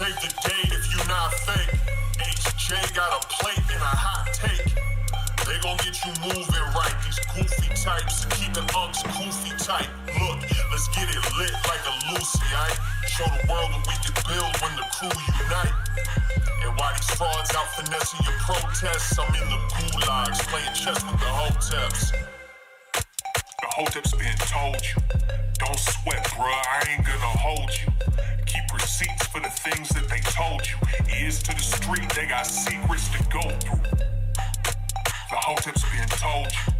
[0.00, 1.76] save the date if you not fake.
[2.16, 4.72] HJ got a plate and a hot take.
[5.44, 6.96] They gon' get you moving right.
[7.04, 9.92] These goofy types keeping unks goofy tight.
[10.16, 10.40] Look,
[10.72, 12.78] let's get it lit like a Lucy, right?
[13.12, 15.76] Show the world what we can build when the crew unite.
[16.64, 21.20] And why these frauds out finessing your protests, I'm in the gulags playing chess with
[21.20, 22.39] the hoteps
[23.72, 25.02] hotep's been told you.
[25.58, 27.88] Don't sweat, bruh, I ain't gonna hold you.
[28.46, 30.76] Keep receipts for the things that they told you.
[31.20, 33.82] Ears to the street, they got secrets to go through.
[35.30, 36.72] The hotep's been told you.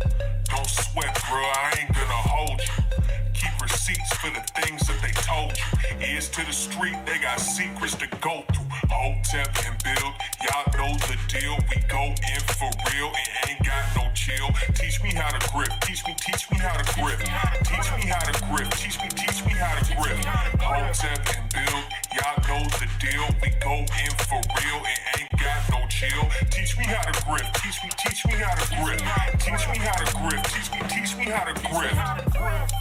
[0.45, 3.10] Don't sweat, bruh, I ain't gonna hold you
[3.41, 6.13] keep receipts for the things that they told you.
[6.13, 8.69] Ears to the street, they got secrets to go through.
[8.93, 10.13] Hotep and build,
[10.45, 11.57] y'all know the deal.
[11.73, 14.53] We go in for real and ain't got no chill.
[14.77, 17.19] Teach me how to grip, teach me, teach me how to grip.
[17.65, 20.21] Teach me how to grip, teach me, teach me how to grip.
[20.61, 23.25] Hotep and build, y'all know the deal.
[23.41, 26.29] We go in for real and ain't got no chill.
[26.53, 29.01] Teach me how to grip, teach me, teach me how to grip.
[29.41, 32.80] Teach me how to grip, teach me, teach me how to grip.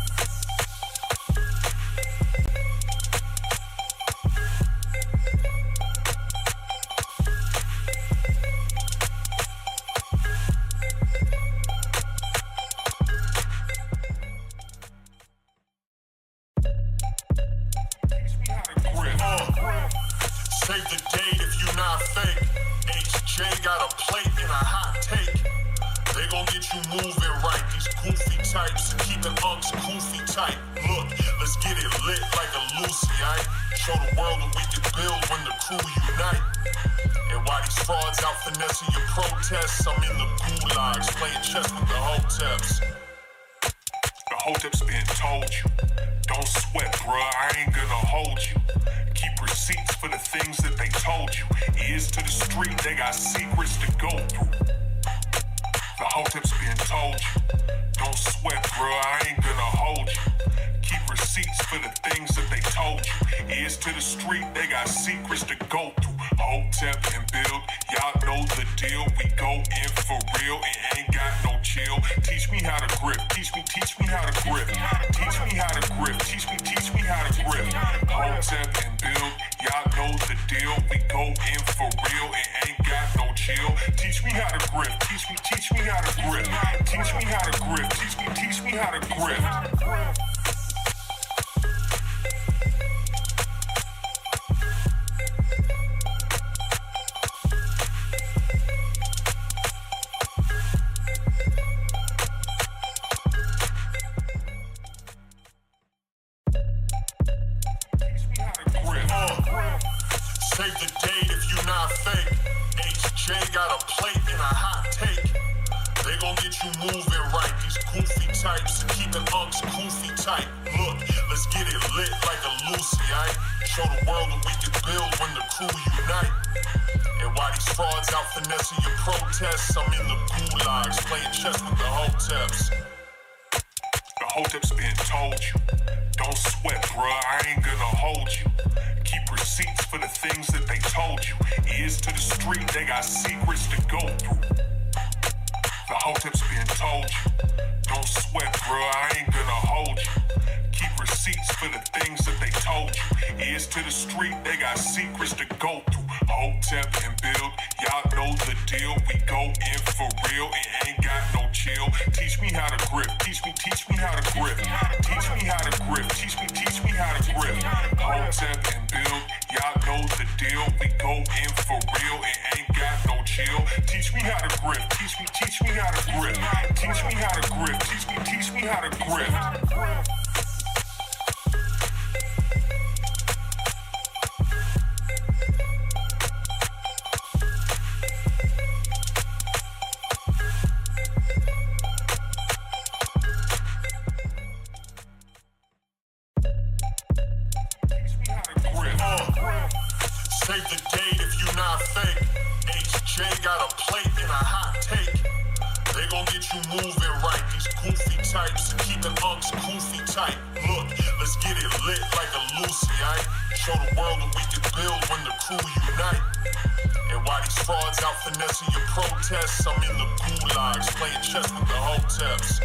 [222.19, 222.59] steps.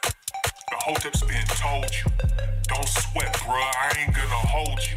[0.00, 2.10] The hotep's been told you.
[2.68, 4.96] Don't sweat, bruh, I ain't gonna hold you.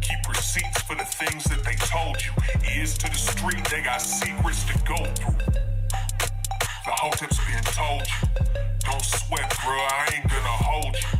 [0.00, 2.30] Keep receipts for the things that they told you.
[2.76, 5.38] Ears to the street, they got secrets to go through.
[6.86, 8.28] The hotep's been told you.
[8.86, 11.18] Don't sweat, bruh, I ain't gonna hold you.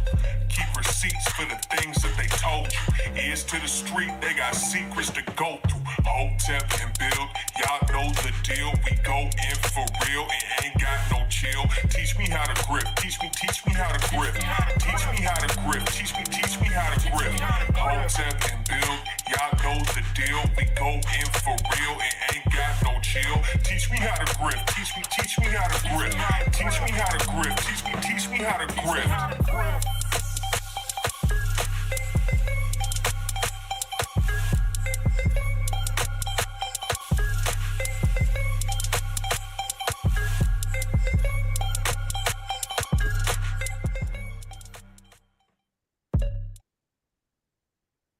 [0.48, 3.20] Keep receipts for the things that they told you.
[3.20, 5.85] Ears to the street, they got secrets to go through.
[6.04, 7.28] Hotep and build,
[7.58, 8.72] y'all know the deal.
[8.84, 11.64] We go in for real, it ain't got no chill.
[11.88, 14.34] Teach me how to grip, teach me, teach me how to grip.
[14.34, 17.32] Teach me how to grip, teach me, teach me how to grip.
[17.74, 18.98] Hotep and build,
[19.30, 20.40] y'all know the deal.
[20.56, 23.40] We go in for real, it ain't got no chill.
[23.64, 26.12] Teach me how to grip, teach me, teach me how to grip.
[26.52, 29.95] Teach me how to grip, teach me, teach me how to grip.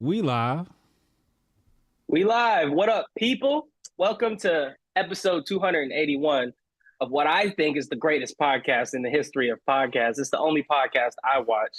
[0.07, 0.69] We live.
[2.07, 2.71] We live.
[2.71, 3.67] What up, people?
[3.97, 6.53] Welcome to episode 281
[7.01, 10.21] of what I think is the greatest podcast in the history of podcasts.
[10.21, 11.77] It's the only podcast I watch.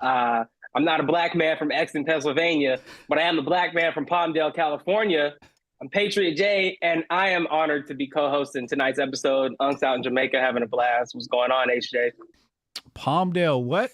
[0.00, 0.44] Uh,
[0.74, 2.80] I'm not a black man from Exton, Pennsylvania,
[3.10, 5.34] but I am a black man from Palmdale, California.
[5.82, 9.52] I'm Patriot J, and I am honored to be co-hosting tonight's episode.
[9.60, 11.14] Unks out in Jamaica having a blast.
[11.14, 12.12] What's going on, HJ?
[12.94, 13.90] Palmdale, what?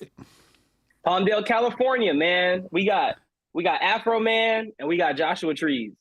[1.04, 2.68] Palmdale, California, man.
[2.70, 3.16] We got
[3.52, 5.92] we got Afroman and we got Joshua Trees.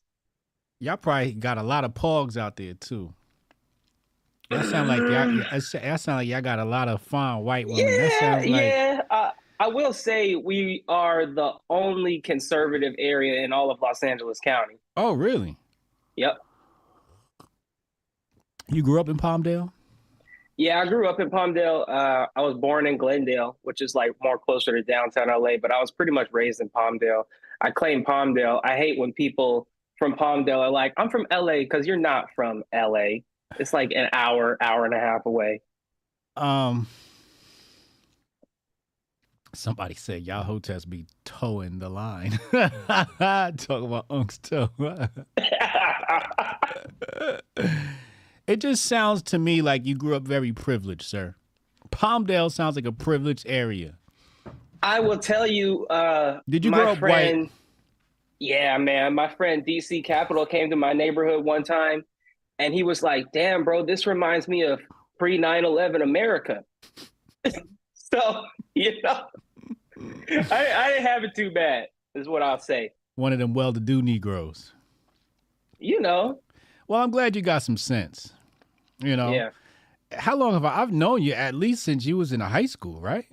[0.80, 3.13] Y'all probably got a lot of pogs out there too.
[4.50, 5.44] That sound like y'all.
[5.51, 7.86] That sound like y'all got a lot of fine white women.
[7.88, 8.50] Yeah, like...
[8.50, 9.01] yeah.
[9.09, 14.39] Uh, I will say we are the only conservative area in all of Los Angeles
[14.39, 14.75] County.
[14.97, 15.56] Oh, really?
[16.15, 16.39] Yep.
[18.69, 19.71] You grew up in Palmdale?
[20.57, 21.88] Yeah, I grew up in Palmdale.
[21.88, 25.71] Uh, I was born in Glendale, which is like more closer to downtown LA, but
[25.71, 27.24] I was pretty much raised in Palmdale.
[27.62, 28.60] I claim Palmdale.
[28.63, 29.68] I hate when people
[29.98, 33.19] from Palmdale are like, I'm from LA because you're not from LA.
[33.60, 35.62] It's like an hour, hour and a half away.
[36.36, 36.88] Um,
[39.54, 42.40] somebody said y'all hoteps be towing the line.
[42.52, 44.69] Talk about Unc's toe.
[48.48, 51.36] it just sounds to me like you grew up very privileged, sir.
[51.90, 53.98] Palmdale sounds like a privileged area.
[54.83, 55.86] I will tell you.
[55.88, 57.51] Uh, Did you grow up friend, white?
[58.39, 59.13] Yeah, man.
[59.13, 62.04] My friend DC Capital came to my neighborhood one time,
[62.60, 64.81] and he was like, "Damn, bro, this reminds me of
[65.19, 66.63] pre 9/11 America."
[67.94, 68.44] so
[68.75, 69.25] you know,
[70.00, 71.88] I, I didn't have it too bad.
[72.16, 72.92] Is what I'll say.
[73.16, 74.74] One of them well-to-do Negroes.
[75.80, 76.39] You know.
[76.88, 78.33] Well, I'm glad you got some sense.
[79.00, 79.31] You know.
[79.31, 79.50] Yeah.
[80.12, 80.81] How long have I?
[80.81, 83.28] I've known you at least since you was in high school, right?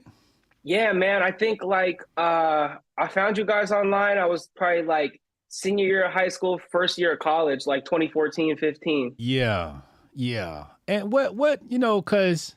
[0.62, 1.22] Yeah, man.
[1.22, 4.18] I think like uh I found you guys online.
[4.18, 8.56] I was probably like senior year of high school, first year of college, like 2014,
[8.56, 9.14] 15.
[9.18, 9.80] Yeah.
[10.14, 10.64] Yeah.
[10.86, 12.56] And what what, you know, cuz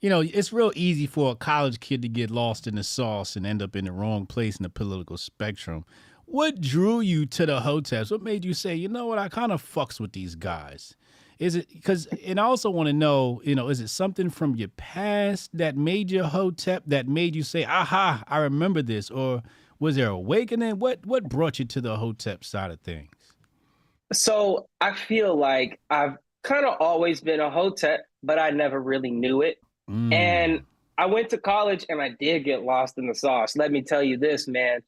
[0.00, 3.36] you know, it's real easy for a college kid to get lost in the sauce
[3.36, 5.86] and end up in the wrong place in the political spectrum.
[6.26, 8.10] What drew you to the hoteps?
[8.10, 10.94] What made you say, you know what, I kind of fucks with these guys?
[11.38, 14.54] Is it because, and I also want to know, you know, is it something from
[14.56, 19.10] your past that made you hotep that made you say, aha, I remember this?
[19.10, 19.42] Or
[19.78, 20.78] was there awakening?
[20.78, 23.10] What what brought you to the hotep side of things?
[24.12, 29.10] So I feel like I've kind of always been a hotep, but I never really
[29.10, 29.58] knew it.
[29.90, 30.12] Mm.
[30.12, 30.62] And
[30.96, 33.56] I went to college and I did get lost in the sauce.
[33.56, 34.80] Let me tell you this, man.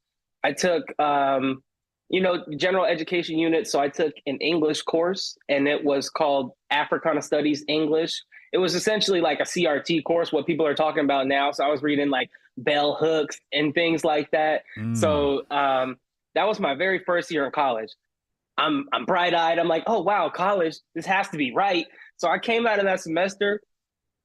[0.44, 1.62] I took um,
[2.08, 3.66] you know, general education unit.
[3.66, 8.22] So I took an English course and it was called Africana Studies English.
[8.52, 11.50] It was essentially like a CRT course, what people are talking about now.
[11.50, 14.62] So I was reading like bell hooks and things like that.
[14.78, 14.96] Mm.
[14.96, 15.96] So um,
[16.34, 17.90] that was my very first year in college.
[18.58, 19.58] I'm I'm bright eyed.
[19.58, 20.76] I'm like, oh wow, college.
[20.94, 21.86] This has to be right.
[22.16, 23.60] So I came out of that semester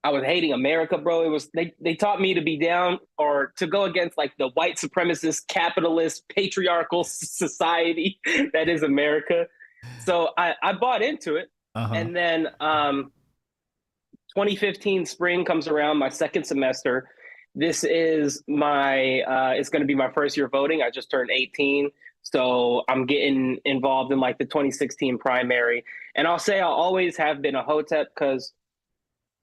[0.04, 1.24] I was hating America, bro.
[1.24, 4.50] It was they they taught me to be down or to go against like the
[4.50, 8.20] white supremacist, capitalist, patriarchal society
[8.54, 9.46] that is America.
[10.06, 11.94] So I I bought into it, Uh-huh.
[11.94, 13.12] and then um,
[14.36, 17.10] 2015 spring comes around, my second semester.
[17.54, 20.82] This is my uh, it's going to be my first year voting.
[20.82, 21.90] I just turned 18,
[22.22, 25.84] so I'm getting involved in like the 2016 primary.
[26.16, 28.54] And I'll say I always have been a hotep because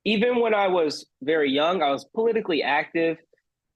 [0.09, 3.19] even when I was very young, I was politically active.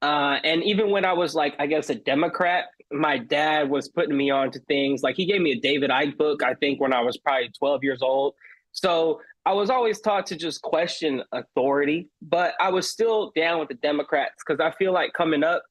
[0.00, 4.16] Uh, and even when I was like, I guess, a Democrat, my dad was putting
[4.16, 5.02] me on to things.
[5.02, 7.84] Like he gave me a David Icke book, I think, when I was probably 12
[7.84, 8.32] years old.
[8.72, 13.68] So I was always taught to just question authority, but I was still down with
[13.68, 15.62] the Democrats because I feel like coming up,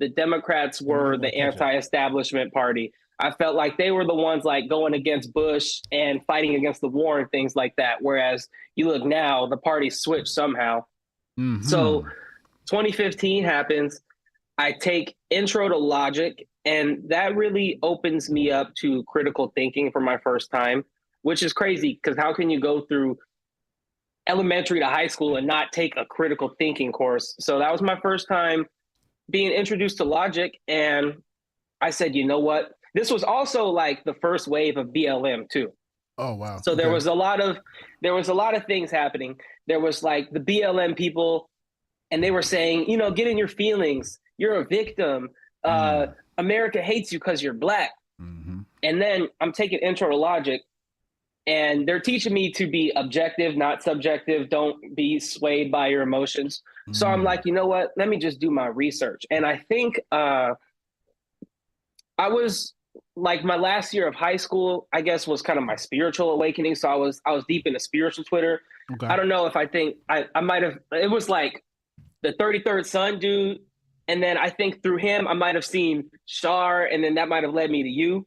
[0.00, 2.92] the Democrats were the anti establishment party.
[3.20, 6.88] I felt like they were the ones like going against Bush and fighting against the
[6.88, 7.98] war and things like that.
[8.00, 10.84] Whereas you look now, the party switched somehow.
[11.38, 11.62] Mhm.
[11.62, 12.06] So
[12.66, 14.00] 2015 happens.
[14.56, 20.00] I take intro to logic, and that really opens me up to critical thinking for
[20.00, 20.84] my first time,
[21.22, 23.18] which is crazy because how can you go through
[24.26, 27.34] elementary to high school and not take a critical thinking course?
[27.38, 28.66] So that was my first time
[29.28, 30.58] being introduced to logic.
[30.68, 31.22] And
[31.80, 32.72] I said, you know what?
[32.94, 35.72] This was also like the first wave of BLM, too.
[36.18, 36.58] oh wow.
[36.62, 36.94] So there Okay.
[36.94, 37.58] was a lot of
[38.02, 39.38] there was a lot of things happening.
[39.66, 41.48] There was like the BLM people,
[42.10, 44.18] and they were saying, you know, get in your feelings.
[44.38, 45.28] You're a victim.
[45.64, 46.06] Uh,
[46.38, 47.92] America hates you because you're black.
[48.20, 48.64] Mhm.
[48.82, 50.62] And then I'm taking intro to logic,
[51.46, 54.48] and they're teaching me to be objective, not subjective.
[54.48, 56.62] Don't be swayed by your emotions.
[56.92, 57.24] So I'm Mm.
[57.24, 57.90] like, you know what?
[57.96, 59.24] Let me just do my research.
[59.30, 60.54] And I think uh,
[62.18, 62.74] I was
[63.16, 64.88] like my last year of high school.
[64.92, 66.74] I guess was kind of my spiritual awakening.
[66.74, 68.60] So I was I was deep into spiritual Twitter.
[68.94, 69.06] okay.
[69.06, 70.78] I don't know if I think I I might have.
[70.92, 71.64] It was like
[72.22, 73.58] the 33rd Son dude,
[74.08, 77.44] and then I think through him I might have seen Shar, and then that might
[77.44, 78.26] have led me to you.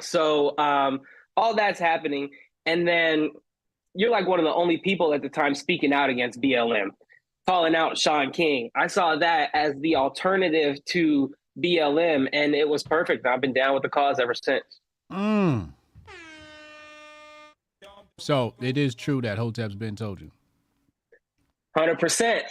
[0.00, 1.00] So um,
[1.36, 2.30] all that's happening,
[2.66, 3.30] and then
[3.94, 6.88] you're like one of the only people at the time speaking out against BLM,
[7.46, 8.70] calling out Shaun King.
[8.76, 13.26] I saw that as the alternative to BLM, and it was perfect.
[13.26, 14.64] I've been down with the cause ever since.
[15.12, 15.72] Mm.
[18.18, 20.30] So it is true that Hotep's been told you.
[21.76, 22.44] Hundred percent.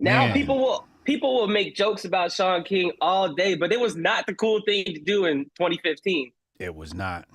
[0.00, 0.32] Now Man.
[0.34, 4.26] people will people will make jokes about Shaun King all day, but it was not
[4.26, 6.32] the cool thing to do in 2015.
[6.58, 7.26] It was not.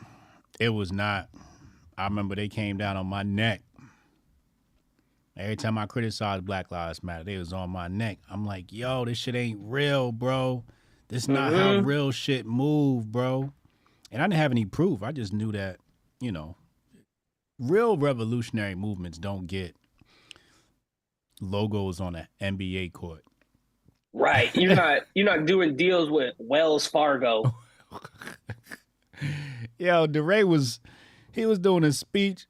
[0.59, 1.29] It was not.
[1.97, 3.61] I remember they came down on my neck.
[5.37, 8.19] Every time I criticized Black Lives Matter, they was on my neck.
[8.29, 10.63] I'm like, yo, this shit ain't real, bro.
[11.09, 11.85] This not how Mhm.
[11.85, 13.51] real shit move, bro.
[14.11, 15.03] And I didn't have any proof.
[15.03, 15.77] I just knew that,
[16.21, 16.55] you know,
[17.59, 19.75] real revolutionary movements don't get
[21.41, 23.25] logos on an NBA court.
[24.13, 24.55] Right.
[24.55, 27.53] You're not you're not doing deals with Wells Fargo.
[29.77, 30.79] Yo, DeRay was
[31.33, 32.47] he was doing a speech,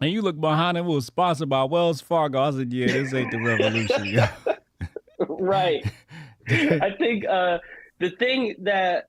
[0.00, 2.40] and you look behind him, it was sponsored by Wells Fargo.
[2.40, 4.18] I said, "Yeah, this ain't the revolution."
[5.28, 5.84] right.
[6.48, 7.58] I think uh,
[7.98, 9.06] the thing that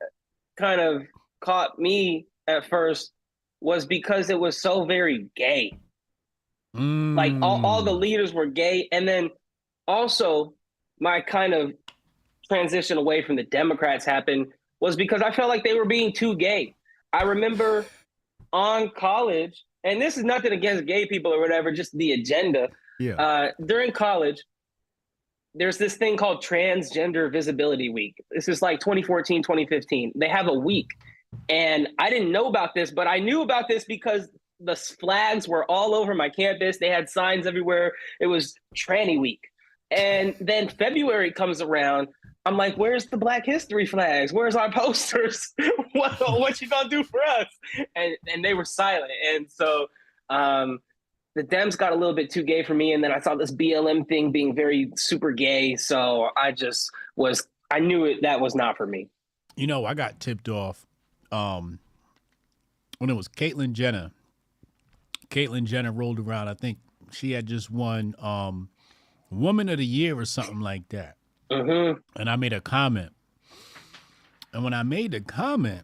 [0.58, 1.04] kind of
[1.42, 3.12] caught me at first
[3.62, 5.78] was because it was so very gay.
[6.74, 8.00] Like all, all the Mm.
[8.00, 8.88] leaders were gay.
[8.92, 9.32] And then
[9.88, 10.54] also
[11.00, 11.74] my kind of
[12.48, 14.48] transition away from the Democrats happened
[14.80, 16.76] was because I felt like they were being too gay.
[17.12, 17.86] I remember
[18.54, 22.70] on college, and this is nothing against gay people or whatever, just the agenda.
[23.00, 24.44] yeah, Uh, during college,
[25.54, 28.16] there's this thing called Transgender Visibility Week.
[28.32, 30.12] This is like 2014, 2015.
[30.16, 30.88] They have a week.
[31.50, 34.30] And I didn't know about this, but I knew about this because
[34.60, 36.78] the flags were all over my campus.
[36.78, 37.94] They had signs everywhere.
[38.20, 39.42] It was Tranny Week.
[39.92, 42.10] And then February comes around.
[42.48, 44.32] I'm like, where's the Black History flags?
[44.32, 45.54] Where's our posters?
[45.92, 47.48] what, what you gonna do for us?
[47.94, 49.12] And and they were silent.
[49.34, 49.88] And so
[50.30, 50.80] um,
[51.36, 52.94] the Dems got a little bit too gay for me.
[52.94, 55.76] And then I saw this BLM thing being very super gay.
[55.76, 59.10] So I just was, I knew it that was not for me.
[59.58, 60.86] you know, I got tipped off
[61.34, 61.80] um,
[63.00, 64.12] when it was Caitlyn Jenner.
[65.30, 66.48] Caitlyn Jenner rolled around.
[66.48, 66.78] I think
[67.12, 68.70] she had just won um,
[69.30, 71.18] Woman of the Year or something like that.
[71.52, 73.12] Hmm and I made a comment.
[74.54, 75.84] And when I made the comment,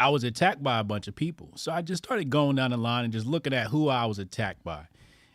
[0.00, 1.50] I was attacked by a bunch of people.
[1.56, 4.18] So I just started going down the line and just looking at who I was
[4.18, 4.86] attacked by.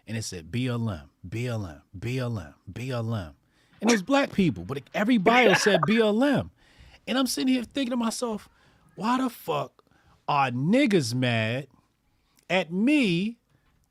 [0.08, 3.34] And it said BLM, BLM, BLM, BLM.
[3.80, 6.50] And it was black people, but every bio said BLM.
[7.08, 8.50] And I'm sitting here thinking to myself,
[8.96, 9.84] why the fuck
[10.28, 11.68] are niggas mad
[12.50, 13.38] at me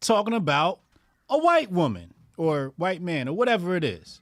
[0.00, 0.81] talking about
[1.29, 4.21] a white woman or white man or whatever it is?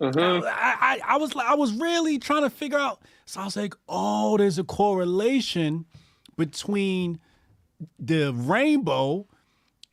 [0.00, 0.40] hmm I,
[0.80, 3.02] I, I was like, I was really trying to figure out.
[3.26, 5.86] So I was like, oh, there's a correlation
[6.36, 7.18] between
[7.98, 9.26] the rainbow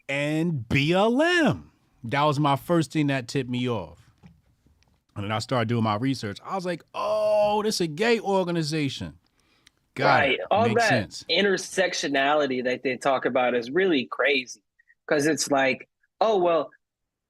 [0.07, 1.63] and BLM.
[2.03, 3.99] That was my first thing that tipped me off.
[5.15, 6.39] And then I started doing my research.
[6.45, 9.13] I was like, oh, this is a gay organization.
[9.95, 10.31] Got right.
[10.33, 10.41] it.
[10.51, 11.25] All Makes that sense.
[11.31, 14.61] intersectionality that they talk about is really crazy
[15.07, 15.87] because it's like,
[16.19, 16.69] oh, well,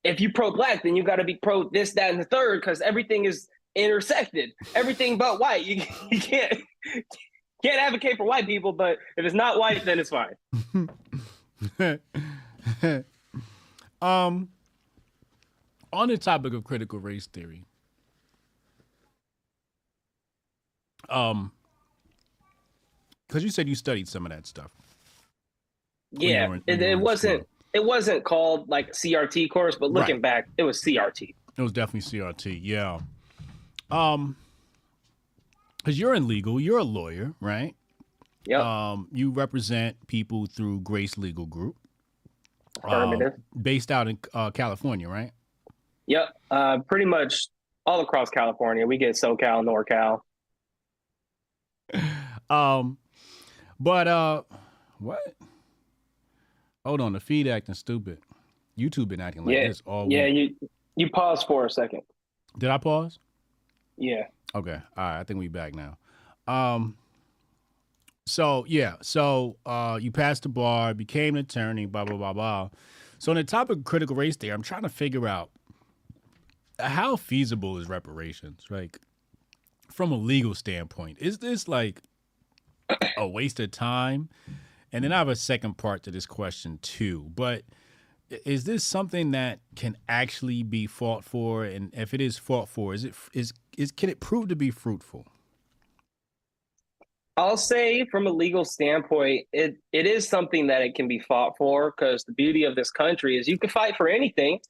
[0.06, 2.62] if you pro black, then you got to be pro this, that, and the third
[2.62, 4.52] because everything is intersected.
[4.76, 5.66] Everything but white.
[5.66, 6.62] You, you can't
[7.64, 10.36] can't advocate for white people, but if it's not white, then it's fine.
[14.02, 14.50] um,
[15.92, 17.66] on the topic of critical race theory,
[21.10, 21.52] Um,
[23.28, 24.72] because you said you studied some of that stuff.
[26.12, 27.55] Yeah, it, when you were it wasn't school.
[27.76, 30.22] It wasn't called like CRT course, but looking Right.
[30.22, 31.36] back, it was CRT.
[31.58, 32.58] It was definitely CRT.
[32.64, 33.00] Yeah.
[33.92, 34.38] Um,
[35.78, 37.76] because you're in legal, you're a lawyer, right?
[38.48, 41.76] Yep, Um, you represent people through Grace Legal Group,
[42.84, 43.20] um,
[43.62, 45.32] based out in uh, California, right?
[46.08, 47.50] Yep, uh, pretty much
[47.86, 48.86] all across California.
[48.88, 50.22] We get SoCal, NorCal.
[52.50, 53.00] Um,
[53.80, 54.44] but uh,
[55.00, 55.35] what?
[56.86, 58.20] Hold on, the feed acting stupid.
[58.78, 60.18] YouTube been acting like Yeah, this all week.
[60.18, 60.56] Yeah, week.
[60.62, 62.02] you you pause for a second.
[62.58, 63.20] Did I pause?
[63.98, 64.28] Yeah.
[64.54, 64.80] Okay.
[64.98, 65.20] All right.
[65.20, 65.98] I think we back now.
[66.48, 66.96] Um.
[68.28, 68.96] So yeah.
[69.02, 72.70] So uh, you passed the bar, became an attorney, blah blah blah blah.
[73.18, 75.50] So on the topic of critical race theory, I'm trying to figure out
[76.80, 79.00] how feasible is reparations, like
[79.92, 81.18] from a legal standpoint.
[81.20, 82.02] Is this like
[83.18, 84.30] a waste of time?
[84.96, 87.30] And then I have a second part to this question too.
[87.36, 87.64] But
[88.46, 91.66] is this something that can actually be fought for?
[91.66, 94.72] And if it is fought for, is it is is can it prove to be
[94.72, 95.26] fruitful?
[97.36, 101.58] I'll say from a legal standpoint, it, it is something that it can be fought
[101.58, 104.62] for because the beauty of this country is you can fight for anything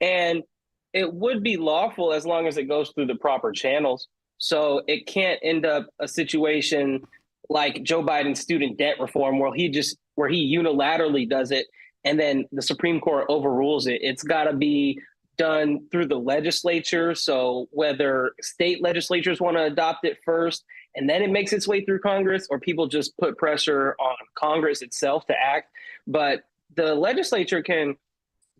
[0.00, 0.44] and
[0.92, 4.06] it would be lawful as long as it goes through the proper channels.
[4.38, 7.04] So it can't end up a situation
[7.48, 11.66] like Joe Biden's student debt reform where he just where he unilaterally does it
[12.04, 14.00] and then the Supreme Court overrules it.
[14.02, 15.00] It's got to be
[15.36, 17.14] done through the legislature.
[17.14, 21.84] So whether state legislatures want to adopt it first and then it makes its way
[21.84, 25.70] through Congress, or people just put pressure on Congress itself to act.
[26.06, 26.44] But
[26.76, 27.96] the legislature can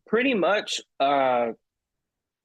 [0.07, 1.53] pretty much uh,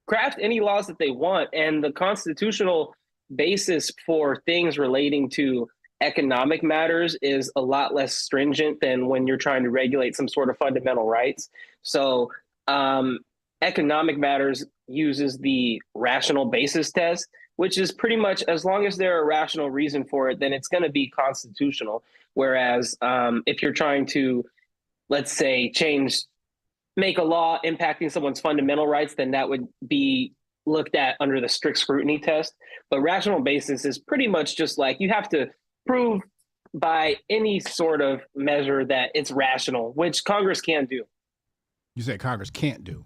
[0.07, 2.93] craft any laws that they want, and the constitutional
[3.35, 5.67] basis for things relating to
[6.01, 10.49] economic matters is a lot less stringent than when you're trying to regulate some sort
[10.49, 11.49] of fundamental rights.
[11.81, 12.31] So,
[12.67, 13.19] um,
[13.61, 19.17] economic matters uses the rational basis test, which is pretty much as long as there
[19.17, 22.03] are a rational reason for it, then it's going to be constitutional.
[22.35, 24.45] Whereas um, if you're trying to,
[25.09, 26.21] let's say, change,
[26.95, 30.31] make a law impacting someone's fundamental rights, then that would be
[30.65, 32.53] looked at under the strict scrutiny test.
[32.89, 35.49] But rational basis is pretty much just like you have to
[35.89, 36.21] prove
[36.73, 41.03] by any sort of measure that it's rational, which Congress can do.
[41.95, 43.05] You said Congress can't do.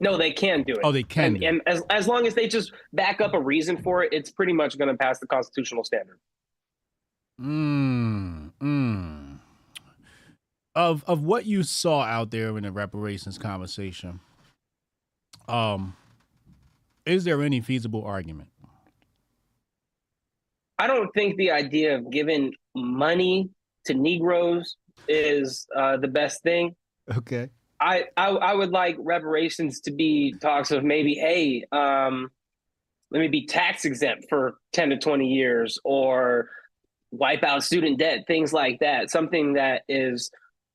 [0.00, 0.80] No, they can do it.
[0.82, 1.36] Oh, they can.
[1.36, 4.30] and, and as, as long as they just back up a reason for it, it's
[4.30, 6.18] pretty much going to pass the constitutional standard.
[7.40, 9.38] Mm, mm.
[10.74, 14.20] Of of what you saw out there in the reparations conversation,
[15.48, 15.96] um,
[17.06, 18.48] is there any feasible argument?
[20.78, 23.48] I don't think the idea of giving money
[23.86, 24.76] to Negroes
[25.08, 26.74] is uh, the best thing.
[27.16, 27.48] Okay.
[27.80, 32.30] I, I I would like reparations to be talks of maybe, hey, um,
[33.10, 36.48] let me be tax exempt for ten to twenty years, or
[37.10, 39.10] wipe out student debt, things like that.
[39.10, 40.30] Something that is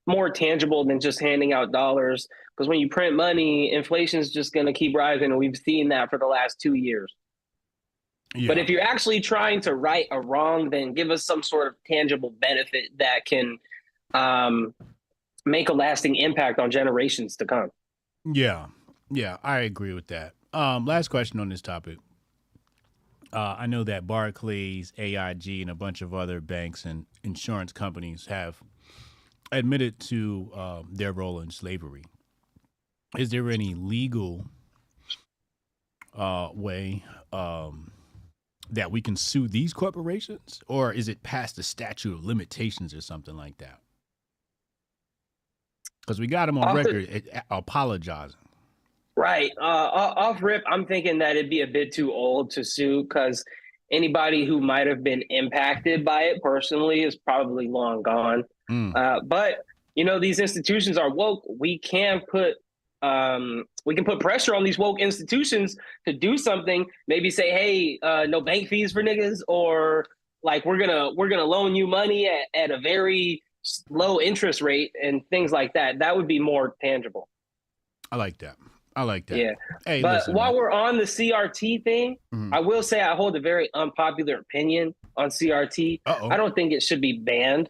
[0.08, 2.28] more tangible than just handing out dollars.
[2.56, 5.90] Because when you print money, inflation is just going to keep rising, and we've seen
[5.90, 7.14] that for the last two years.
[8.34, 8.48] Yeah.
[8.48, 11.76] But if you're actually trying to right a wrong, then give us some sort of
[11.86, 13.60] tangible benefit that can
[14.14, 14.74] um,
[15.46, 17.72] make a lasting impact on generations to come.
[18.26, 18.68] Yeah,
[19.10, 20.34] yeah, I agree with that.
[20.54, 21.98] Um, last question on this topic.
[23.34, 28.28] Uh, I know that Barclays, AIG, and a bunch of other banks and insurance companies
[28.28, 28.62] have
[29.52, 32.04] admitted to um, their role in slavery.
[33.18, 34.46] Is there any legal
[36.16, 37.91] uh, way um,
[38.72, 43.02] that we can sue these corporations, or is it past the statute of limitations or
[43.02, 43.80] something like that?
[46.02, 48.38] Because we got them on Off record eh, apologizing.
[49.16, 49.52] Right.
[49.60, 53.44] Uh, off rip, I'm thinking that it'd be a bit too old to sue because
[53.92, 58.46] anybody who might have been impacted by it personally is probably long gone.
[58.70, 58.96] Mm.
[58.96, 61.44] Uh, but you know, these institutions are woke.
[61.60, 62.56] We can put
[63.02, 65.76] um, we can put pressure on these woke institutions
[66.08, 66.86] to do something.
[67.08, 70.06] Maybe say, hey, uh, no bank fees for niggas, or
[70.44, 73.42] like we're gonna we're gonna loan you money at, at a very
[73.90, 76.00] low interest rate and things like that.
[76.00, 77.28] That would be more tangible.
[78.12, 78.56] I like that.
[78.96, 79.38] I like that.
[79.38, 79.52] Yeah.
[79.86, 80.56] Hey, But listen, while man.
[80.58, 82.54] we're on the CRT thing, Mhm.
[82.54, 86.02] I will say I hold a very unpopular opinion on CRT.
[86.06, 86.30] Uh-oh.
[86.30, 87.70] I don't think it should be banned.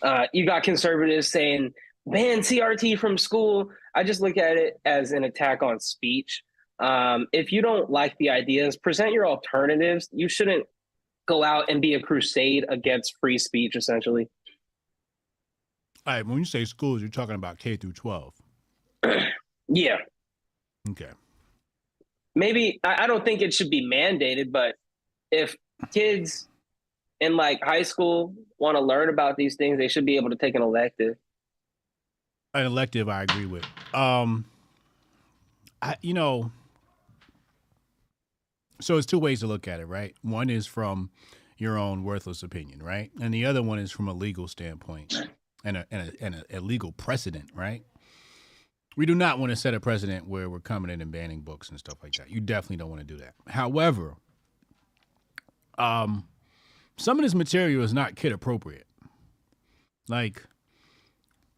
[0.00, 1.74] Uh, you got conservatives saying
[2.06, 3.70] ban CRT from school.
[3.94, 6.42] I just look at it as an attack on speech.
[6.78, 10.08] Um, if you don't like the ideas, present your alternatives.
[10.12, 10.66] You shouldn't
[11.26, 14.28] go out and be a crusade against free speech, essentially.
[16.04, 18.34] All right, when you say schools, you're talking about K through 12.
[19.74, 19.98] Yeah,
[20.90, 21.08] Okay.
[22.34, 24.74] maybe I, I don't think it should be mandated, but
[25.30, 25.56] if
[25.94, 26.46] kids
[27.20, 30.36] in like high school want to learn about these things, they should be able to
[30.36, 31.14] take an elective.
[32.54, 33.64] An elective, I agree with.
[33.94, 34.44] Um,
[35.80, 36.52] I, you know,
[38.80, 40.14] so it's two ways to look at it, right?
[40.22, 41.10] One is from
[41.56, 43.10] your own worthless opinion, right?
[43.20, 45.14] And the other one is from a legal standpoint
[45.64, 47.84] and a, and a, and a, a legal precedent, right?
[48.96, 51.70] We do not want to set a precedent where we're coming in and banning books
[51.70, 52.28] and stuff like that.
[52.28, 53.34] You definitely don't want to do that.
[53.48, 54.16] However,
[55.78, 56.28] um,
[56.98, 58.86] some of this material is not kid appropriate.
[60.08, 60.44] Like,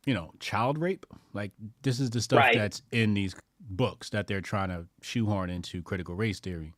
[0.06, 1.06] you know, child rape.
[1.32, 2.56] Like, this is the stuff Right.
[2.56, 6.74] that's in these books that they're trying to shoehorn into critical race theory.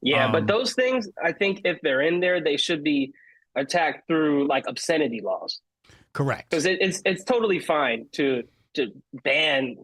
[0.00, 3.12] Yeah, Um, but those things, I think, if they're in there, they should be
[3.54, 5.60] attacked through like obscenity laws
[6.14, 6.48] Correct.
[6.50, 8.42] because it, it's it's totally fine to
[8.74, 8.90] to
[9.22, 9.76] ban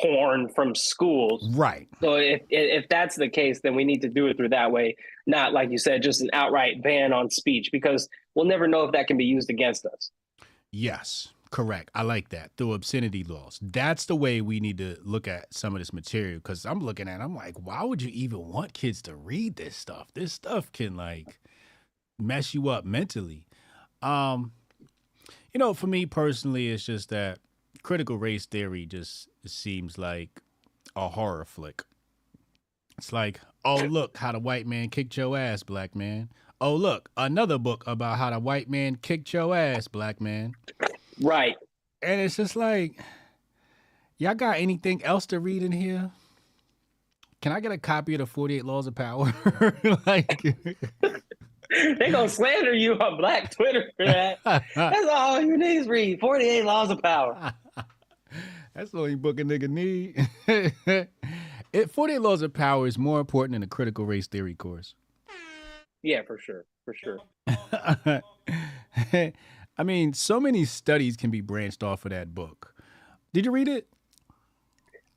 [0.00, 1.48] porn from schools.
[1.54, 1.88] Right.
[2.00, 4.96] So if if that's the case, then we need to do it through that way,
[5.26, 8.92] not like you said, just an outright ban on speech, because we'll never know if
[8.92, 10.10] that can be used against us.
[10.72, 11.92] Yes, correct.
[11.94, 12.50] I like that.
[12.56, 13.60] Through obscenity laws.
[13.62, 17.08] That's the way we need to look at some of this material because I'm looking
[17.08, 20.08] at it, I'm like, why would you even want kids to read this stuff?
[20.14, 21.38] This stuff can like
[22.18, 23.46] mess you up mentally.
[24.02, 24.50] Um,
[25.52, 27.38] you know, for me personally, it's just that
[27.84, 30.42] critical race theory just seems like
[30.96, 31.84] a horror flick.
[32.98, 36.30] It's like, oh look, how the white man kicked your ass, black man.
[36.60, 40.54] Oh look, another book about how the white man kicked your ass, black man.
[41.20, 41.56] Right.
[42.02, 43.00] And it's just like,
[44.18, 46.10] y'all got anything else to read in here?
[47.40, 49.34] Can I get a copy of the 48 Laws of Power?
[50.06, 50.42] like,
[51.98, 54.38] they gonna slander you on Black Twitter for that.
[54.44, 56.20] That's all you niggas read.
[56.20, 57.52] Forty eight laws of power.
[58.74, 60.28] that's the only book a nigga need.
[61.72, 64.94] it, 48 Laws of Power is more important than a critical race theory course.
[66.02, 67.18] Yeah, for sure, for sure.
[69.76, 72.74] I mean, so many studies can be branched off of that book.
[73.32, 73.88] Did you read it?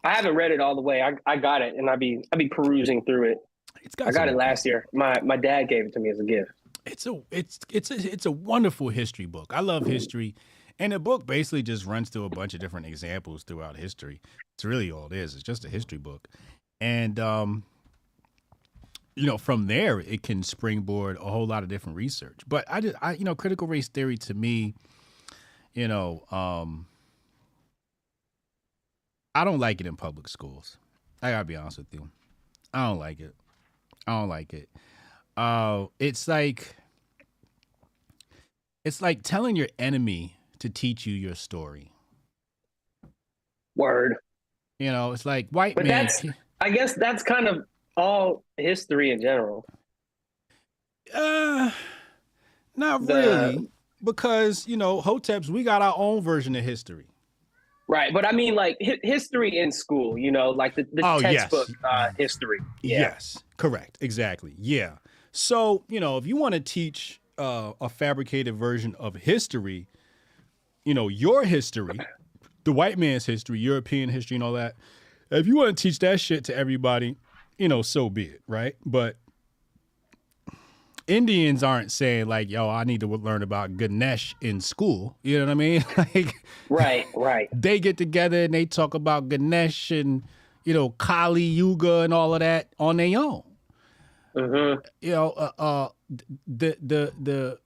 [0.03, 1.01] I haven't read it all the way.
[1.01, 3.37] I, I got it, and I be I be perusing through it.
[3.81, 4.85] It's got I got it last year.
[4.93, 6.51] My my dad gave it to me as a gift.
[6.85, 9.51] it's a it's it's a it's a wonderful history book.
[9.53, 10.35] I love history,
[10.79, 14.21] and the book basically just runs through a bunch of different examples throughout history.
[14.55, 15.33] It's really all it is.
[15.33, 16.27] It's just a history book,
[16.81, 17.63] and um,
[19.17, 22.39] you know, from there it can springboard a whole lot of different research.
[22.47, 24.75] But I just I you know, critical race theory to me,
[25.73, 26.85] you know, um,
[29.33, 30.77] I don't like it in public schools.
[31.21, 32.09] I gotta be honest with you,
[32.73, 33.33] I don't like it.
[34.05, 34.69] I don't like it.
[35.35, 36.75] Uh, it's like
[38.85, 41.91] it's like telling your enemy to teach you your story.
[43.75, 44.15] Word.
[44.79, 46.05] You know, it's like white But man.
[46.05, 46.25] that's-
[46.61, 47.65] I guess that's kind of
[47.97, 49.65] all history in general.
[51.13, 51.71] Uh,
[52.75, 53.67] not The- really,
[54.03, 57.07] because you know, Hoteps, we got our own version of history.
[57.89, 60.17] Right, but I mean, like hi- history in school.
[60.17, 61.49] You know, like the, the Oh, yes.
[61.49, 62.59] textbook uh, history.
[62.81, 62.99] Yeah.
[62.99, 64.55] Yes, correct, exactly.
[64.59, 64.97] Yeah.
[65.31, 69.87] So you know, if you want to teach uh, a fabricated version of history,
[70.83, 71.99] you know, your history,
[72.65, 74.75] the white man's history, European history, and all that.
[75.29, 77.15] If you want to teach that shit to everybody,
[77.57, 78.75] you know, so be it, right?
[78.85, 79.17] But
[81.07, 85.45] Indians aren't saying like, "Yo, I need to learn about Ganesh in school." You know
[85.45, 85.85] what I mean?
[85.97, 86.35] Like,
[86.69, 87.49] Right, right.
[87.53, 90.23] they get together and they talk about Ganesh and
[90.65, 93.43] you know Kali Yuga and all of that on their own.
[94.35, 95.89] hmm You know, uh, uh,
[96.45, 97.59] the the the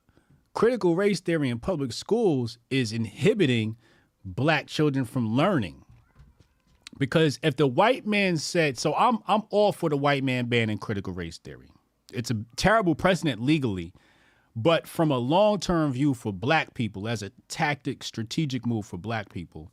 [0.54, 3.78] critical race theory in public schools is inhibiting
[4.24, 5.84] black children from learning.
[6.98, 10.78] Because if the white man said, so I'm I'm all for the white man banning
[10.78, 11.70] critical race theory.
[12.14, 13.94] It's a terrible precedent legally,
[14.56, 19.30] but from a long-term view for black people as a tactic strategic move for black
[19.30, 19.72] people,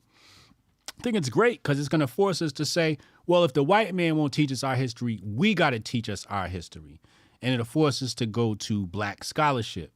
[0.98, 3.62] I think it's great because it's going to force us to say, well, if the
[3.62, 7.00] white man won't teach us our history, we got to teach us our history.
[7.42, 9.92] And it'll force us to go to black scholarship.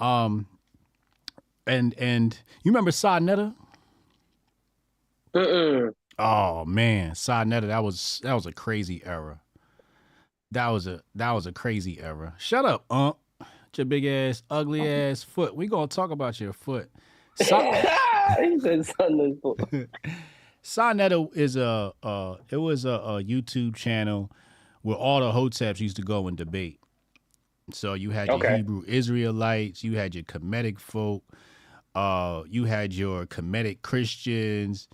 [0.00, 0.46] Um,
[1.66, 3.54] and and you remember Sa Neter?
[5.34, 5.94] Mm-mm.
[6.18, 7.68] Oh man, Sa Neter!
[7.68, 9.40] That was that was a crazy era.
[10.50, 12.34] That was a that was a crazy era.
[12.38, 13.16] Shut up, Ump.
[13.76, 15.56] Your big ass, ugly ass foot.
[15.56, 16.90] We gonna talk about your foot.
[17.36, 17.72] Sa-
[18.38, 18.84] he said
[20.94, 24.30] Neter is a uh it was a, a YouTube channel
[24.82, 26.80] where all the hoteps used to go and debate.
[27.72, 28.56] So you had your Okay.
[28.56, 31.24] Hebrew Israelites, you had your Kemetic folk,
[31.94, 34.88] uh, you had your Kemetic Christians,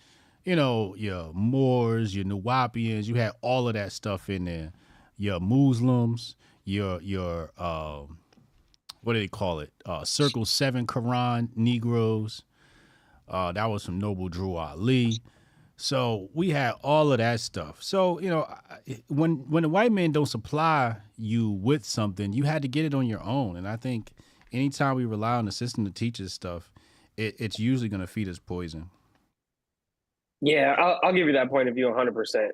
[0.48, 4.72] you know, your Moors, your Nuwaubians, you had all of that stuff in there.
[5.18, 8.16] Your Muslims, your your um
[9.02, 9.70] what do they call it?
[9.84, 12.44] Uh Circle Seven Quran Negroes.
[13.28, 15.20] Uh that was from Noble Drew Ali.
[15.76, 17.82] So we had all of that stuff.
[17.82, 18.46] So you know,
[19.08, 22.94] when when the white men don't supply you with something, you had to get it
[22.94, 23.56] on your own.
[23.56, 24.12] And I think
[24.50, 26.72] anytime we rely on the system to teach us stuff,
[27.18, 28.88] it, it's usually going to feed us poison.
[30.40, 32.48] Yeah, I'll, I'll give you that point of view 100%.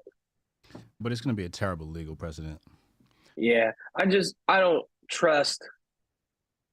[1.01, 2.61] But it's going to be a terrible legal precedent.
[3.37, 5.62] Yeah, I just I don't trust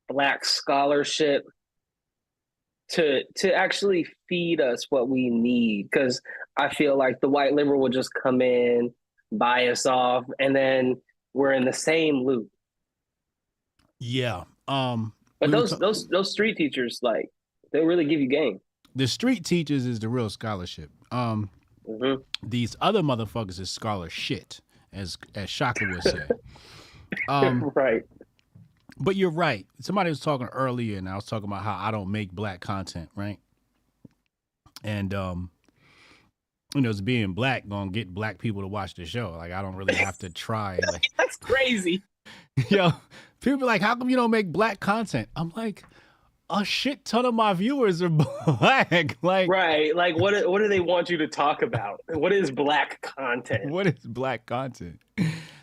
[0.08, 1.44] black scholarship
[2.90, 6.22] to to actually feed us what we need because
[6.58, 8.94] I feel like the white liberal will just come in,
[9.32, 11.02] buy us off, and then
[11.34, 12.48] we're in the same loop.
[14.00, 14.44] Yeah.
[14.68, 15.14] Um.
[15.40, 17.30] But those ta- those those street teachers like
[17.72, 18.60] they'll really give you game.
[18.96, 20.92] the street teachers is the real scholarship.
[21.12, 21.50] Um.
[21.86, 24.62] hmm These other motherfuckers is scholar shit,
[24.94, 26.28] as as Shaka would say.
[27.28, 27.72] Um.
[27.76, 28.04] right.
[28.98, 29.66] But you're right.
[29.80, 33.10] Somebody was talking earlier, and I was talking about how I don't make black content,
[33.16, 33.38] right?
[34.84, 35.52] And um,
[36.76, 39.32] you know, it's being black gonna get black people to watch the show.
[39.32, 40.80] Like I don't really have to try.
[40.92, 42.02] Like, That's crazy.
[42.70, 42.92] yo,
[43.42, 45.84] people be like, "How come you don't make black content?" I'm like,
[46.52, 48.10] a shit ton of my viewers are
[48.46, 49.18] black.
[49.22, 49.96] Like, Right.
[49.96, 52.02] Like what what do they want you to talk about?
[52.10, 53.72] What is black content?
[53.72, 55.00] what is black content?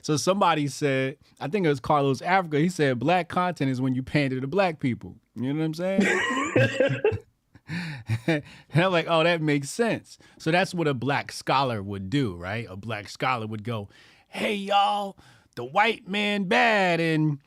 [0.03, 2.59] So somebody said, I think it was Carlos Africa.
[2.59, 5.17] He said, black content is when you pander to black people.
[5.37, 6.03] You know what I'm saying?
[8.27, 8.43] and
[8.75, 10.19] I'm like, oh, that makes sense.
[10.39, 12.67] So that's what a black scholar would do, right?
[12.71, 13.89] A black scholar would go,
[14.29, 15.19] hey, y'all,
[15.57, 17.39] the white man bad, and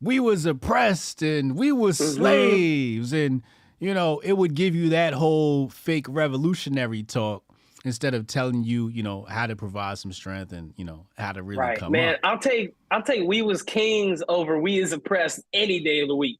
[0.00, 2.14] we was oppressed, and we was mm-hmm.
[2.14, 3.42] slaves, and
[3.78, 7.44] you know, it would give you that whole fake revolutionary talk
[7.84, 11.32] instead of telling you, you know, how to provide some strength and you know how
[11.32, 12.14] to really right, come man.
[12.14, 12.20] up.
[12.24, 16.16] I'll take I'll take we was kings over we is oppressed any day of the
[16.16, 16.38] week.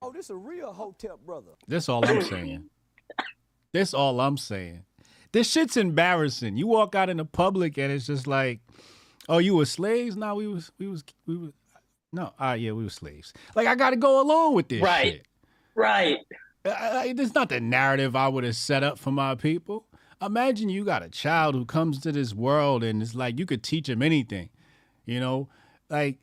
[0.00, 1.52] Oh, this a real hotep brother.
[1.66, 2.68] That's all I'm saying.
[3.72, 4.84] That's all I'm saying.
[5.32, 6.56] This shit's embarrassing.
[6.56, 8.60] You walk out in the public and it's just like,
[9.28, 10.16] oh, you were slaves?
[10.16, 11.52] No, we was we was we was
[12.12, 13.32] no, ah, yeah, we were slaves.
[13.54, 15.12] Like I got to go along with this Right.
[15.14, 15.26] shit.
[15.74, 16.18] Right.
[16.64, 19.86] I, it's not the narrative I would have set up for my people.
[20.20, 23.62] Imagine you got a child who comes to this world and it's like you could
[23.62, 24.48] teach him anything,
[25.06, 25.48] you know?
[25.88, 26.18] Like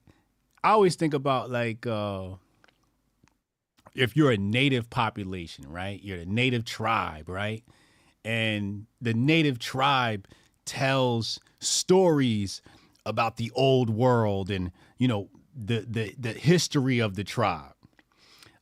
[0.63, 2.31] I always think about like uh
[3.95, 6.01] if you're a native population, right?
[6.03, 7.63] You're a native tribe, right?
[8.25, 10.27] And the native tribe
[10.65, 12.61] tells stories
[13.05, 17.73] about the old world and, you know, the the the history of the tribe.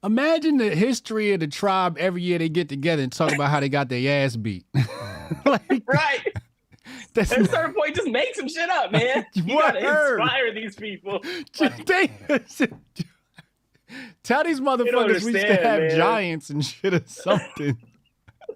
[0.04, 3.62] Imagine the history of the tribe every year they get together and talk about how
[3.62, 4.66] they got their ass beat.
[5.46, 6.34] like Right.
[7.14, 9.26] that's At a certain point, just make some shit up, man.
[9.34, 11.24] You gotta inspire these people.
[11.86, 12.12] they,
[14.24, 15.96] tell these motherfuckers we used to have man.
[15.96, 17.78] giants and shit or something.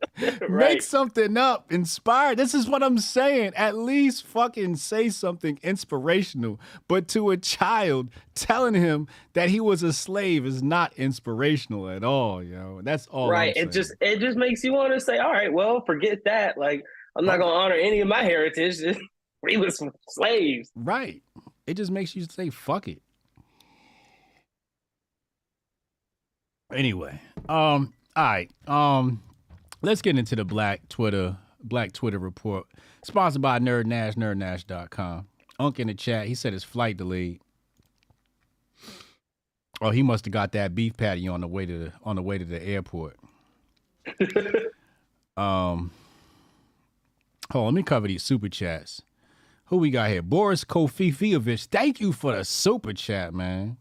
[0.49, 2.35] Make something up, inspire.
[2.35, 3.53] This is what I'm saying.
[3.55, 6.59] At least fucking say something inspirational.
[6.87, 12.03] But to a child, telling him that he was a slave is not inspirational at
[12.03, 12.81] all, yo.
[12.83, 13.29] That's all.
[13.29, 13.55] right.
[13.55, 16.57] It just it just makes you want to say, all right, well, forget that.
[16.57, 16.83] Like
[17.15, 18.77] I'm not gonna honor any of my heritage.
[19.41, 20.71] we was slaves.
[20.75, 21.21] right.
[21.65, 23.01] It just makes you say fuck it.
[26.73, 29.21] Anyway, um, all right, um,
[29.81, 32.65] let's get into the Black Twitter Black Twitter report,
[33.03, 35.27] sponsored by Nerd Nash, nerdnash.com.
[35.59, 37.41] Unk in the chat, he said his flight delayed.
[39.81, 42.21] Oh, he must have got that beef patty on the way to the on the
[42.21, 43.17] way to the airport.
[45.37, 45.91] um,
[47.51, 49.01] hold on, let me cover these super chats.
[49.65, 50.21] Who we got here?
[50.21, 51.65] Boris Kofifiovich.
[51.65, 53.77] Thank you for the super chat, man.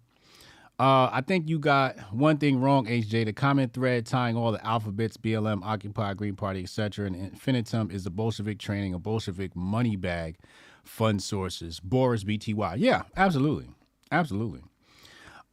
[0.79, 3.25] Uh, I think you got one thing wrong, HJ.
[3.25, 8.05] The common thread tying all the alphabets, BLM, Occupy, Green Party, etc., and infinitum is
[8.05, 10.37] the Bolshevik training, a Bolshevik money bag
[10.85, 11.81] fund sources.
[11.81, 12.75] Boris BTY.
[12.79, 13.71] Yeah, absolutely.
[14.13, 14.63] Absolutely.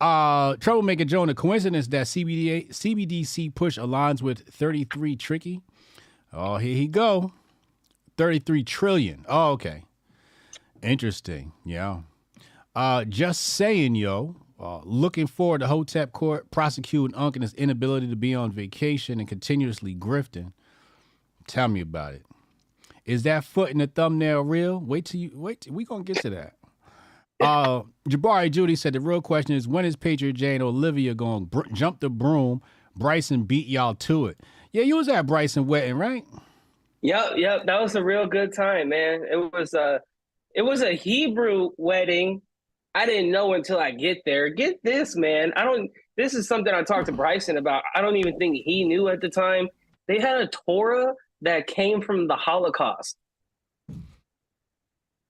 [0.01, 5.61] Uh, Troublemaker Joan, a coincidence that CBDA, CBDC push aligns with 33 Tricky.
[6.33, 7.31] Oh, here he go.
[8.17, 9.25] 33 trillion.
[9.29, 9.83] Oh, okay.
[10.81, 11.53] Interesting.
[11.63, 12.01] Yeah.
[12.75, 14.35] Uh, just saying, yo.
[14.63, 19.19] Uh, looking forward to Hotep Court prosecuting Unc and his inability to be on vacation
[19.19, 20.53] and continuously grifting.
[21.47, 22.25] Tell me about it.
[23.03, 24.79] Is that foot in the thumbnail real?
[24.79, 25.61] Wait till you wait.
[25.61, 26.53] Till, we gonna get to that.
[27.41, 31.67] Uh, Jabari Judy said the real question is when is Patriot Jane Olivia going br-
[31.73, 32.61] jump the broom?
[32.95, 34.39] Bryson beat y'all to it.
[34.71, 36.23] Yeah, you was at Bryson wedding, right?
[37.01, 37.65] Yep, yep.
[37.65, 39.25] That was a real good time, man.
[39.29, 39.99] It was a
[40.55, 42.41] it was a Hebrew wedding.
[42.95, 44.49] I didn't know until I get there.
[44.49, 45.53] Get this, man.
[45.55, 47.83] I don't this is something I talked to Bryson about.
[47.95, 49.69] I don't even think he knew at the time.
[50.07, 53.17] They had a Torah that came from the Holocaust.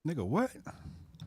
[0.07, 0.51] Nigga, what?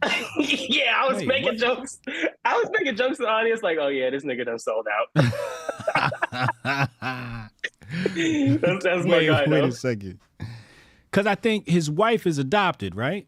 [0.38, 1.56] yeah, I was Wait, making what?
[1.56, 1.98] jokes.
[2.44, 5.08] I was making jokes to the audience, like, "Oh yeah, this nigga done sold out."
[8.14, 10.18] that's, that's my wait, guy, wait a second.
[11.10, 13.26] Because I think his wife is adopted, right?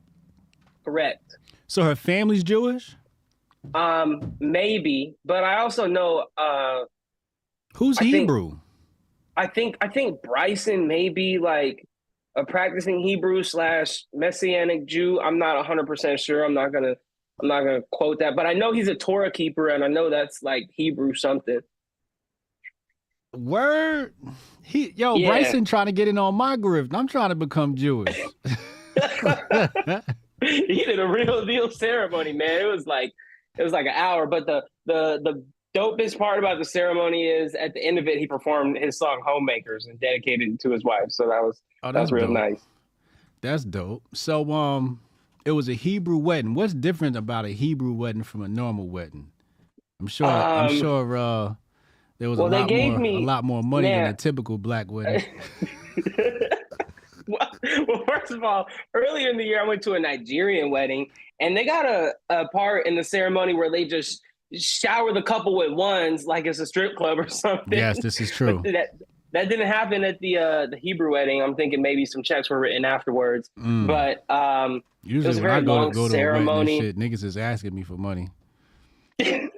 [0.84, 1.38] Correct.
[1.68, 2.96] So her family's Jewish.
[3.74, 6.26] Um, maybe, but I also know.
[6.36, 6.80] Uh,
[7.76, 8.58] Who's I think- Hebrew?
[9.36, 11.86] I think I think Bryson may be like
[12.36, 15.20] a practicing Hebrew slash Messianic Jew.
[15.20, 16.42] I'm not 100 percent sure.
[16.44, 16.94] I'm not gonna
[17.40, 20.10] I'm not gonna quote that, but I know he's a Torah keeper, and I know
[20.10, 21.60] that's like Hebrew something.
[23.36, 24.14] Word.
[24.62, 25.28] He yo, Yeah.
[25.28, 26.92] Bryson trying to get in on my grift.
[26.94, 28.18] I'm trying to become Jewish.
[30.66, 32.60] he did a real deal ceremony, man.
[32.60, 33.12] It was like
[33.58, 35.44] it was like an hour, but the the the
[35.76, 39.22] dopest part about the ceremony is at the end of it, he performed his song
[39.26, 41.10] "Homemakers" and dedicated it to his wife.
[41.10, 42.34] So that was Oh, that was real dope.
[42.34, 42.62] nice.
[43.40, 44.02] That's dope.
[44.14, 45.00] So um
[45.44, 46.54] it was a Hebrew wedding.
[46.54, 49.30] What's different about a Hebrew wedding from a normal wedding?
[50.00, 51.54] I'm sure I'm Um, sure uh
[52.18, 54.14] there was well, a they lot gave more me- a lot more money than a
[54.14, 55.22] typical black wedding.
[57.28, 57.50] well,
[57.86, 61.10] well, first of all, earlier in the year, I went to a Nigerian wedding,
[61.40, 64.22] and they got a, a part in the ceremony where they just
[64.54, 67.78] shower the couple with ones like it's a strip club or something.
[67.78, 68.62] yes, this is true.
[68.72, 68.90] That
[69.32, 71.42] that didn't happen at the uh, the Hebrew wedding.
[71.42, 73.50] I'm thinking maybe some checks were written afterwards.
[73.58, 73.86] Mm.
[73.86, 76.80] But um, Usually was a when I go long go to a ceremony.
[76.80, 78.30] shit, niggas is asking me for money.
[79.18, 79.50] it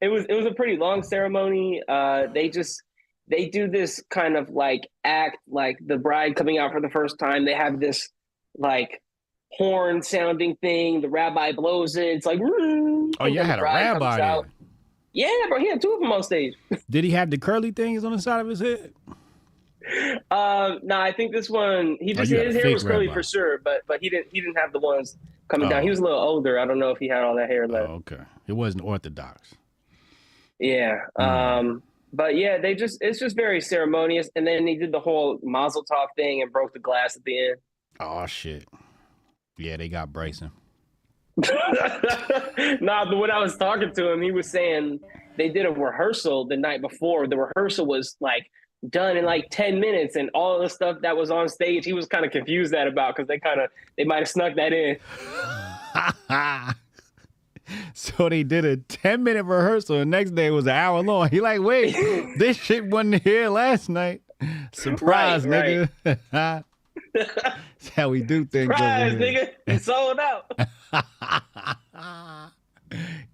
[0.00, 1.82] was it was a pretty long ceremony.
[1.88, 2.82] Uh, they just
[3.28, 7.18] they do this kind of like act, like the bride coming out for the first
[7.18, 7.44] time.
[7.44, 8.08] They have this
[8.56, 9.00] like
[9.50, 11.00] horn sounding thing.
[11.00, 12.06] The rabbi blows it.
[12.06, 14.40] It's like Oh, you had a rabbi.
[15.14, 15.58] Yeah, bro.
[15.58, 16.54] He had two of them on stage.
[16.90, 18.92] Did he have the curly things on the side of his head?
[20.30, 23.14] Um, no, I think this one he just Oh, his hair was curly rabbi.
[23.14, 25.16] for sure, but but he didn't he didn't have the ones
[25.48, 25.70] coming Oh.
[25.70, 25.82] down.
[25.82, 26.58] He was a little older.
[26.58, 27.88] I don't know if he had all that hair left.
[27.90, 28.22] Oh, okay.
[28.46, 29.54] It wasn't orthodox.
[30.58, 31.00] Yeah.
[31.18, 31.58] Mm.
[31.58, 31.82] Um,
[32.12, 34.30] but yeah, they just it's just very ceremonious.
[34.36, 37.48] And then he did the whole Mazel Tov thing and broke the glass at the
[37.48, 37.56] end.
[38.00, 38.66] Oh shit.
[39.58, 40.50] Yeah, they got Bryson.
[41.36, 45.00] nah, but when I was talking to him, he was saying
[45.36, 47.26] they did a rehearsal the night before.
[47.26, 48.46] The rehearsal was like
[48.90, 52.06] done in like 10 minutes and all the stuff that was on stage he was
[52.06, 54.96] kind of confused that about because they kind of they might have snuck that in
[57.94, 59.98] so they did a 10 minute rehearsal.
[59.98, 61.28] The next day was an hour long.
[61.30, 61.92] He like, wait,
[62.38, 64.22] this shit wasn't here last night.
[64.72, 66.64] Surprise, Right, nigga.
[67.14, 68.66] That's how we do things.
[68.72, 69.50] Surprise, nigga.
[69.66, 70.50] You sold out.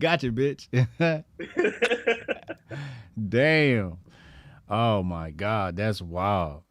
[0.01, 0.69] Gotcha, bitch.
[3.29, 3.99] Damn.
[4.69, 6.63] Oh my God, that's wild.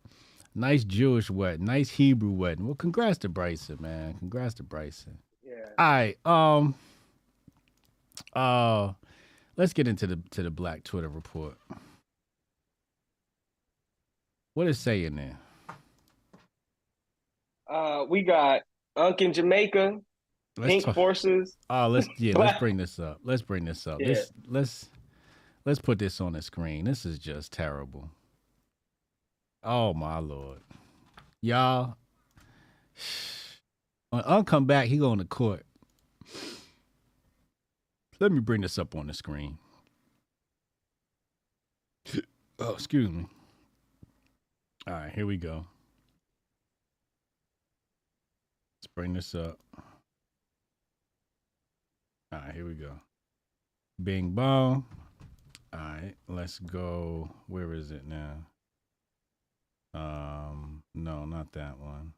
[0.53, 2.65] Nice Jewish wedding, nice Hebrew wedding.
[2.65, 4.15] Well, congrats to Bryson, man.
[4.19, 5.17] Congrats to Bryson.
[5.43, 5.69] yeah.
[5.77, 6.17] All right.
[6.25, 6.75] Um.
[8.33, 8.93] Uh,
[9.55, 11.55] let's get into the to the Black Twitter report.
[14.53, 15.37] What is saying there?
[17.69, 18.61] Uh, we got
[18.95, 19.99] Unk in Jamaica,
[20.57, 21.57] Let's Pink talk- Forces.
[21.69, 23.19] Oh, let's yeah, let's bring this up.
[23.23, 23.99] Let's bring this up.
[24.01, 24.07] Yeah.
[24.07, 24.89] Let's let's
[25.65, 26.85] let's put this on the screen.
[26.85, 28.09] This is just terrible.
[29.63, 30.59] Oh my lord,
[31.41, 31.95] y'all.
[34.09, 35.65] When Un come back, he going to court.
[38.19, 39.57] Let me bring this up on the screen.
[42.59, 43.27] Oh, excuse me.
[44.87, 45.67] All right, here we go.
[48.77, 49.59] Let's bring this up.
[52.31, 52.93] All right, here we go.
[54.03, 54.85] Bing bong.
[55.71, 57.29] All right, let's go.
[57.45, 58.37] Where is it now?
[59.93, 62.13] Um, no, not that one.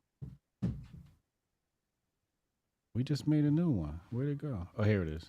[2.95, 3.99] We just made a new one.
[4.09, 4.67] Where'd it go?
[4.77, 5.25] Oh, here it is.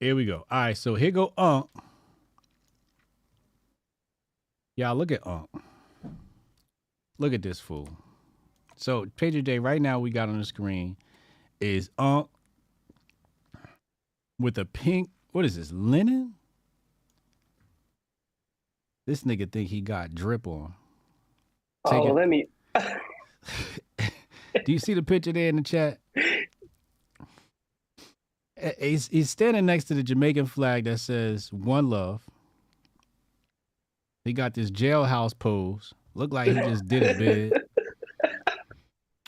[0.00, 0.46] Here we go.
[0.50, 1.68] All right, so here go Unk.
[4.76, 5.48] Y'all look at Unk.
[7.18, 7.88] Look at this fool.
[8.76, 10.96] So Pager Day right now we got on the screen
[11.60, 12.28] is Unk
[14.38, 15.10] with a pink.
[15.32, 15.72] What is this?
[15.72, 16.34] Linen?
[19.04, 20.74] This nigga think he got drip on.
[21.88, 22.14] Take oh, it.
[22.14, 22.46] let me.
[24.64, 25.98] Do you see the picture there in the chat?
[28.58, 32.22] Eh, He's he's standing next to the Jamaican flag that says "One Love."
[34.24, 35.94] He got this jailhouse pose.
[36.14, 37.52] Look like he just did it big.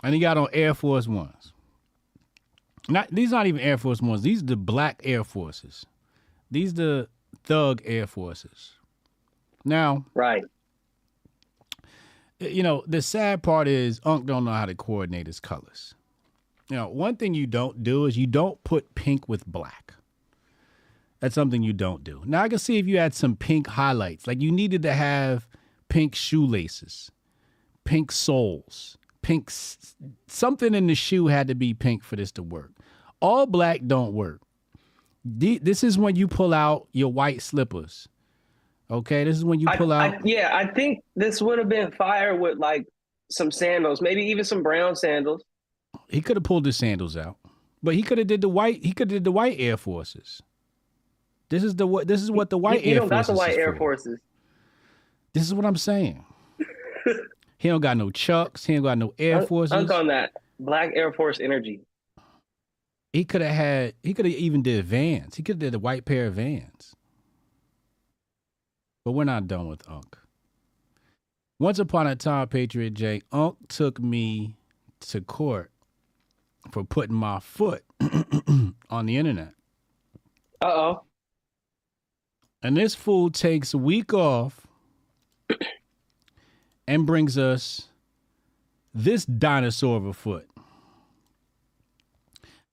[0.02, 1.52] and he got on Air Force Ones.
[2.88, 4.22] Not these not even Air Force Ones.
[4.22, 5.86] These are the black Air Forces.
[6.50, 7.08] These the
[7.44, 8.72] thug Air Forces.
[9.64, 10.42] Now, Right.
[12.40, 15.94] you know, the sad part is Unc don't know how to coordinate his colors.
[16.70, 19.94] Know, one thing you don't do is you don't put pink with black.
[21.18, 22.22] That's something you don't do.
[22.24, 25.46] Now I can see if you had some pink highlights, like you needed to have
[25.88, 27.10] pink shoelaces,
[27.84, 29.96] pink soles, pink s-
[30.28, 32.70] something in the shoe had to be pink for this to work.
[33.20, 34.40] All black don't work.
[35.24, 38.08] This is when you pull out your white slippers.
[38.90, 40.14] Okay, this is when you I- pull out.
[40.14, 42.86] I, yeah, I think this would have been fire with like
[43.30, 45.44] some sandals, maybe even some brown sandals.
[46.10, 47.36] He could have pulled his sandals out,
[47.82, 48.84] but he could have did the white.
[48.84, 50.42] He could have did the white Air Forces.
[51.48, 52.06] This is the what.
[52.06, 53.26] This is what the white he, he Air don't Forces.
[53.28, 53.78] got the white Air for.
[53.78, 54.20] Forces.
[55.32, 56.24] This is what I'm saying.
[57.58, 58.64] he don't got no Chucks.
[58.66, 59.72] He ain't got no Air Unk- Forces.
[59.72, 61.80] Unk on that black Air Force energy.
[63.12, 63.94] he could have had.
[64.02, 65.36] He could have even did Vans.
[65.36, 66.94] He could have did the white pair of Vans.
[69.04, 70.16] But we're not done with Unc.
[71.58, 74.56] Once upon a time, Patriot Jay, Unc took me
[75.00, 75.70] to court
[76.70, 77.84] for putting my foot
[78.90, 79.54] on the internet.
[80.62, 81.02] Uh oh.
[82.62, 84.66] And this fool takes a week off
[86.86, 87.88] and brings us
[88.92, 90.48] this dinosaur of a foot.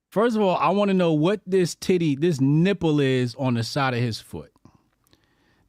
[0.09, 3.63] First of all, I want to know what this titty, this nipple is on the
[3.63, 4.51] side of his foot.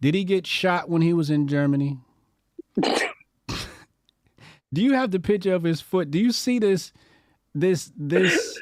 [0.01, 1.99] Did he get shot when he was in Germany?
[4.73, 6.11] Do you have the picture of his foot?
[6.11, 6.93] Do you see this?
[7.59, 8.57] This this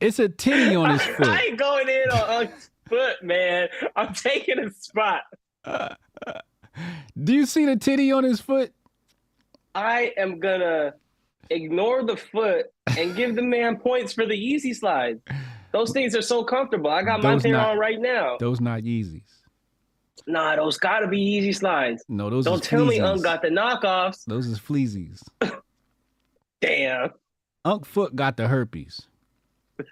[0.00, 1.26] it's a titty on his foot.
[1.26, 3.68] I ain't going in on Unk's foot, man.
[3.96, 5.22] I'm taking a spot.
[7.20, 8.72] Do you see the titty on his foot?
[9.74, 10.94] I am gonna
[11.50, 12.66] ignore the foot
[12.96, 15.20] and give the man points for the Yeezy slides.
[15.72, 16.90] Those things are so comfortable.
[16.90, 18.36] I got my Those pair on right now.
[18.38, 19.22] Those not Yeezys.
[20.28, 22.04] Nah, those gotta be Yeezy slides.
[22.08, 23.04] No, those Don't tell me fleazies.
[23.04, 24.24] Unk got the knockoffs.
[24.26, 25.22] Those is fleazies.
[26.60, 27.10] Damn.
[27.64, 29.06] Unk Foot got the herpes.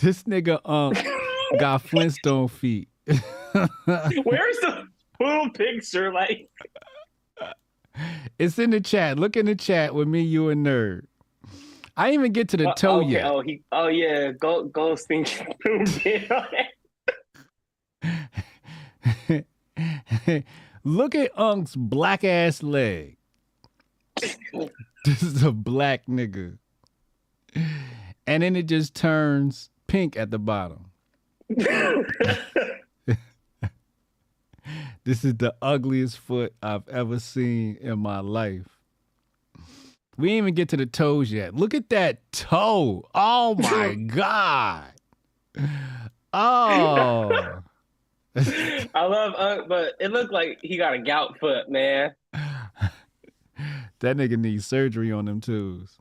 [0.00, 0.98] this nigga Unk
[1.58, 2.88] got Flintstone feet.
[3.06, 3.20] Where's
[3.84, 4.88] the
[5.18, 6.12] full picture?
[6.12, 6.48] Like,
[8.38, 9.18] It's in the chat.
[9.18, 11.02] Look in the chat with me, you, and Nerd.
[11.96, 13.24] I didn't even get to the uh, toe okay, yet.
[13.24, 13.62] Oh, he.
[13.72, 14.32] Oh yeah.
[14.32, 16.46] Go Ghost thinking zoomed in on
[19.28, 19.46] it.
[20.84, 23.16] Look at Unk's black ass leg.
[25.04, 26.58] this is a black nigga.
[28.26, 30.90] And then it just turns pink at the bottom.
[35.04, 38.66] This is the ugliest foot I've ever seen in my life.
[40.18, 41.54] We didn't even get to the toes yet.
[41.54, 43.08] Look at that toe.
[43.14, 44.92] Oh my God.
[46.32, 47.62] Oh.
[48.94, 52.14] I love Unk, but it looked like he got a gout foot, man.
[54.00, 55.98] That nigga needs surgery on them toes.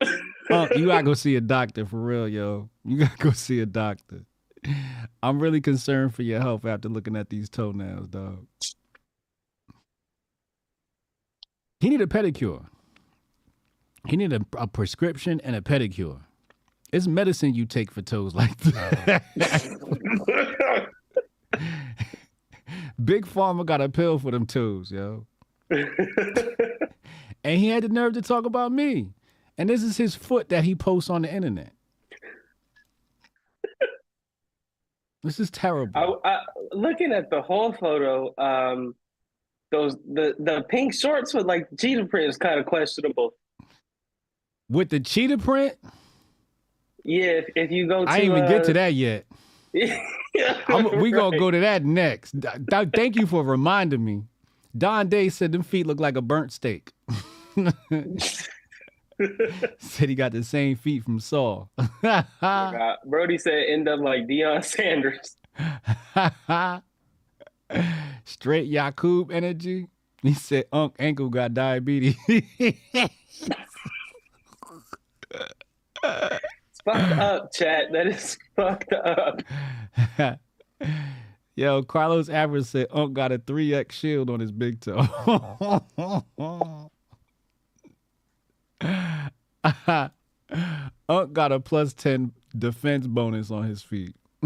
[0.50, 2.68] Unc, you gotta go see a doctor for real, yo.
[2.84, 4.24] You gotta go see a doctor.
[5.22, 8.46] I'm really concerned for your health after looking at these toenails, dog.
[11.80, 12.66] He need a pedicure.
[14.08, 16.20] He need a, a prescription and a pedicure.
[16.92, 19.22] It's medicine you take for toes like that.
[23.04, 25.26] Big Pharma got a pill for them toes, yo.
[25.70, 25.84] and
[27.44, 29.08] he had the nerve to talk about me.
[29.58, 31.72] And this is his foot that he posts on the internet.
[35.26, 36.20] This is terrible.
[36.24, 36.38] I, I,
[36.70, 38.94] looking at the whole photo, um,
[39.72, 43.34] those the the pink shorts with like cheetah print is kind of questionable.
[44.68, 45.74] With the cheetah print,
[47.02, 49.26] Yeah, if, if you go to, I ain't even get to uh, that yet.
[50.68, 52.40] I'm, we gonna go to that next.
[52.40, 54.22] Th- th- thank you for reminding me.
[54.76, 56.92] Don Day said them feet look like a burnt steak.
[59.78, 61.70] said he got the same feet from Saul.
[63.06, 65.36] Brody said end up like Deion Sanders.
[68.24, 69.88] Straight Yakub energy.
[70.22, 72.16] He said Unc ankle got diabetes.
[76.86, 77.90] Fucked up, chat.
[77.90, 79.42] That is fucked up.
[81.56, 85.00] Yo, Carlos Alvarez said Unc got a 3X shield on his big toe.
[91.08, 94.14] Unc got a plus 10 defense bonus on his feet.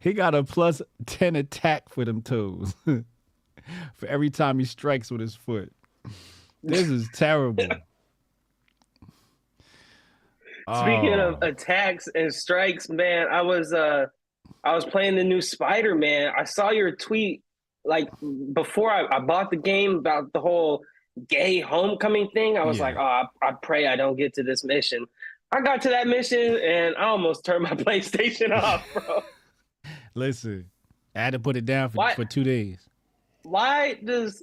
[0.00, 5.20] he got a plus 10 attack for them toes for every time he strikes with
[5.20, 5.72] his foot.
[6.62, 7.66] This is terrible.
[10.68, 14.06] Speaking of Oh, attacks and strikes, man, I was uh
[14.64, 16.32] I was playing the new Spider Man.
[16.36, 17.42] I saw your tweet
[17.84, 18.08] like
[18.52, 20.82] before I, I bought the game about the whole
[21.28, 22.58] gay homecoming thing.
[22.58, 22.82] I was Yeah.
[22.84, 25.06] like, oh, I, I pray I don't get to this mission.
[25.52, 29.22] I got to that mission and I almost turned my PlayStation off, bro.
[30.14, 30.68] listen,
[31.14, 32.78] I had to put it down for, Why- for two days.
[33.44, 34.42] Why does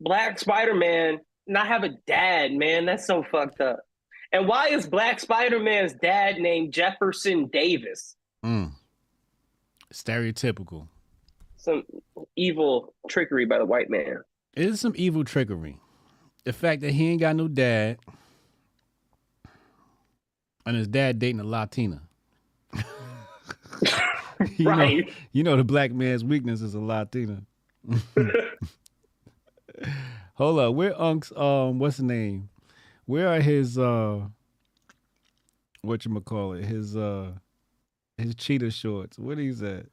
[0.00, 2.86] Black Spider Man not have a dad, man?
[2.86, 3.80] That's so fucked up.
[4.34, 8.16] And why is Black Spider Man's dad named Jefferson Davis?
[8.44, 8.72] Mm.
[9.92, 10.88] Stereotypical.
[11.56, 11.84] Some
[12.34, 14.24] evil trickery by the white man.
[14.54, 15.78] It is some evil trickery.
[16.42, 17.98] The fact that he ain't got no dad,
[20.66, 22.02] and his dad dating a Latina.
[24.56, 25.06] you Right.
[25.06, 27.42] Know, you know the black man's weakness is a Latina.
[30.34, 32.48] Hold up, where Unc's um what's the name?
[33.06, 34.20] Where are his uh
[35.82, 36.64] what you call it?
[36.64, 37.32] His uh
[38.16, 39.18] his cheetah shorts.
[39.18, 39.86] What is that?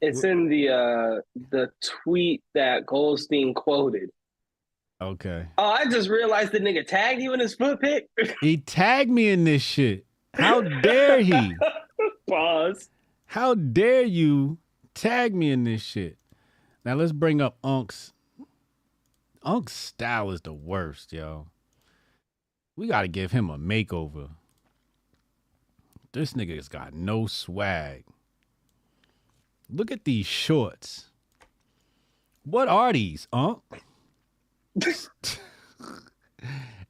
[0.00, 1.20] It's in the uh
[1.50, 4.10] the tweet that Goldstein quoted.
[5.00, 5.46] okay.
[5.58, 8.08] Oh, I just realized the nigga tagged you in his foot pic.
[8.40, 10.04] He tagged me in this shit.
[10.34, 11.56] How dare he?
[12.30, 12.90] Pause.
[13.26, 14.58] How dare you
[14.94, 16.16] tag me in this shit?
[16.84, 18.12] Now let's bring up Unc's.
[19.48, 21.46] Unc's style is the worst, yo.
[22.76, 24.28] We gotta give him a makeover.
[26.12, 28.04] This nigga's got no swag.
[29.70, 31.06] Look at these shorts.
[32.44, 33.62] What are these, Unc?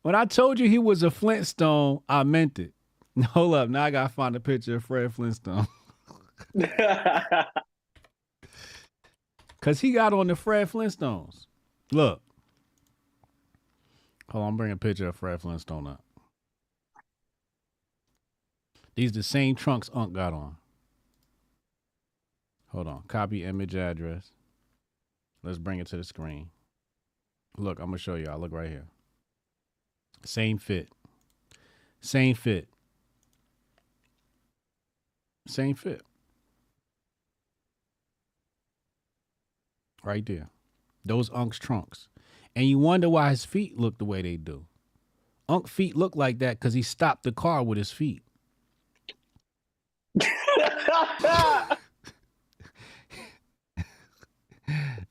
[0.03, 2.73] when I told you he was a Flintstone, I meant it.
[3.35, 5.69] Hold up, now I gotta find a picture of Fred Flintstone.
[9.61, 11.47] Cause he got on the Fred Flintstones.
[11.93, 12.21] Look.
[14.31, 16.03] Hold on, I'm bringing a picture of Fred Flintstone up.
[18.95, 20.57] These the same trunks Unc got on.
[22.68, 23.03] Hold on.
[23.09, 24.33] Copy image address.
[25.43, 26.51] Let's bring it to the screen.
[27.57, 28.39] Look, I'm gonna show y'all.
[28.39, 28.87] Look right here.
[30.24, 30.89] Same fit.
[32.01, 32.68] Same fit.
[35.47, 36.03] Same fit.
[40.05, 40.49] Right there.
[41.05, 42.09] Those Unc's trunks.
[42.59, 44.67] And you wonder why his feet look the way they do.
[45.49, 48.25] Unc feet look like that because he stopped the car with his feet.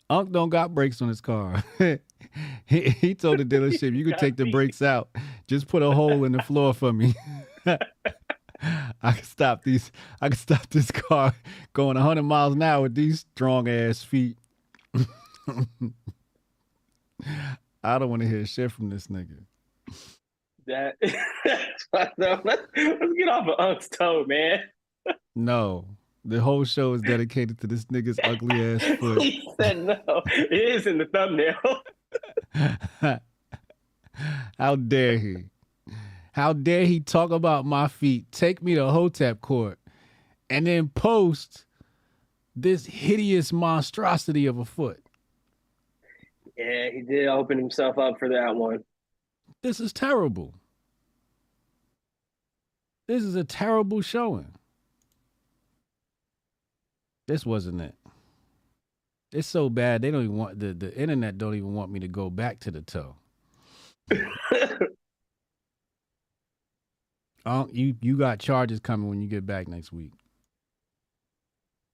[0.09, 1.63] Unc don't got brakes on his car.
[2.65, 5.07] he, he told the dealership, you can take the brakes out.
[5.47, 7.15] Just put a hole in the floor for me.
[7.65, 7.77] I
[9.13, 9.89] can stop these.
[10.19, 11.33] I can stop this car
[11.71, 14.37] going 100 miles an hour with these strong ass feet.
[17.83, 19.43] I don't want to hear shit from this nigga.
[20.67, 20.95] that
[21.93, 22.13] let's,
[22.45, 24.59] let's get off of Unc's toe, man.
[25.35, 25.85] No,
[26.25, 29.21] the whole show is dedicated to this nigga's ugly ass foot.
[29.21, 30.21] he said no.
[30.25, 31.55] It is in the thumbnail.
[34.59, 35.35] How dare he?
[36.33, 39.79] How dare he talk about my feet, take me to Hotep court,
[40.49, 41.65] and then post
[42.55, 45.06] this hideous monstrosity of a foot?
[46.57, 48.83] Yeah, he did open himself up for that one.
[49.61, 50.53] This is terrible.
[53.07, 54.53] This is a terrible showing.
[57.27, 57.95] This wasn't it.
[59.31, 62.07] It's so bad they don't even want the, the internet don't even want me to
[62.07, 63.15] go back to the toe.
[64.09, 64.21] Unc,
[67.45, 70.13] uh, you you got charges coming when you get back next week.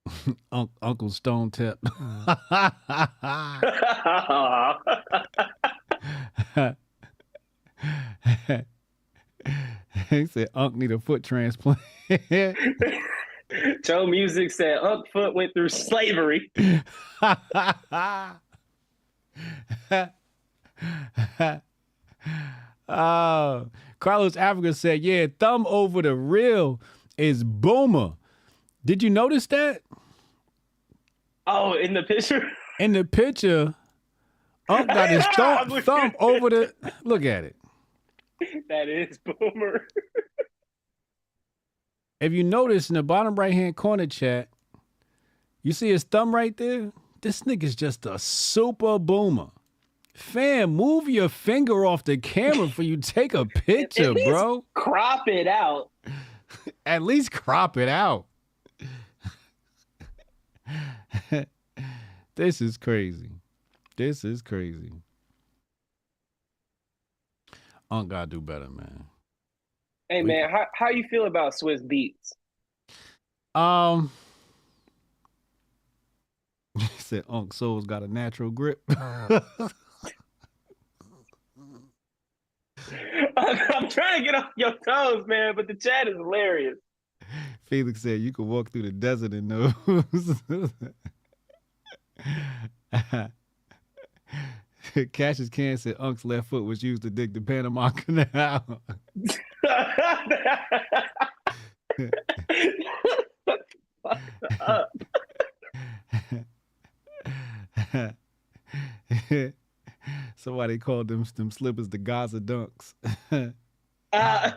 [0.52, 1.78] Unc, Uncle Stone Tip.
[10.10, 11.78] he said Unc need a foot transplant.
[13.84, 16.50] Joe Music said Unc Foot went through slavery.
[22.88, 23.66] oh,
[24.00, 26.80] Carlos Africa said, "Yeah, thumb over the real
[27.16, 28.14] is boomer."
[28.84, 29.82] Did you notice that
[31.46, 32.42] Oh, in the picture?
[32.80, 33.74] in the picture?
[34.68, 36.74] Unc got his thumb, thumb over the.
[37.02, 37.56] Look at it.
[38.68, 39.86] that is boomer.
[42.20, 44.48] If you notice in the bottom right hand corner chat,
[45.62, 46.92] you see his thumb right there.
[47.20, 49.48] this nigga's just a super boomer.
[50.14, 54.64] Fam, move your finger off the camera for you take a picture, At least bro.
[54.74, 55.90] Crop it out.
[56.86, 58.26] At least crop it out.
[62.36, 63.30] this is crazy.
[63.96, 64.92] This is crazy.
[67.90, 69.04] Unc gotta do better, man.
[70.08, 72.32] Hey We- man, how how you feel about Swizz Beatz?
[73.58, 74.10] Um,
[76.76, 78.82] he said Unc Soul's got a natural grip.
[83.36, 86.76] I'm, I'm trying to get off your toes, man, but the chat is hilarious.
[87.66, 89.72] Felix said you could walk through the desert in those.
[95.12, 98.80] Cassius Can said Unc's left foot was used to dig the Panama Canal.
[110.36, 112.94] Somebody called them them slippers the Gaza dunks.
[114.12, 114.50] Uh,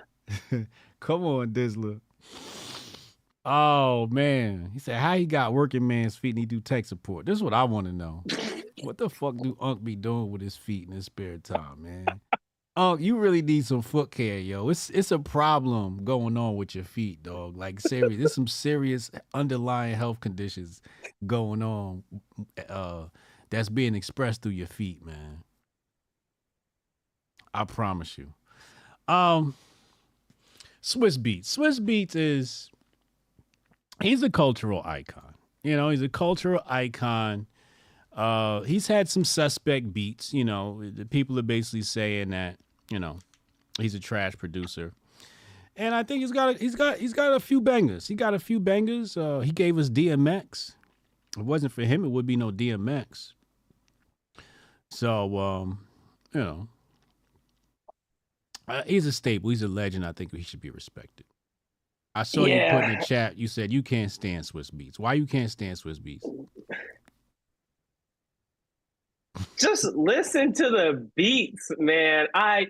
[1.00, 2.02] Come on, Dizzler.
[3.50, 7.26] Oh man, he said how he got working man's feet and he do tech support.
[7.26, 8.22] This is what I want to know.
[8.84, 12.08] what the fuck do Unc be doing with his feet in his spare time, man?
[12.76, 14.68] Unc, you really need some foot care, yo.
[14.68, 17.56] It's it's a problem going on with your feet, dog.
[17.56, 20.82] Like serious, there's some serious underlying health conditions
[21.26, 22.04] going on
[22.68, 23.06] uh
[23.50, 25.46] that's being expressed through your feet, man.
[27.54, 28.34] I promise you.
[29.08, 29.56] Um
[30.84, 31.58] Swizz Beatz.
[31.58, 32.72] Swizz Beatz is
[34.02, 35.34] he's a cultural icon.
[35.64, 37.48] You know, he's a cultural icon.
[38.14, 40.82] Uh he's had some suspect beats, you know.
[40.90, 42.58] The people are basically saying that,
[42.90, 43.20] you know,
[43.80, 44.94] he's a trash producer.
[45.76, 48.08] And I think he's got a, he's got he's got a few bangers.
[48.08, 49.18] He got a few bangers.
[49.18, 50.76] Uh he gave us DMX.
[51.34, 53.34] If it wasn't for him, it would be no DMX.
[54.90, 55.80] So um,
[56.34, 56.68] you know,
[58.68, 59.50] uh, he's a staple.
[59.50, 60.06] He's a legend.
[60.06, 61.26] I think he should be respected.
[62.18, 63.38] I saw you put in the chat.
[63.38, 64.98] You said you can't stand Swizz Beatz.
[64.98, 66.24] Why you can't stand Swizz Beatz?
[69.58, 72.26] just listen to the beats, man.
[72.34, 72.68] I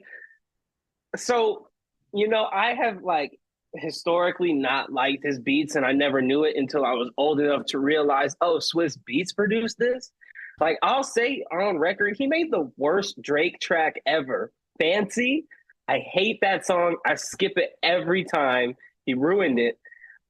[1.16, 1.70] so
[2.14, 3.40] you know, I have like
[3.74, 7.66] historically not liked his beats, and I never knew it until I was old enough
[7.68, 10.12] to realize, oh, Swizz Beatz produced this.
[10.60, 14.52] Like I'll say on record, he made the worst Drake track ever.
[14.78, 15.46] Fancy.
[15.88, 16.98] I hate that song.
[17.06, 18.76] I skip it every time.
[19.08, 19.80] He ruined it.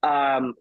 [0.04, 0.54] Um,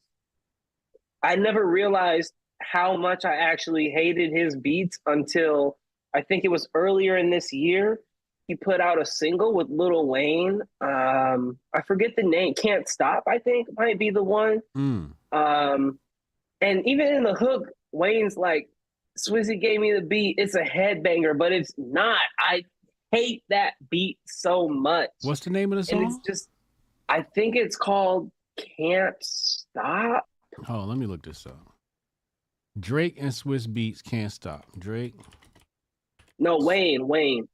[1.22, 5.76] I never realized how much I actually hated his beats until
[6.14, 8.00] I think it was earlier in this year.
[8.48, 10.62] He put out a single with Lil Wayne.
[10.80, 12.54] Um, I forget the name.
[12.54, 14.62] Can't Stop, I think might be the one.
[14.76, 15.12] Mm.
[15.32, 15.98] Um,
[16.60, 18.68] and even in the hook, Wayne's like,
[19.18, 20.36] Swizzy gave me the beat.
[20.38, 22.20] It's a headbanger, but it's not.
[22.38, 22.62] I
[23.10, 25.10] hate that beat so much.
[25.22, 26.20] What's the name of the and song?
[26.20, 26.48] it's just,
[27.09, 28.30] I think it's called
[28.78, 30.26] Can't Stop.
[30.68, 31.61] Oh, let me look this up.
[32.78, 34.64] Drake and Swizz Beatz can't stop.
[34.78, 35.14] Drake.
[36.38, 37.48] No, Wayne, Wayne.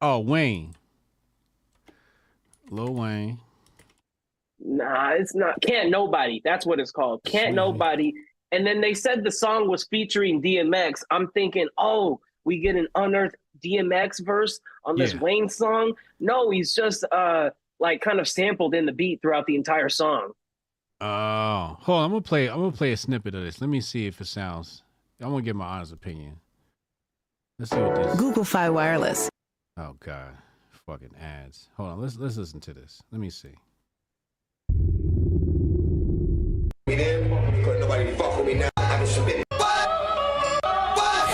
[0.00, 0.74] Oh, Wayne.
[2.70, 3.38] Lil Wayne.
[4.60, 5.60] Nah, it's not.
[5.62, 6.40] Can't nobody.
[6.44, 7.22] That's what it's called.
[7.24, 7.54] Can't Sweet.
[7.56, 8.12] nobody.
[8.52, 11.02] And then they said the song was featuring DMX.
[11.10, 15.20] I'm thinking, oh, we get an unearthed DMX verse on this Yeah.
[15.20, 15.94] Wayne song.
[16.20, 17.50] No, he's just uh
[17.80, 20.32] like kind of sampled in the beat throughout the entire song.
[21.00, 22.04] Oh, hold on.
[22.04, 22.48] I'm gonna play.
[22.48, 23.60] I'm gonna play a snippet of this.
[23.60, 24.82] Let me see if it sounds.
[25.20, 26.36] I'm gonna give my honest opinion.
[27.58, 28.16] Let's see what this.
[28.18, 29.28] Google Fi Wireless.
[29.76, 30.36] Oh God,
[30.86, 31.68] fucking ads.
[31.76, 32.00] Hold on.
[32.00, 33.02] Let's let's listen to this.
[33.10, 33.54] Let me see.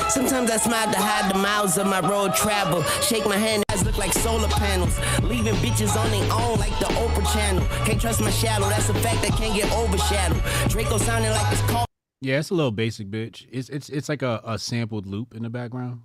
[0.09, 2.82] Sometimes I smile to hide the miles of my road travel.
[3.02, 4.98] Shake my hand, eyes look like solar panels.
[5.22, 7.66] Leaving bitches on their own like the Oprah channel.
[7.84, 10.42] Can't trust my shadow, that's a fact that can't get overshadowed.
[10.70, 11.86] Draco sounding like it's called.
[12.20, 13.46] Yeah, it's a little basic, bitch.
[13.50, 16.02] It's it's it's like a, a sampled loop in the background.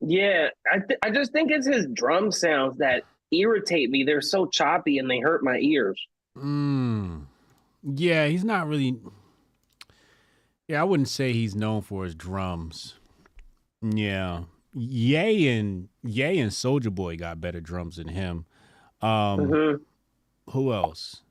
[0.00, 4.04] Yeah, I th- I just think it's his drum sounds that irritate me.
[4.04, 6.00] They're so choppy and they hurt my ears.
[6.36, 7.26] Mm.
[7.82, 8.96] Yeah, he's not really.
[10.66, 12.94] Yeah, I wouldn't say he's known for his drums.
[13.92, 18.46] Yeah, Yay and Yay and Soldier Boy got better drums than him.
[19.02, 19.80] Um, Mhm.
[20.50, 21.22] who else?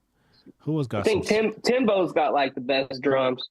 [0.60, 1.52] Who else got I think some?
[1.52, 3.50] Tim Timbo's got like the best drums.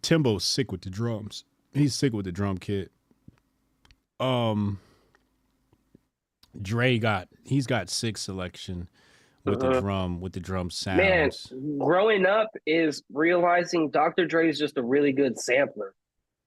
[0.00, 1.44] Timbo's sick with the drums.
[1.74, 2.90] He's sick with the drum kit.
[4.18, 4.78] Um,
[6.60, 8.88] Dre got he's got six selection
[9.44, 9.80] with the Uh-huh.
[9.80, 11.30] drum with the drum sound Man,
[11.78, 14.24] growing up is realizing Dr.
[14.26, 15.94] Dre is just a really good sampler.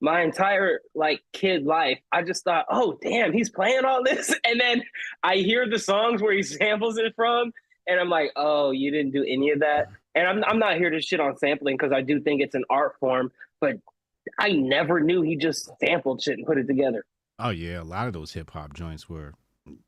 [0.02, 4.60] My entire like kid life, I just thought, oh damn, he's playing all this, and
[4.60, 4.84] then
[5.24, 7.52] I hear the songs where he samples it from,
[7.88, 9.90] and I'm like, oh, you didn't do any of that.
[10.14, 12.64] And I'm I'm not here to shit on sampling because I do think it's an
[12.70, 13.78] art form, but
[14.40, 17.06] I never knew he just sampled shit and put it together.
[17.40, 19.34] Oh yeah, a lot of those hip hop joints were,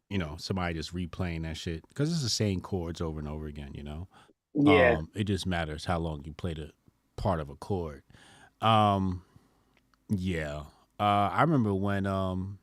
[0.09, 3.47] you know, somebody just replaying that shit because it's the same chords over and over
[3.47, 3.71] again.
[3.73, 4.07] You know,
[4.53, 6.71] Yeah, um, it just matters how long you play the
[7.15, 8.03] part of a chord.
[8.61, 9.23] Um,
[10.09, 10.63] yeah,
[10.99, 12.59] uh, I remember when um,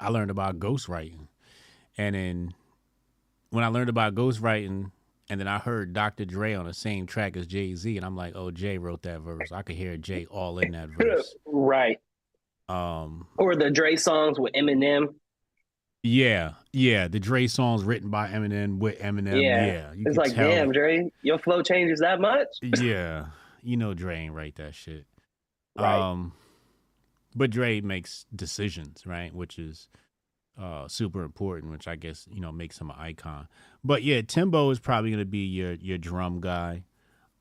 [0.00, 1.28] I learned about ghostwriting,
[1.96, 2.54] and then
[3.50, 4.90] when I learned about ghostwriting,
[5.28, 6.24] and then I heard Dr.
[6.24, 9.20] Dre on the same track as Jay Z, and I'm like, oh, Jay wrote that
[9.20, 9.50] verse.
[9.52, 11.34] I could hear Jay all in that verse.
[11.46, 11.98] right.
[12.68, 15.14] Um, Or the Dre songs with Eminem.
[16.02, 17.08] Yeah, yeah.
[17.08, 19.42] The Dre songs written by Eminem with Eminem.
[19.42, 19.66] Yeah.
[19.66, 20.48] Yeah, It's like, tell.
[20.48, 22.46] damn, Dre, your flow changes that much.
[22.80, 23.26] yeah,
[23.62, 25.06] you know Dre ain't write that shit.
[25.78, 25.98] Right.
[26.00, 26.32] Um,
[27.34, 29.34] but Dre makes decisions, right?
[29.34, 29.88] Which is
[30.58, 33.46] uh super important, which I guess you know makes him an icon.
[33.84, 36.84] But yeah, Timbo is probably gonna be your your drum guy.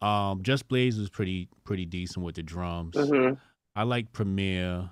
[0.01, 2.95] Um, Just Blaze was pretty pretty decent with the drums.
[2.97, 3.33] hmm
[3.75, 4.89] I like Premier,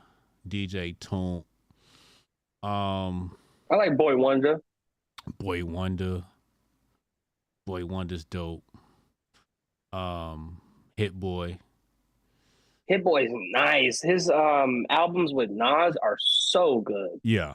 [0.48, 1.44] DJ Toomp.
[2.68, 3.38] Um,
[3.72, 4.62] I like Boy Wonder.
[5.38, 6.24] Boy Wonder.
[7.66, 8.64] Boy Wonder's dope.
[9.94, 10.62] Um,
[10.98, 11.60] Hit Boy.
[12.88, 14.02] Hit Boy's nice.
[14.02, 17.20] His um albums with Nas are so good.
[17.24, 17.54] Yeah,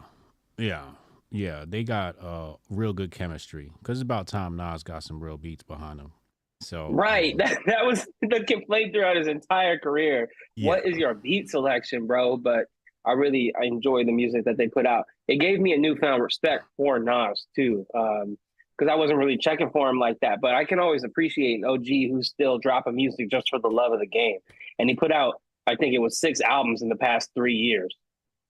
[0.56, 0.84] yeah,
[1.30, 1.64] yeah.
[1.66, 3.70] They got uh real good chemistry.
[3.82, 6.12] Cause it's about time Nas got some real beats behind him.
[6.60, 7.32] So Right.
[7.32, 10.28] um, That that was the complaint throughout his entire career.
[10.56, 10.68] yeah.
[10.68, 12.36] What is your beat selection, bro?
[12.38, 12.64] But
[13.04, 15.04] I really I enjoy the music that they put out.
[15.28, 17.86] It gave me a newfound respect for Nas too.
[17.94, 18.38] Um
[18.78, 20.40] because I wasn't really checking for him like that.
[20.40, 23.92] But I can always appreciate an OG who's still dropping music just for the love
[23.92, 24.38] of the game.
[24.78, 27.94] And he put out, I think it was six albums in the past three years.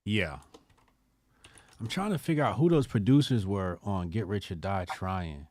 [0.05, 0.39] Yeah.
[1.81, 5.47] I'm trying to figure out who those producers were on Get Rich or Die Trying.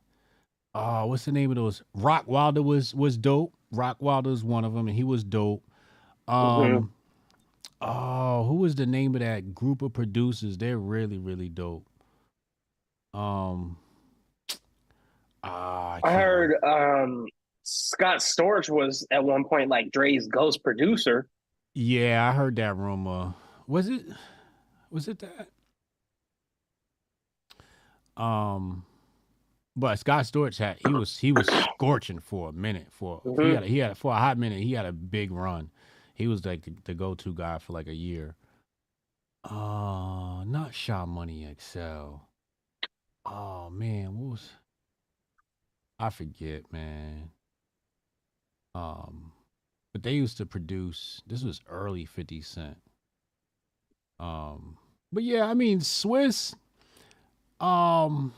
[0.74, 1.82] Oh, what's the name of those?
[1.94, 3.54] Rock Wilder was was dope.
[3.72, 5.62] Rock Wilder's one of them, and he was dope.
[6.28, 6.92] Um,
[7.80, 10.58] oh, who was the name of that group of producers?
[10.58, 11.86] They're really, really dope.
[13.14, 13.78] Um,
[15.44, 17.26] ah, I can't heard um
[17.64, 21.28] Scott Storch was at one point like Dre's ghost producer.
[21.74, 23.34] Yeah, I heard that rumor.
[23.66, 24.04] Was it
[24.90, 25.48] was it that?
[28.22, 28.84] Um
[29.76, 33.54] but Scott Storch had he was he was scorching for a minute for he Mhm.
[33.54, 35.70] had he had for a hot minute he had a big run.
[36.14, 38.34] He was like the, the go to guy for like a year.
[39.44, 42.16] Uh not Sha Money XL.
[43.24, 44.50] Oh man, what was
[45.98, 47.30] I forget, man.
[48.74, 49.32] Um
[49.92, 52.76] but they used to produce this was early 50 cent.
[54.20, 54.76] Um
[55.12, 56.54] but yeah i mean swiss
[57.60, 58.32] um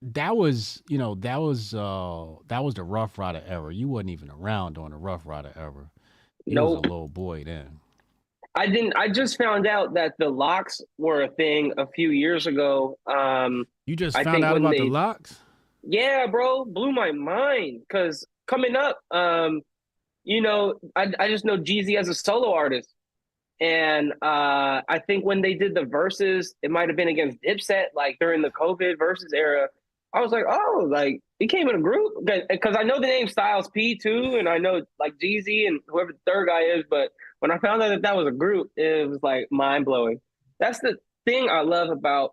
[0.00, 3.72] that was you know that was uh that was the rough rider era.
[3.74, 5.90] You wasn't even around during the rough rider era.
[6.46, 7.78] He was a little boy then.
[8.54, 12.46] I didn't I just found out that the LOX were a thing a few years
[12.46, 12.96] ago.
[13.06, 15.40] Um you just I found out about they- the LOX
[15.82, 19.62] yeah, bro, blew my mind cuz coming up um
[20.24, 22.92] you know, I I just know Jeezy as a solo artist.
[23.60, 27.86] And uh I think when they did the verses, it might have been against Dipset
[27.94, 29.68] like during the COVID Verzuz era.
[30.14, 32.12] I was like, "Oh, like he came in a group
[32.48, 36.12] because I know the name Styles P too, and I know like Jeezy and whoever
[36.12, 36.84] the third guy is.
[36.88, 40.20] But when I found out that that was a group, it was like mind blowing.
[40.58, 42.32] That's the thing I love about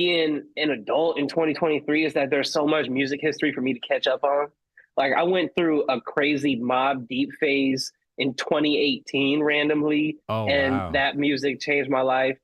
[0.00, 3.80] being an adult in 2023 is that there's so much music history for me to
[3.80, 4.48] catch up on.
[4.98, 10.90] Like I went through a crazy Mobb Deep phase in 2018 randomly, oh and wow
[10.92, 12.36] that music changed my life.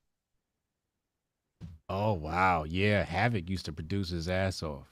[1.89, 4.87] oh wow yeah havoc used to produce his ass off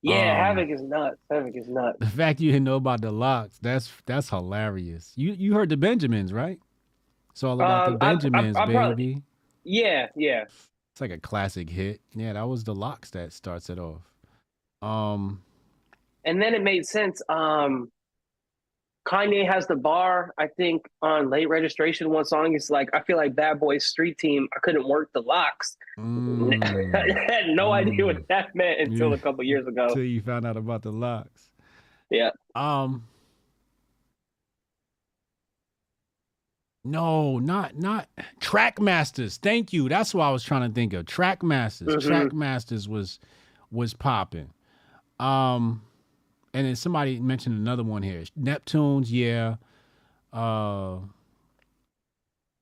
[0.00, 1.16] Yeah, Um, Havoc is nuts.
[1.30, 1.98] Havoc is nuts.
[2.00, 5.76] the fact you didn't know about the LOX that's that's hilarious you you heard the
[5.76, 6.58] benjamins right
[7.32, 9.22] it's all about Um, the I- I- benjamins I probably- baby
[9.64, 10.44] Yeah, yeah.
[10.92, 12.00] It's like a classic hit.
[12.14, 14.02] Yeah, that was the LOX that starts it off.
[14.82, 15.42] Um,
[16.24, 17.22] And then it made sense.
[17.28, 17.90] Um,
[19.06, 22.10] Kanye has the bar, I think, on late registration.
[22.10, 24.46] One song is like, I feel like Bad Boys Street Team.
[24.54, 25.76] I couldn't work the LOX.
[25.98, 26.62] mm,
[26.94, 29.14] I had no idea what that meant until Yeah.
[29.16, 29.86] a couple years ago.
[29.88, 31.50] until you found out about the LOX.
[32.10, 32.30] Yeah.
[32.54, 33.04] Um.
[36.84, 38.08] No, not not
[38.40, 39.36] Track Masters.
[39.36, 39.88] Thank you.
[39.88, 41.06] That's what I was trying to think of.
[41.06, 41.88] Track Masters.
[41.88, 42.06] Mhm.
[42.06, 43.20] Track Masters was
[43.70, 44.50] was popping.
[45.20, 45.82] Um,
[46.52, 48.24] and then somebody mentioned another one here.
[48.38, 49.56] Neptunes, yeah.
[50.32, 50.98] Uh,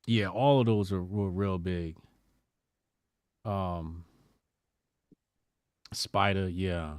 [0.06, 1.96] yeah, all of those are, were real big.
[3.44, 4.04] Um,
[5.92, 6.94] Spider, yeah.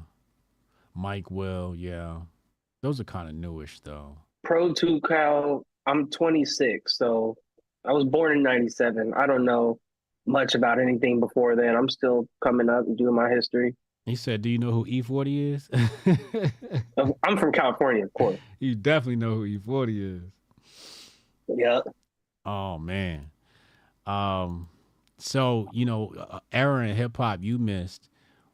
[0.96, 2.22] Mike Will, yeah.
[2.82, 4.18] Those are kind of newish though.
[4.44, 7.36] Pro 2 Cal, I'm 26, so
[7.86, 9.14] I was born in 97.
[9.16, 9.80] I don't know
[10.26, 11.76] much about anything before then.
[11.76, 13.76] I'm still coming up and doing my history.
[14.06, 15.70] He said, "Do you know who E40 is?"
[17.24, 18.40] I'm from California, of course.
[18.60, 20.32] you definitely know who E40 is.
[21.48, 21.82] Yeah.
[22.46, 23.30] Oh man.
[24.06, 24.70] Um
[25.18, 28.10] so, you know, uh, era in hip hop you missed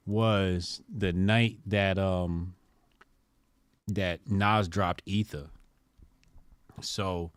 [0.05, 2.55] was the night that um
[3.87, 5.49] that Nas dropped Ether.
[6.81, 7.31] So,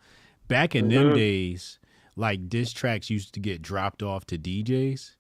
[0.49, 1.14] back in them Mhm.
[1.14, 1.78] days,
[2.16, 5.16] like diss tracks used to get dropped off to DJs.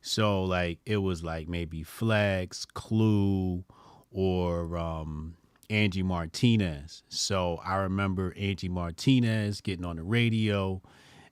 [0.00, 3.64] So, like it was like maybe Flex, Clue,
[4.10, 5.36] or um
[5.70, 7.02] Angie Martinez.
[7.08, 10.82] So I remember Angie Martinez getting on the radio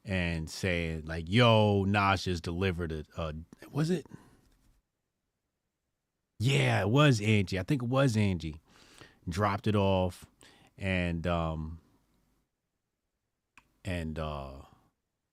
[0.04, 3.34] and saying like, "Yo, Nas just delivered a, a
[3.70, 4.06] was it?
[6.38, 7.58] Yeah, it was Angie.
[7.58, 8.60] I think it was Angie.
[9.28, 10.24] Dropped it off,
[10.78, 11.79] and um,
[13.84, 14.50] and uh,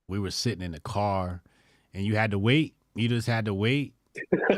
[0.08, 1.41] we were sitting in the car,
[1.93, 2.76] and you had to wait.
[2.95, 3.93] You just had to wait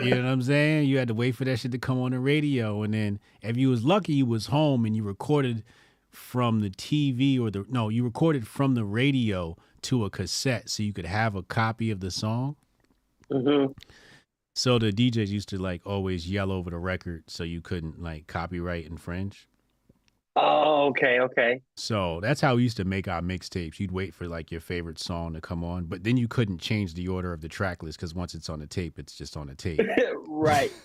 [0.01, 0.87] you know what I'm saying?
[0.87, 3.57] You had to wait for that shit to come on the radio, and then if
[3.57, 5.63] you was lucky, you was home and you recorded
[6.09, 10.83] from the TV or the no, you recorded from the radio to a cassette, so
[10.83, 12.55] you could have a copy of the song.
[13.31, 13.65] hmm
[14.55, 18.27] So the DJs used to like always yell over the record, so you couldn't like
[18.27, 19.48] copyright infringe.
[20.41, 21.61] Oh, okay, okay.
[21.75, 23.79] So that's how we used to make our mixtapes.
[23.79, 26.93] You'd wait for like your favorite song to come on, but then you couldn't change
[26.93, 29.47] the order of the track list because once it's on the tape, it's just on
[29.47, 29.81] the tape.
[30.27, 30.71] right.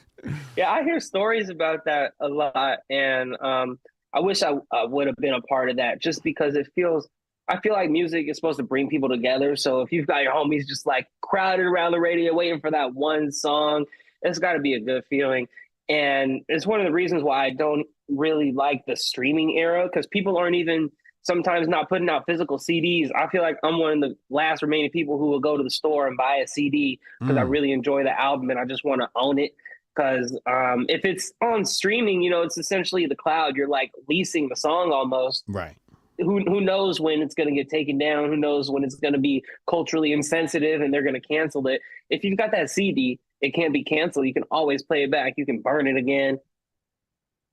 [0.56, 3.78] Yeah, I hear stories about that a lot, and um,
[4.10, 7.06] I wish I, I would have been a part of that, just because it feels.
[7.46, 9.54] I feel like music is supposed to bring people together.
[9.54, 12.94] So if you've got your homies just like crowded around the radio waiting for that
[12.94, 13.84] one song,
[14.22, 15.46] it's got to be a good feeling.
[15.90, 20.06] And it's one of the reasons why I don't really like the streaming era because
[20.06, 20.90] people aren't even
[21.22, 23.10] sometimes not putting out physical CDs.
[23.16, 25.70] I feel like I'm one of the last remaining people who will go to the
[25.70, 27.50] store and buy a CD because I Mm.
[27.50, 29.54] really enjoy the album and I just want to own it.
[29.96, 33.54] Because um, if it's on streaming, you know, it's essentially the cloud.
[33.56, 35.44] You're like leasing the song almost.
[35.46, 35.76] Right.
[36.18, 38.28] Who who knows when it's going to get taken down?
[38.28, 41.80] Who knows when it's going to be culturally insensitive and they're going to cancel it?
[42.10, 44.26] If you've got that CD, it can't be canceled.
[44.26, 45.34] You can always play it back.
[45.36, 46.38] You can burn it again.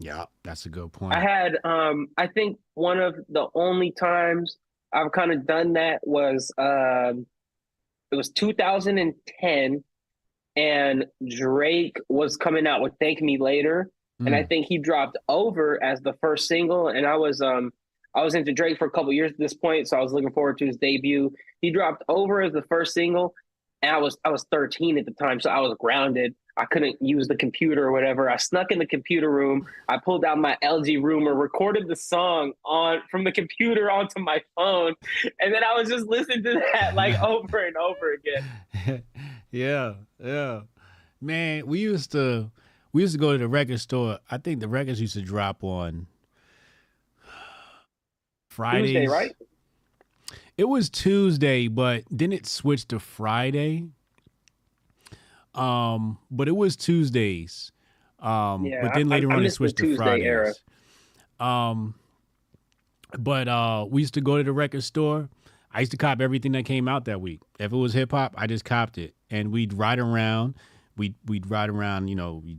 [0.02, 1.16] Yeah, that's a good point.
[1.16, 4.58] I had um I think one of the only times
[4.92, 7.26] I've kind of done that was um
[8.12, 9.84] it was 2010
[10.58, 13.90] and Drake was coming out with Thank Me Later
[14.26, 14.50] and I Mm.
[14.50, 17.72] think he dropped over as the first single and I was um
[18.16, 20.32] I was into Drake for a couple years at this point so I was looking
[20.32, 21.32] forward to his debut.
[21.62, 23.36] He dropped over as the first single
[23.84, 26.34] and I was I was 13 at the time so I was grounded.
[26.58, 28.30] I couldn't use the computer or whatever.
[28.30, 29.66] I snuck in the computer room.
[29.88, 34.42] I pulled out my LG Rumor, recorded the song on from the computer onto my
[34.56, 34.96] phone,
[35.40, 39.04] and then I was just listening to that like over and over again.
[39.52, 39.94] yeah,
[40.24, 40.62] yeah.
[41.20, 42.52] Man, we used to
[42.94, 44.20] we used to go to the record store.
[44.30, 46.08] I think the records used to drop on
[48.50, 48.92] Fridays.
[48.92, 49.36] Tuesday, right?
[50.58, 53.90] It was Tuesday, but then it switched to Friday.
[55.56, 57.72] Um, but it was Tuesdays.
[58.20, 60.26] Um, Yeah, but then I- later I on it switched to Fridays.
[60.26, 60.54] era.
[61.40, 61.96] Um,
[63.18, 65.30] but uh, we used to go to the record store.
[65.74, 67.42] I used to cop everything that came out that week.
[67.60, 70.56] If it was hip hop, I just copped it, and we'd ride around.
[70.98, 72.52] We'd we'd ride around, you know, we,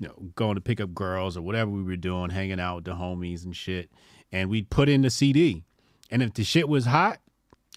[0.00, 2.84] you know, going to pick up girls or whatever we were doing, hanging out with
[2.84, 3.90] the homies and shit.
[4.30, 5.64] And we'd put in the CD,
[6.10, 7.18] and if the shit was hot,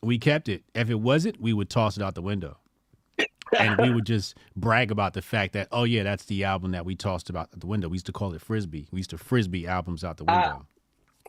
[0.04, 0.64] we kept it.
[0.76, 2.58] If it wasn't, we would toss it out the window.
[3.60, 6.86] And we would just brag about the fact that, oh yeah, that's the album that
[6.86, 7.88] we tossed about at the window.
[7.90, 8.88] We used to call it frisbee.
[8.92, 10.34] We used to frisbee albums out the Ah.
[10.42, 10.66] window.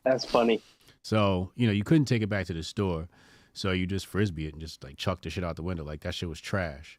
[0.04, 0.60] That's funny.
[1.02, 3.08] So, you know, you couldn't take it back to the store.
[3.54, 5.84] So you just frisbee it and just like chuck the shit out the window.
[5.84, 6.98] Like that shit was trash.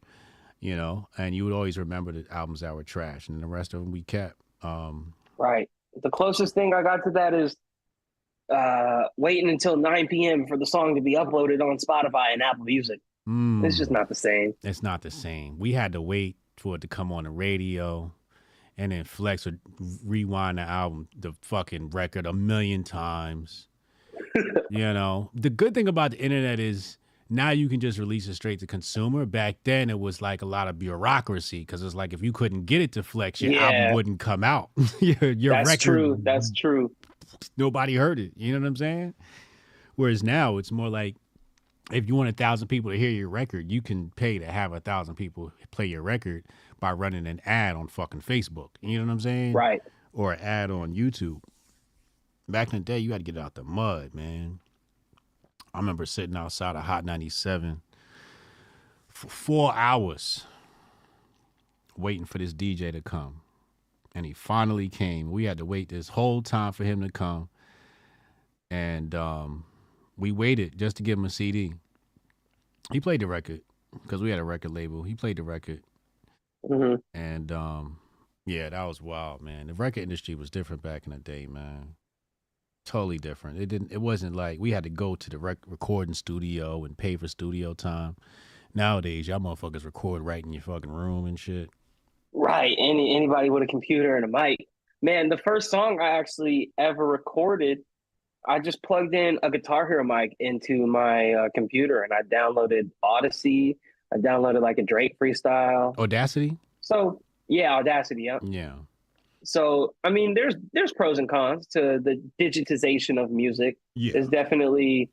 [0.60, 1.08] You know?
[1.18, 3.92] And you would always remember the albums that were trash and the rest of them
[3.92, 4.36] we kept.
[4.62, 5.70] Um Right.
[6.02, 7.56] The closest thing I got to that is
[8.54, 10.46] uh waiting until 9 p.m.
[10.48, 13.00] for the song to be uploaded on Spotify and Apple Music.
[13.28, 14.54] Mm, It's just not the same.
[14.64, 15.58] it's not the same.
[15.60, 18.14] We had to wait for it to come on the radio.
[18.78, 19.60] And then Flex would
[20.04, 23.68] rewind the album, the fucking record a million times.
[24.70, 26.98] you know, the good thing about the internet is
[27.30, 29.26] now you can just release it straight to consumer.
[29.28, 32.66] Back then, it was like a lot of bureaucracy because it's like if you couldn't
[32.66, 33.66] get it to Flex, your Yeah.
[33.68, 34.70] album wouldn't come out.
[35.00, 36.18] your your That's record, true.
[36.24, 36.92] That's true.
[37.58, 38.34] nobody heard it.
[38.36, 39.14] You know what I'm saying?
[39.96, 41.16] Whereas now it's more like
[41.92, 44.74] if you want a thousand people to hear your record, you can pay to have
[44.74, 46.46] a thousand people play your record
[46.80, 48.70] by running an ad on fucking Facebook.
[48.82, 49.54] You know what I'm saying?
[49.54, 49.82] Right.
[50.14, 51.42] Or an ad on YouTube.
[52.48, 54.60] Back in the day, you had to get out the mud, man.
[55.74, 57.82] I remember sitting outside of Hot 97
[59.08, 60.46] for four hours
[61.98, 63.42] waiting for this DJ to come.
[64.16, 65.32] And he finally came.
[65.32, 67.50] We had to wait this whole time for him to come.
[68.70, 69.66] And um,
[70.18, 71.74] we waited just to give him a CD.
[72.92, 73.62] He played the record
[74.04, 75.04] because we had a record label.
[75.04, 75.84] He played the record.
[76.68, 77.98] hmm And um,
[78.46, 79.68] yeah, that was wild, man.
[79.68, 81.96] The record industry was different back in the day, man.
[82.86, 83.60] Totally different.
[83.60, 83.92] It didn't.
[83.94, 87.30] It wasn't like we had to go to the rec- recording studio and pay for
[87.30, 88.18] studio time.
[88.76, 91.70] Nowadays, y'all motherfuckers record right in your fucking room and shit.
[92.34, 92.76] Right.
[92.78, 94.68] Any anybody with a computer and a mic.
[95.02, 97.80] Man, the first song I actually ever recorded,
[98.46, 102.92] I just plugged in a Guitar Hero mic into my uh, computer and I downloaded
[103.02, 103.78] Odyssey.
[104.14, 105.98] I downloaded like a Drake freestyle.
[105.98, 106.58] Audacity.
[106.82, 108.24] So yeah, Audacity.
[108.24, 108.40] Yeah.
[108.44, 108.74] Yeah.
[109.44, 113.78] So I mean, there's there's pros and cons to the digitization of music.
[113.96, 114.14] Yeah.
[114.16, 115.10] It's definitely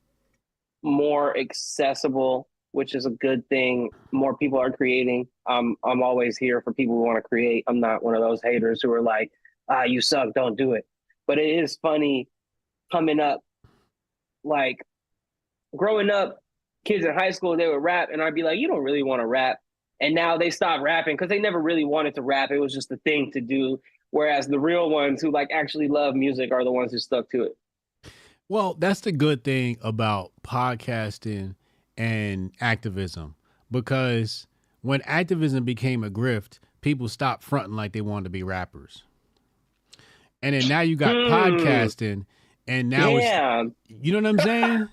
[0.83, 3.91] more accessible, which is a good thing.
[4.13, 5.29] More people are creating.
[5.47, 7.65] Um, I'm always here for people who want to create.
[7.67, 9.31] I'm not one of those haters who are like,
[9.69, 10.87] ah, you suck, don't do it.
[11.27, 12.29] But it is funny
[12.91, 13.41] coming up,
[14.45, 14.79] like
[15.77, 16.39] growing up,
[16.85, 19.21] kids in high school, they would rap, and I'd be like, you don't really want
[19.21, 19.59] to rap.
[20.01, 22.51] And now they stop rapping because they never really wanted to rap.
[22.51, 23.81] It was just a thing to do.
[24.11, 27.45] Whereas the real ones who like actually love music are the ones who stuck to
[27.45, 27.57] it.
[28.49, 31.55] Well, that's the good thing about podcasting
[31.97, 33.37] and activism
[33.71, 34.47] because
[34.81, 39.05] when activism became a grift, people stopped fronting like they wanted to be rappers.
[40.43, 41.33] And then now you got Hmm.
[41.33, 42.25] podcasting
[42.71, 44.89] and now it's yeah, you know what I'm saying?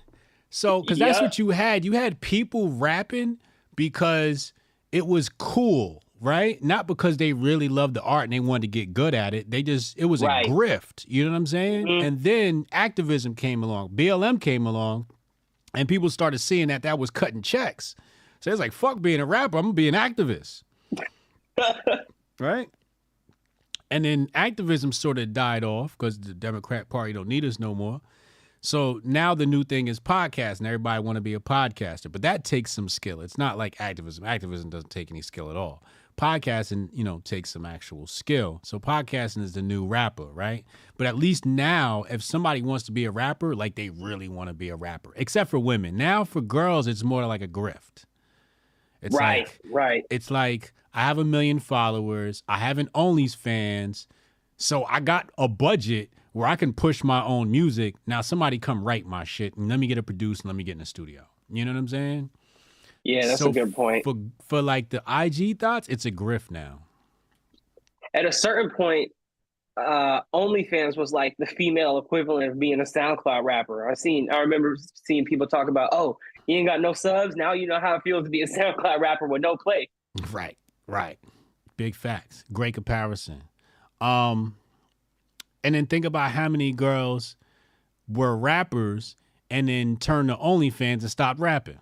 [0.50, 1.84] So, because that's what you had.
[1.84, 3.38] You had people rapping
[3.76, 4.52] because
[4.92, 6.62] it was cool, right?
[6.64, 9.50] Not because they really loved the art and they wanted to get good at it.
[9.50, 10.46] They just, it was Right.
[10.46, 11.04] a grift.
[11.06, 11.86] You know what I'm saying?
[11.86, 12.02] Mhm.
[12.06, 15.06] And then activism came along, BLM came along,
[15.74, 17.94] and people started seeing that that was cutting checks.
[18.40, 20.62] So it's like, fuck being a rapper, I'm gonna be an activist.
[22.40, 22.68] right?
[23.90, 27.74] And then activism sort of died off because the Democrat Party don't need us no
[27.74, 28.00] more.
[28.60, 30.66] So now the new thing is podcasting.
[30.66, 33.20] Everybody want to be a podcaster, but that takes some skill.
[33.20, 34.24] It's not like activism.
[34.24, 35.82] Activism doesn't take any skill at all.
[36.16, 38.60] Podcasting, you know, takes some actual skill.
[38.64, 40.64] So podcasting is the new rapper, right?
[40.96, 44.48] But at least now, if somebody wants to be a rapper, like they really want
[44.48, 45.96] to be a rapper, except for women.
[45.96, 48.04] Now for girls, it's more like a grift.
[49.00, 50.04] It's right, like right.
[50.10, 52.42] it's like I have a million followers.
[52.48, 54.08] I have an OnlyFans.
[54.56, 57.94] So I got a budget where I can push my own music.
[58.08, 60.64] Now somebody come write my shit and let me get it produced and let me
[60.64, 61.22] get in the studio.
[61.52, 62.30] You know what I'm saying?
[63.04, 64.02] Yeah, that's So a good point.
[64.02, 64.14] For
[64.48, 66.80] for like the IG thoughts, it's a grift now.
[68.12, 69.12] At a certain point,
[69.76, 73.88] uh, OnlyFans was like the female equivalent of being a SoundCloud rapper.
[73.88, 76.18] I seen, I remember seeing people talk about, oh,
[76.48, 77.36] you ain't got no subs.
[77.36, 79.88] Now you know how it feels to be a SoundCloud rapper with no play.
[80.32, 80.58] Right,
[80.88, 81.18] right.
[81.76, 82.44] Big facts.
[82.52, 83.44] Great comparison.
[84.00, 84.56] Um,
[85.64, 87.36] and then think about how many girls
[88.08, 89.16] were rappers
[89.50, 91.80] and then turned to OnlyFans and stopped rapping.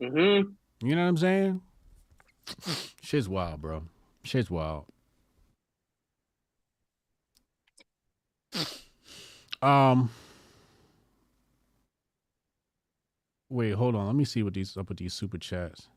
[0.00, 0.40] hmm
[0.82, 1.62] You know what I'm saying?
[3.02, 3.84] Shit's wild, bro.
[4.24, 4.86] Shit's wild.
[9.62, 10.10] Um.
[13.50, 14.06] Wait, hold on.
[14.06, 15.88] Let me see what these up with these super chats.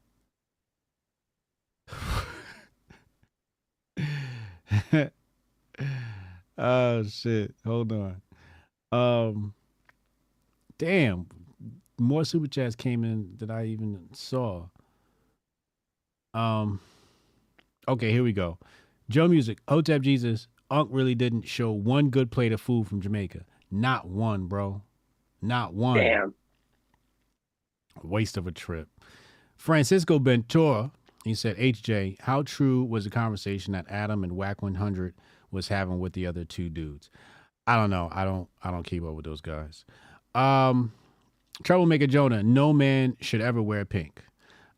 [6.57, 7.53] oh shit!
[7.65, 8.21] Hold on.
[8.91, 9.53] Um.
[10.77, 11.27] Damn,
[11.99, 14.65] more super chats came in that I even saw.
[16.33, 16.79] Um.
[17.87, 18.57] Okay, here we go.
[19.09, 23.43] Joe Music, Hotep Jesus, Unc really didn't show one good plate of food from Jamaica.
[23.69, 24.81] Not one, bro.
[25.41, 25.97] Not one.
[25.97, 26.33] Damn.
[28.01, 28.87] Waste of a trip.
[29.55, 30.91] Francisco Ventura,
[31.23, 35.13] he said, HJ, how true was the conversation that Adam and Whack 100
[35.51, 37.09] was having with the other two dudes?
[37.67, 38.09] I don't know.
[38.11, 39.85] I don't I don't keep up with those guys.
[40.33, 40.93] Um
[41.63, 44.23] Troublemaker Jonah, no man should ever wear pink.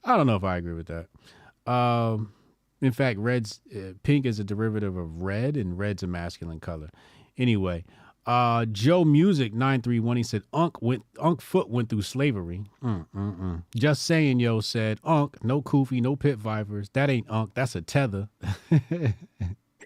[0.03, 1.71] I don't know if I agree with that.
[1.71, 2.33] Um
[2.81, 6.89] in fact, red's uh, pink is a derivative of red and red's a masculine color.
[7.37, 7.85] Anyway,
[8.25, 12.63] uh Joe Music 931 he said Unc went Unc Foot went through slavery.
[12.81, 13.63] Mm, mm, mm.
[13.75, 16.89] Just saying yo said Unc no Koofy no pit vipers.
[16.93, 18.29] That ain't Unc, that's a tether.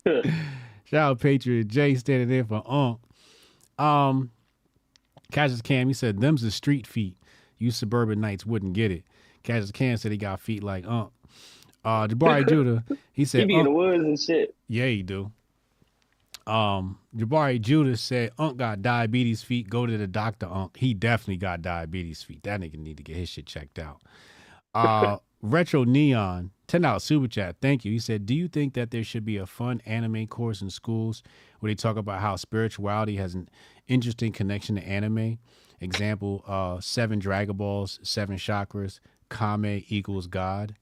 [0.06, 3.00] Shout out Patriot J standing there for Unc.
[3.80, 4.32] Um
[5.32, 7.18] Cassius Cam, he said, them's the street feet.
[7.58, 9.04] You suburban knights wouldn't get it.
[9.44, 11.08] Cassius Cam said he got feet like uh.
[11.84, 14.56] Uh Jabari Judah, he He said, be in the woods and shit.
[14.68, 15.32] yeah, he do.
[16.48, 19.70] Um, Jabari Judas said, Unc got diabetes feet.
[19.70, 20.78] Go to the doctor, Unc.
[20.78, 22.44] He definitely got diabetes feet.
[22.44, 24.02] That nigga need to get his shit checked out.
[24.76, 27.56] Uh, Retro Neon, 10 out super chat.
[27.62, 27.92] Thank you.
[27.92, 31.24] He said, Do you think that there should be a fun anime course in schools
[31.60, 33.50] where they talk about how spirituality has an
[33.88, 35.40] interesting connection to anime?
[35.80, 39.00] Example, uh, seven Dragon Balls, seven chakras,
[39.32, 40.76] Kame equals God.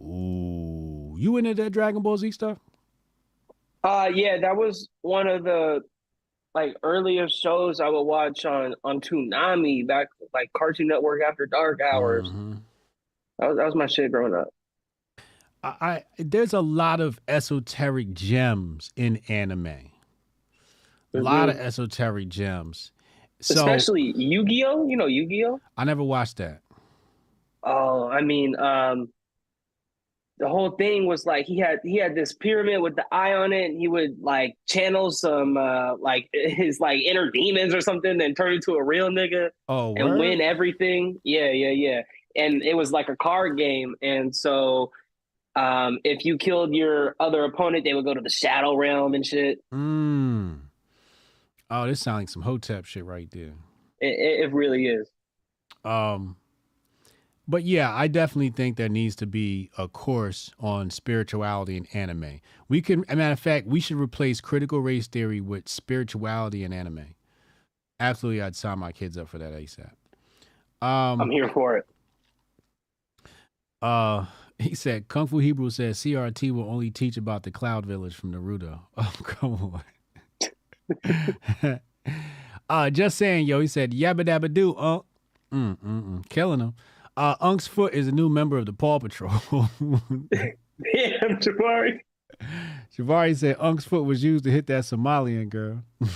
[0.00, 2.58] Ooh, you into that Dragon Ball Z stuff?
[3.84, 5.82] Uh yeah, that was one of the
[6.54, 11.80] like earlier shows I would watch on on Toonami back like Cartoon Network after dark
[11.80, 12.28] hours.
[12.28, 12.58] Mhm.
[13.38, 14.48] That was that was my shit growing up.
[15.62, 19.92] I, I there's a lot of esoteric gems in anime.
[21.14, 22.92] A lot of esoteric gems.
[23.40, 24.88] So Especially Yu-Gi-Oh.
[24.88, 25.60] You know Yu-Gi-Oh?
[25.76, 26.60] I never watched that.
[27.62, 29.08] Oh, I mean, um,
[30.38, 33.52] the whole thing was like he had he had this pyramid with the eye on
[33.52, 38.18] it, and he would like channel some uh like his like inner demons or something,
[38.18, 40.18] then turn into a real nigga Oh, and word?
[40.20, 41.20] win everything.
[41.24, 42.02] Yeah, yeah, yeah.
[42.36, 44.90] And it was like a card game, and so
[45.56, 49.26] um, if you killed your other opponent, they would go to the shadow realm and
[49.26, 49.58] shit.
[49.74, 50.60] Mm.
[51.70, 53.52] Oh, this sounds like some Hotep shit right there.
[54.00, 55.10] It, it, it really is.
[55.84, 56.36] Um,
[57.48, 62.40] but yeah, I definitely think there needs to be a course on spirituality in anime.
[62.68, 66.74] We can, a matter of fact, we should replace critical race theory with spirituality in
[66.74, 67.14] anime.
[67.98, 69.90] Absolutely, I'd sign my kids up for that ASAP.
[70.86, 71.86] Um, I'm here for it.
[73.80, 74.26] Uh,
[74.58, 78.32] he said Kung Fu Hebrew says CRT will only teach about the Cloud Village from
[78.34, 78.80] Naruto.
[78.96, 79.82] Oh, come
[81.64, 81.80] on.
[82.68, 83.60] uh, just saying, yo.
[83.60, 85.04] He said yabba dabba do, Unc.
[85.52, 86.28] Mm, mm, mm.
[86.28, 86.74] Killing him.
[87.18, 89.32] Uh, Unc's foot is a new member of the Paw Patrol.
[89.50, 89.68] Damn,
[91.40, 91.98] Jabari.
[92.96, 95.82] Javari said Unc's foot was used to hit that Somalian girl.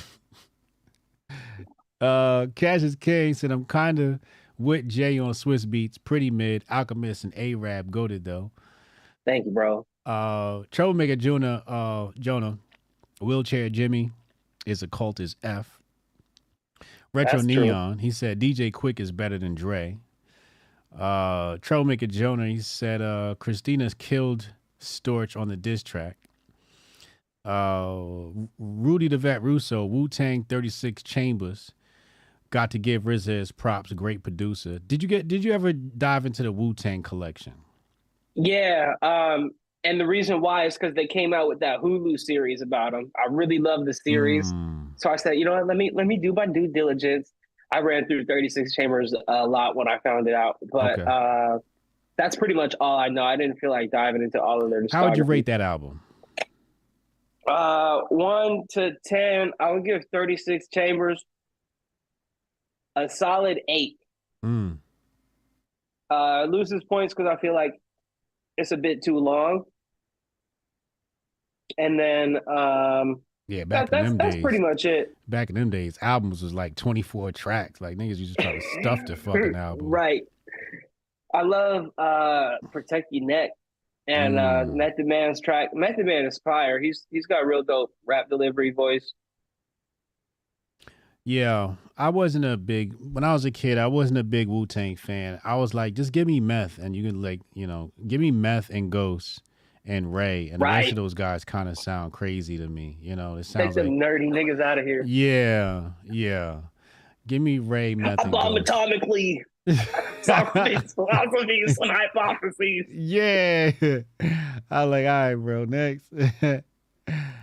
[2.00, 4.20] uh, Cassius King said I'm kind of
[4.58, 6.64] with Jay on Swizz Beatz, pretty mid.
[6.70, 8.52] Alchemist and Arab goaded though.
[9.24, 9.84] Thank you, bro.
[10.06, 12.58] Uh, Troublemaker Jonah, uh, Jonah,
[13.20, 14.12] wheelchair Jimmy
[14.66, 15.80] is a cult as F.
[17.12, 17.64] Retro That's true.
[17.64, 19.98] Neon, he said DJ Quik is better than Dre.
[20.98, 24.48] Uh, Troublemaker Jonah, he said uh, Christina's killed
[24.80, 26.16] Storch on the diss track.
[27.44, 27.96] Uh,
[28.58, 31.72] Rudy the Vet Russo, Wu Tang 36 Chambers,
[32.50, 33.92] got to give RZA his props.
[33.92, 34.78] Great producer.
[34.78, 35.26] Did you get?
[35.26, 37.54] Did you ever dive into the Wu Tang collection?
[38.34, 39.50] Yeah, um,
[39.84, 43.10] and the reason why is because they came out with that Hulu series about him.
[43.16, 44.90] I really love the series, Mm.
[44.96, 45.66] so I said, you know what?
[45.66, 47.32] Let me let me do my due diligence.
[47.72, 51.04] I ran through Thirty Six Chambers a lot when I found it out, but Okay.
[51.10, 51.58] uh,
[52.18, 53.24] that's pretty much all I know.
[53.24, 54.84] I didn't feel like diving into all of their.
[54.92, 56.00] How would you rate that album?
[57.46, 61.24] Uh, one to ten, I would give Thirty Six Chambers
[62.94, 63.98] a solid eight.
[64.44, 64.78] Mm.
[66.10, 67.80] Uh, loses points because I feel like
[68.58, 69.64] it's a bit too long.
[71.78, 73.22] And then um,
[73.52, 74.42] Yeah, back that, in that's them that's days.
[74.42, 75.14] pretty much it.
[75.28, 77.80] back in them days, albums was like 24 tracks.
[77.80, 79.86] Like niggas used to try to stuff the fucking album.
[79.88, 80.22] Right.
[81.34, 83.50] I love uh Protect Your Neck
[84.08, 84.74] and uh Mm.
[84.74, 85.74] Method Man's track.
[85.74, 86.80] Method Man is fire.
[86.80, 89.12] He's he's got a real dope rap delivery voice.
[91.24, 93.78] Yeah, I wasn't a big when I was a kid.
[93.78, 95.40] I wasn't a big Wu Tang fan.
[95.44, 98.30] I was like, just give me meth, and you can like, you know, give me
[98.32, 99.40] meth and Ghost
[99.84, 102.98] and Ray, and the rest of those guys kind of sound crazy to me.
[103.00, 105.02] You know, it sounds them like nerdy niggas out of here.
[105.06, 106.58] yeah, yeah.
[107.26, 108.66] Give me Ray, meth, I and bomb Ghost.
[108.68, 109.42] atomically.
[110.22, 112.86] Socrates, philosophies, and hypotheses.
[112.90, 113.70] Yeah,
[114.70, 115.06] I like.
[115.06, 115.64] All right, bro.
[115.64, 116.12] Next,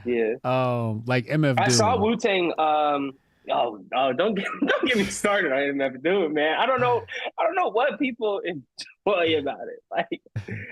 [0.06, 0.34] Yeah.
[0.44, 1.60] um, like MF.
[1.60, 2.52] I saw Wu Tang.
[2.57, 3.11] Um,
[3.52, 6.57] oh, oh, don't get don't get me started on MF Doom, man.
[6.60, 7.03] I don't know.
[7.38, 8.64] I don't know what people enjoy
[9.11, 9.84] about it.
[9.91, 10.22] Like,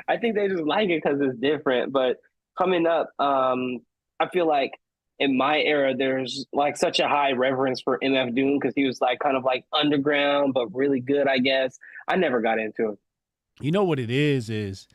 [0.07, 1.91] I think they just like it because it's different.
[1.91, 2.18] But
[2.57, 3.80] coming up, um,
[4.19, 4.72] I feel like
[5.19, 9.01] in my era, there's like such a high reverence for MF Doom because he was
[9.01, 11.27] like kind of like underground but really good.
[11.27, 11.77] I guess
[12.07, 12.97] I never got into him.
[13.59, 14.88] You know what it is is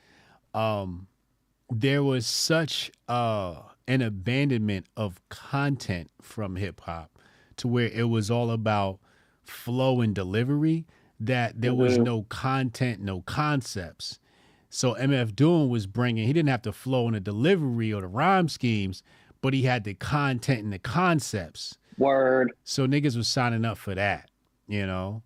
[0.55, 1.09] um
[1.71, 3.57] there was such uh
[3.89, 7.19] an abandonment of content from hip hop
[7.57, 9.01] to where it was all about
[9.43, 10.87] flow and delivery
[11.27, 12.05] that there was Mhm.
[12.05, 14.19] no content, no concepts.
[14.69, 18.07] So MF Doom was bringing he didn't have to flow in the delivery or the
[18.09, 19.03] rhyme schemes,
[19.41, 21.77] but he had the content and the concepts.
[21.99, 22.53] Word.
[22.65, 24.31] So niggas was signing up for that.
[24.67, 25.23] You know,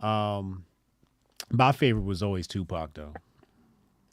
[0.00, 0.64] um,
[1.50, 3.14] my favorite was always Tupac though.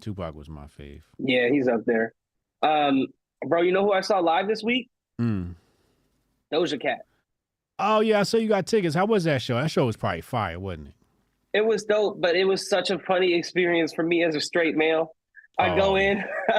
[0.01, 1.03] Tupac was my fave.
[1.19, 2.13] Yeah, he's up there.
[2.63, 3.07] Um,
[3.45, 4.89] bro, you know who I saw live this week?
[5.19, 5.55] Mm.
[6.51, 7.05] Doja Cat.
[7.77, 8.95] Oh yeah, I saw you got tickets.
[8.95, 9.55] How was that show?
[9.61, 10.93] That show was probably fire, wasn't it?
[11.53, 14.75] It was dope, but it was such a funny experience for me as a straight
[14.75, 15.15] male.
[15.59, 15.95] I go Oh.
[15.97, 16.23] in,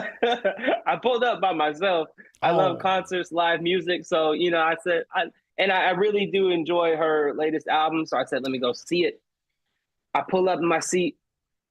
[0.86, 2.09] I pulled up by myself.
[2.43, 2.56] I Oh.
[2.56, 4.05] love concerts, live music.
[4.05, 5.24] So, you know, I said, I,
[5.59, 8.05] and I, I really do enjoy her latest album.
[8.06, 9.20] So I said, let me go see it.
[10.14, 11.16] I pull up in my seat.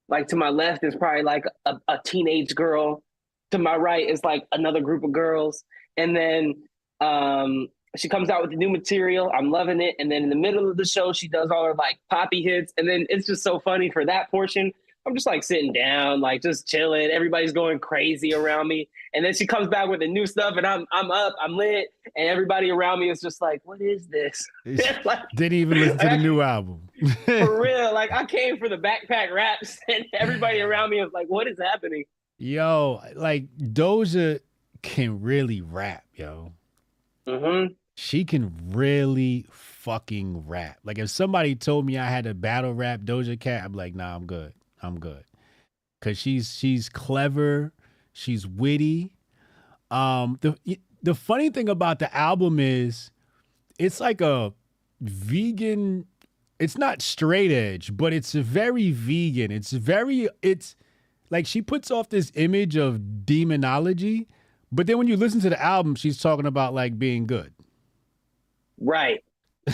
[0.09, 3.03] Like to my left is probably like a, a teenage girl.
[3.51, 5.63] To my right is like another group of girls.
[5.97, 6.63] And then
[7.01, 9.31] um, she comes out with the new material.
[9.35, 9.95] I'm loving it.
[9.99, 12.73] And then in the middle of the show, she does all her like poppy hits.
[12.77, 14.71] And then it's just so funny for that portion.
[15.05, 17.09] I'm just like sitting down, like just chilling.
[17.09, 18.87] Everybody's going crazy around me.
[19.13, 21.87] And then she comes back with the new stuff, and I'm I'm up, I'm lit,
[22.15, 24.47] and everybody around me is just like, "What is this?"
[25.03, 26.87] like Didn't even listen to the new album.
[27.25, 27.93] for real.
[27.95, 31.57] Like I came for the backpack raps, and everybody around me was like, "What is
[31.59, 32.03] happening?"
[32.37, 34.39] Yo, like Doja
[34.83, 36.53] can really rap, yo.
[37.27, 37.73] Mm-hmm.
[38.03, 40.79] She can really fucking rap.
[40.83, 44.15] Like if somebody told me I had to battle rap Doja Cat, I'm like, nah,
[44.15, 44.53] I'm good.
[44.81, 45.23] I'm good.
[46.01, 47.73] Cause she's she's clever,
[48.11, 49.13] she's witty.
[49.91, 50.57] Um the
[51.03, 53.11] the funny thing about the album is
[53.77, 54.51] it's like a
[54.99, 56.07] vegan
[56.59, 59.51] it's not straight edge, but it's very vegan.
[59.51, 60.75] It's very it's
[61.29, 64.27] like she puts off this image of demonology,
[64.71, 67.53] but then when you listen to the album, she's talking about like being good.
[68.81, 69.23] Right.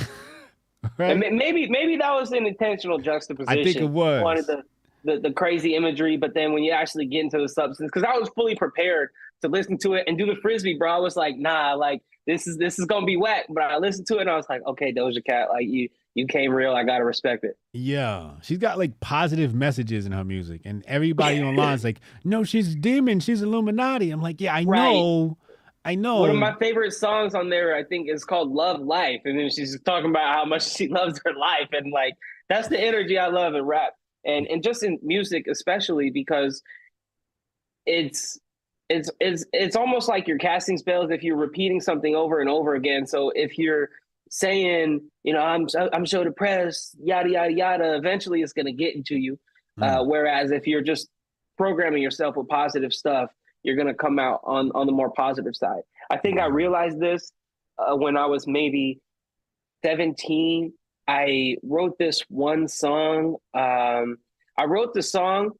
[0.98, 1.18] Right?
[1.18, 3.60] Maybe maybe that was an intentional juxtaposition.
[3.60, 4.24] I think it was.
[4.24, 4.64] Wanted the,
[5.04, 8.18] the the crazy imagery, but then when you actually get into the substance, because I
[8.18, 9.10] was fully prepared
[9.42, 10.92] to listen to it and do the frisbee, bro.
[10.92, 13.46] I was like, nah, like this is this is gonna be whack.
[13.50, 16.26] But I listened to it and I was like, okay, Doja Cat, like you you
[16.26, 16.74] came real.
[16.74, 17.58] I gotta respect it.
[17.74, 22.44] Yeah, she's got like positive messages in her music, and everybody online is like, "No,
[22.44, 23.20] she's demon.
[23.20, 24.94] She's Illuminati." I'm like, "Yeah, I Right.
[24.94, 25.38] know,
[25.88, 29.22] I know." One of my favorite songs on there, I think, is called "Love Life,"
[29.26, 32.16] and then she's talking about how much she loves her life, and like
[32.50, 33.94] that's the energy I love in rap,
[34.26, 36.62] and and just in music especially because
[37.86, 38.38] it's
[38.90, 42.76] it's it's it's almost like you're casting spells if you're repeating something over and over
[42.76, 43.06] again.
[43.08, 43.90] So if you're
[44.30, 49.16] saying, you know, I'm I'm so depressed, yada yada yada, eventually it's gonna get into
[49.16, 49.40] you.
[49.80, 51.08] Uh, whereas if you're just
[51.56, 53.30] programming yourself with positive stuff,
[53.68, 55.82] you're gonna come out on on the more positive side.
[56.10, 57.34] I think I realized this
[57.78, 59.02] uh, when I was maybe
[59.84, 60.74] 17.
[61.08, 63.36] I wrote this one song.
[63.54, 64.18] Um,
[64.58, 65.52] I wrote the song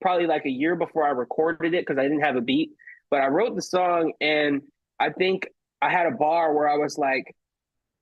[0.00, 2.70] probably like a year before I recorded it because I didn't have a beat.
[3.10, 4.62] But I wrote the song, and
[4.98, 5.48] I think
[5.80, 7.34] I had a bar where I was like,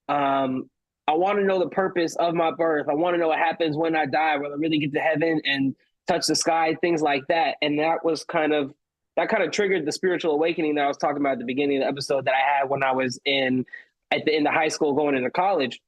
[0.08, 0.70] um,
[1.08, 2.86] I want to know the purpose of my birth.
[2.88, 4.36] I want to know what happens when I die.
[4.36, 5.74] Will I really get to heaven and
[6.06, 6.76] touch the sky?
[6.80, 7.56] Things like that.
[7.62, 8.72] And that was kind of
[9.20, 11.76] that kind of triggered the spiritual awakening that I was talking about at the beginning
[11.76, 13.66] of the episode that I had when I was in
[14.10, 15.78] at the end of high school going into college.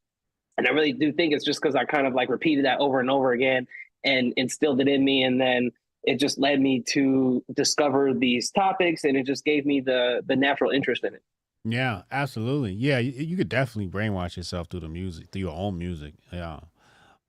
[0.58, 3.00] And I really do think it's just because I kind of like repeated that over
[3.00, 3.66] and over again
[4.04, 5.22] and instilled it in me.
[5.22, 5.70] And then
[6.04, 10.36] it just led me to discover these topics and it just gave me the the
[10.36, 11.22] natural interest in it.
[11.64, 12.72] Yeah, absolutely.
[12.72, 16.12] Yeah, you, you could definitely brainwash yourself through the music, through your own music.
[16.30, 16.60] Yeah.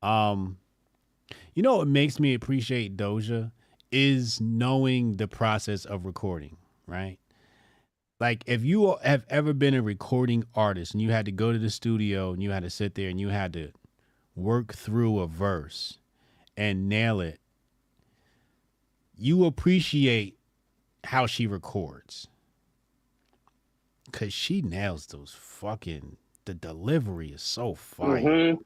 [0.02, 0.58] Um,
[1.54, 3.54] you know what makes me appreciate Doja
[3.94, 6.58] is knowing the process of recording,
[6.88, 7.20] right?
[8.20, 11.60] Like if you have ever been a recording artist and you had to go to
[11.60, 13.72] the studio and you had to sit there and you had to
[14.36, 16.00] work through a verse
[16.58, 17.40] and nail it,
[19.16, 20.38] you appreciate
[21.04, 22.28] how she records.
[24.12, 28.22] Cause she nails those fucking the delivery is so fire.
[28.22, 28.58] Mhm.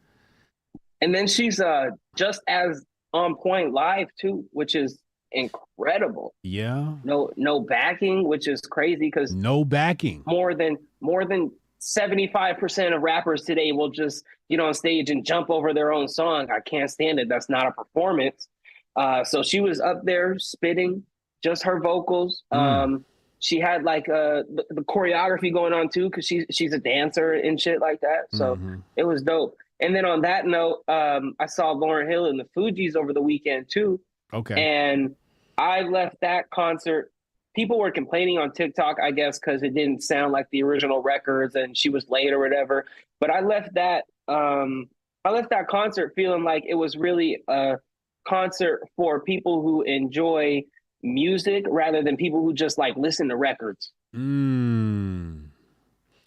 [1.01, 4.99] And then she's uh just as on point live too, which is
[5.31, 6.33] incredible.
[6.43, 6.93] Yeah.
[7.03, 10.23] No no backing, which is crazy because No backing.
[10.25, 15.49] more than more than 75% of rappers today will just get on stage and jump
[15.49, 16.49] over their own song.
[16.51, 17.29] I can't stand it.
[17.29, 18.47] That's not a performance.
[18.95, 21.03] Uh, so she was up there spitting
[21.43, 22.43] just her vocals.
[22.51, 22.57] Mm.
[22.57, 23.05] Um,
[23.39, 27.33] she had like uh, the, the choreography going on too because she's she's a dancer
[27.33, 28.23] and shit like that.
[28.31, 28.81] So Mhm.
[28.95, 29.55] it was dope.
[29.79, 33.21] And then on that note, um, I saw Lauryn Hill and the Fugees over the
[33.21, 33.99] weekend too.
[34.33, 34.55] Okay.
[34.61, 35.15] And
[35.57, 37.11] I left that concert.
[37.55, 41.55] People were complaining on TikTok, I guess, because it didn't sound like the original records
[41.55, 42.85] and she was late or whatever.
[43.19, 44.89] But I left that um
[45.25, 47.77] I left that concert feeling like it was really a
[48.27, 50.63] concert for people who enjoy
[51.03, 55.47] music rather than people who just like listen to records Mm.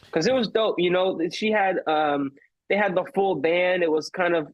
[0.04, 0.76] because it was dope.
[0.78, 2.32] You know, she had um,
[2.68, 3.82] they had the full band.
[3.82, 4.52] It was kind of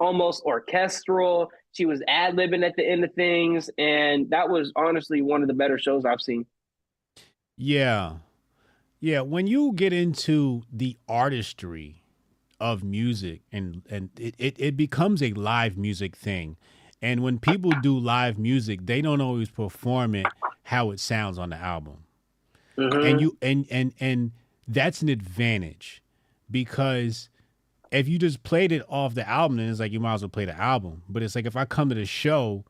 [0.00, 1.50] almost orchestral.
[1.76, 5.48] She was ad libbing at the end of things, and that was honestly one of
[5.48, 6.46] the better shows I've seen.
[7.58, 8.14] Yeah.
[8.98, 9.20] Yeah.
[9.20, 12.02] When you get into the artistry
[12.58, 16.56] of music and and it, it, it becomes a live music thing.
[17.02, 20.26] And when people do live music, they don't always perform it
[20.62, 22.04] how it sounds on the album.
[22.78, 23.10] Mhm.
[23.10, 24.32] And you and and and
[24.66, 26.02] that's an advantage
[26.50, 27.28] because
[27.90, 30.28] if you just played it off the album, then it's like you might as well
[30.28, 31.02] play the album.
[31.08, 32.64] But it's like if I come to the show,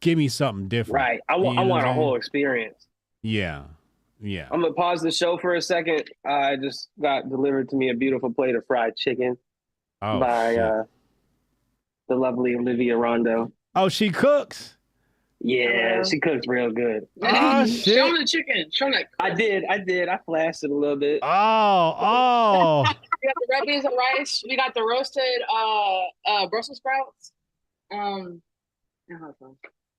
[0.00, 0.94] give me something different.
[0.94, 1.20] right.
[1.28, 2.86] I, wa- You know I want a I'm whole experience.
[3.22, 3.62] Yeah.
[4.20, 4.48] Yeah.
[4.50, 6.04] I'm gonna pause the show for a second.
[6.26, 9.36] I just got delivered to me a beautiful plate of fried chicken
[10.02, 10.58] Oh, by shit.
[10.60, 10.82] uh,
[12.08, 13.52] the lovely Olivia Rondo.
[13.74, 14.74] oh, she cooks.
[15.40, 16.02] Yeah, Hello.
[16.04, 17.06] she cooks real good.
[17.22, 18.12] Oh, Show shit.
[18.12, 18.70] me the chicken.
[18.72, 19.06] Show me that.
[19.20, 20.08] I did, I did.
[20.08, 21.20] I flashed it a little bit.
[21.22, 22.84] Oh, oh.
[23.22, 24.42] We got the red beans and rice.
[24.48, 25.22] We got the roasted
[25.52, 27.32] uh uh Brussels sprouts.
[27.92, 28.42] Um,
[29.08, 29.56] and hot sauce.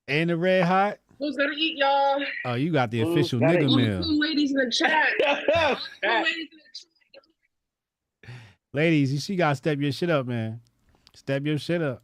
[0.08, 0.98] and the red hot.
[1.18, 2.22] who's gonna eat, y'all?
[2.44, 3.76] Oh, you got the Ooh, official gotta nigga eat.
[3.76, 4.02] meal.
[4.02, 5.08] Two ladies in the chat.
[6.02, 8.34] Ladies in the chat.
[8.72, 10.60] Ladies, you see, gotta step your shit up, man.
[11.14, 12.02] Step your shit up.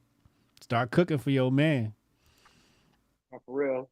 [0.61, 1.95] Start cooking for your man.
[3.31, 3.89] For real.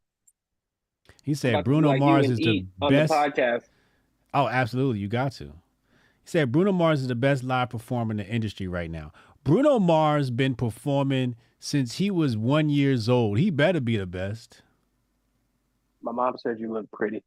[1.23, 3.13] He said About to be Bruno Mars is the best.
[3.13, 3.63] podcast.
[4.35, 4.99] Oh, absolutely.
[4.99, 5.53] You got to.
[6.25, 9.13] He said Bruno Mars is the best live performer in the industry right now.
[9.45, 13.39] Bruno Mars been performing since he was one years old.
[13.39, 14.63] He better be the best.
[16.03, 17.23] My mom said you look pretty.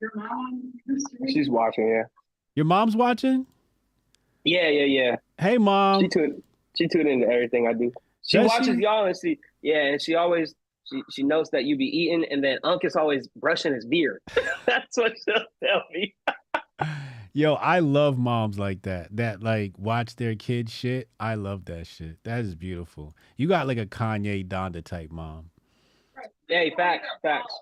[0.00, 0.72] Your mom.
[1.28, 2.04] She's watching, yeah.
[2.54, 3.46] Your mom's watching?
[4.44, 5.16] Yeah, yeah, yeah.
[5.38, 6.02] Hey, mom.
[6.02, 6.42] She tuned
[6.76, 7.92] she tuned into everything I do.
[8.24, 8.82] She Does watches she?
[8.82, 10.54] y'all and she yeah, and she always
[10.84, 14.20] she, she knows that you be eating and then Unc is always brushing his beard.
[14.66, 16.14] That's what she'll tell me.
[17.32, 19.14] Yo, I love moms like that.
[19.16, 21.08] That like watch their kids shit.
[21.20, 22.16] I love that shit.
[22.24, 23.14] That is beautiful.
[23.36, 25.50] You got like a Kanye Donda type mom
[26.48, 27.54] Hey, facts, facts.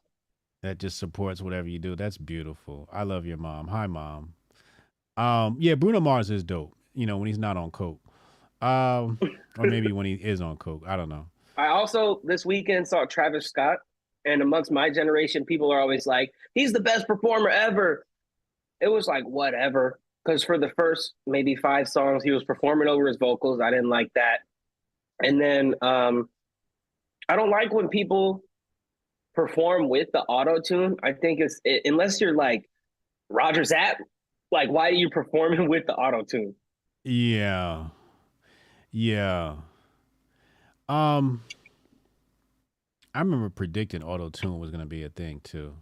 [0.62, 1.95] that just supports whatever you do.
[1.95, 2.89] That's beautiful.
[2.90, 3.69] I love your mom.
[3.69, 4.32] Hi, mom.
[5.16, 6.74] Um, yeah, Bruno Mars is dope.
[6.95, 8.01] You know when he's not on coke,
[8.62, 9.19] um,
[9.59, 10.85] or maybe when he is on coke.
[10.86, 11.27] I don't know.
[11.57, 13.78] I also this weekend saw Travis Scott,
[14.24, 18.07] and amongst my generation, people are always like, he's the best performer ever.
[18.80, 23.06] It was like whatever, because for the first maybe five songs, he was performing over
[23.06, 23.60] his vocals.
[23.60, 24.40] I didn't like that,
[25.22, 26.28] and then um,
[27.28, 28.42] I don't like when people
[29.38, 30.96] perform with the auto tune.
[31.02, 32.68] I think it's it, unless you're like
[33.28, 33.98] Roger Zapp,
[34.50, 36.55] like why are you performing with the auto tune?
[37.05, 37.88] Yeah.
[38.90, 39.56] Yeah.
[40.88, 41.44] Um
[43.14, 45.74] I remember predicting auto tune was gonna be a thing too.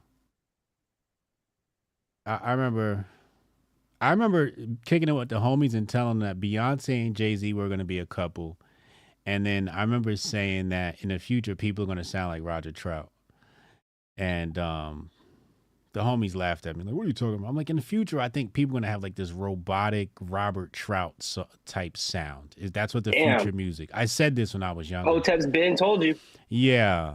[2.27, 3.07] I, I remember
[4.01, 4.51] I remember
[4.85, 7.98] kicking it with the homies and telling them that Beyonce and Jay-Z were gonna be
[7.98, 8.59] a couple.
[9.24, 12.73] And then I remember saying that in the future people are gonna sound like Roger
[12.73, 13.11] Trout.
[14.19, 15.11] And um
[15.93, 17.82] the homies laughed at me like, "What are you talking about?" I'm like, "In the
[17.82, 22.55] future, I think people are gonna have like this robotic Robert Trout so- type sound.
[22.59, 23.40] Is that's what the Damn.
[23.40, 25.11] future music?" I said this when I was younger.
[25.11, 26.15] Hotep's Ben told you.
[26.51, 27.15] Yeah,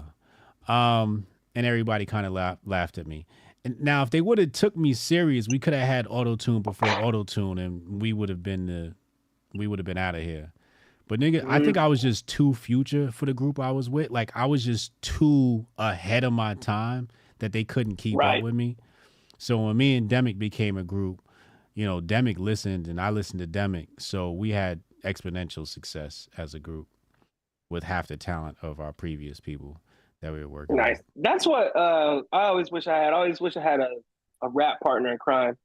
[0.68, 3.28] um, and everybody kind of laugh, laughed at me.
[3.64, 6.62] And now, if they would have took me serious, we could have had auto tune
[6.62, 8.96] before auto tune, and we would have been the,
[9.54, 10.52] we would have been out of here.
[11.08, 12.04] But nigga, I think I was mm.
[12.04, 14.12] just too future for the group I was with.
[14.12, 17.10] Like I was just too ahead of my time
[17.40, 18.38] that they couldn't keep Right.
[18.38, 18.78] up with me.
[19.38, 21.22] So when me and Demic became a group,
[21.74, 23.88] you know, Demic listened and I listened to Demic.
[24.00, 26.88] So we had exponential success as a group
[27.70, 29.82] with half the talent of our previous people
[30.22, 30.98] that we were working Nice.
[30.98, 31.24] with.
[31.24, 33.14] That's what uh, I always wish I had.
[33.14, 33.90] I always wish I had a,
[34.42, 35.58] a rap partner in crime.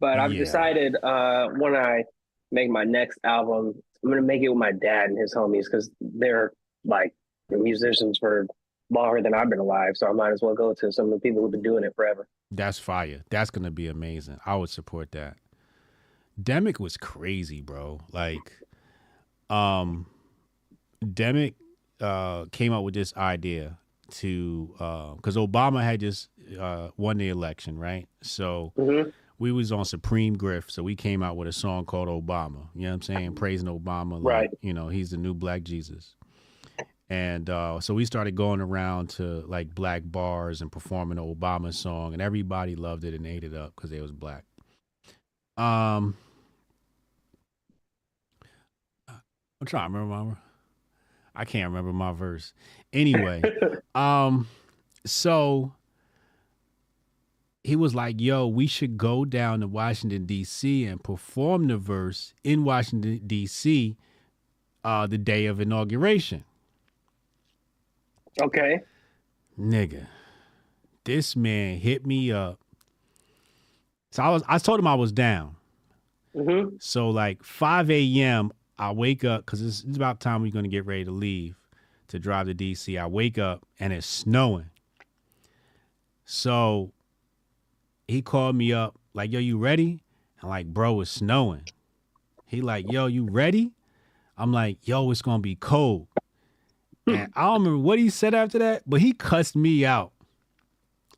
[0.00, 0.38] But I've Yeah.
[0.44, 2.04] decided uh, when I
[2.52, 5.90] make my next album, I'm gonna make it with my dad and his homies because
[6.00, 6.52] they're
[6.84, 7.12] like
[7.48, 8.46] the musicians for
[8.90, 9.92] longer than I've been alive.
[9.96, 11.94] So I might as well go to some of the people who've been doing it
[11.96, 12.26] forever.
[12.50, 13.22] That's fire.
[13.28, 14.38] That's gonna be amazing.
[14.46, 15.36] I would support that.
[16.40, 18.00] Demic was crazy, bro.
[18.12, 18.52] Like,
[19.50, 20.06] um,
[21.04, 21.54] Demic
[22.00, 23.78] uh came up with this idea
[24.10, 28.06] to uh because Obama had just uh won the election, right?
[28.22, 29.12] So Mhm.
[29.38, 32.68] we was on Supreme Griff, so we came out with a song called Obama.
[32.74, 33.34] You know what I'm saying?
[33.34, 34.50] Praising Obama, like, Right.
[34.62, 36.14] You know, he's the new Black Jesus.
[37.10, 41.72] And uh, so we started going around to like black bars and performing the Obama
[41.72, 44.44] song, and everybody loved it and ate it up because they was black.
[45.56, 46.16] Um,
[49.08, 50.36] I'm trying to remember.
[51.38, 52.52] I can't remember my verse.
[52.92, 53.42] Anyway,
[53.94, 54.48] um,
[55.06, 55.72] so
[57.62, 60.84] he was like, "Yo, we should go down to Washington D.C.
[60.84, 63.96] and perform the verse in Washington D.C.
[64.84, 66.44] Uh, the day of inauguration."
[68.42, 68.80] Okay.
[69.58, 70.06] Nigga,
[71.04, 72.58] this man hit me up.
[74.10, 75.56] So I was, I told him I was down.
[76.34, 78.52] hmm So like 5 a.m.
[78.78, 81.56] I wake up because it's, it's about time we're gonna get ready to leave
[82.08, 83.00] to drive to DC.
[83.00, 84.70] I wake up and it's snowing.
[86.24, 86.92] So
[88.06, 90.02] he called me up like, "Yo, you ready?"
[90.42, 91.64] I'm like, "Bro, it's snowing."
[92.46, 93.72] He like, "Yo, you ready?"
[94.36, 96.08] I'm like, "Yo, it's gonna be cold."
[97.08, 100.12] And I don't remember what he said after that, but he cussed me out.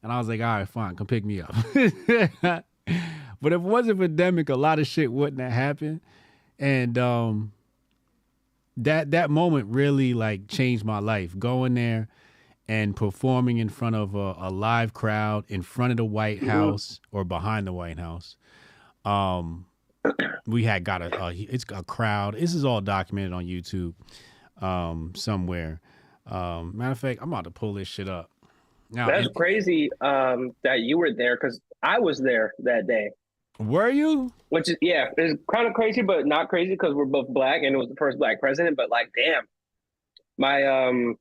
[0.03, 1.55] And I was like, all right, fine, come pick me up.
[2.43, 6.01] but if it wasn't for Demic, a lot of shit wouldn't have happened.
[6.61, 7.53] And um
[8.77, 11.37] that that moment really like changed my life.
[11.39, 12.09] Going there
[12.69, 17.01] and performing in front of a, a live crowd in front of the White House
[17.11, 18.37] or behind the White House.
[19.05, 19.67] Um
[20.47, 22.35] we had got a, a it's a crowd.
[22.35, 23.95] This is all documented on YouTube
[24.61, 25.81] um somewhere.
[26.27, 28.31] Um matter of fact, I'm about to pull this shit up.
[28.93, 33.11] Now That's it- crazy um, that you were there because I was there that day.
[33.61, 34.33] Were you?
[34.49, 37.75] Which is yeah, it's kind of crazy, but not crazy because we're both black and
[37.75, 38.77] it was the first black president.
[38.77, 39.45] But like, damn,
[40.39, 41.17] my um,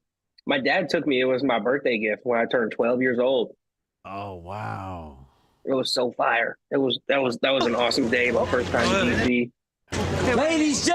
[0.48, 1.20] my dad took me.
[1.22, 3.56] It was my birthday gift when I turned twelve years old.
[4.06, 5.26] Oh wow.
[5.66, 6.58] It was so fire.
[6.72, 8.32] It was that was that was an awesome day.
[8.32, 9.52] My first time in
[9.92, 10.36] DC.
[10.36, 10.90] Ladies,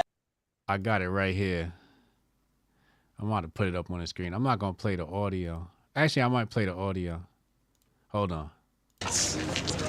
[0.67, 1.73] I got it right here.
[3.19, 4.33] I'm about to put it up on the screen.
[4.33, 5.69] I'm not gonna play the audio.
[5.95, 7.23] Actually, I might play the audio.
[8.09, 8.51] Hold on.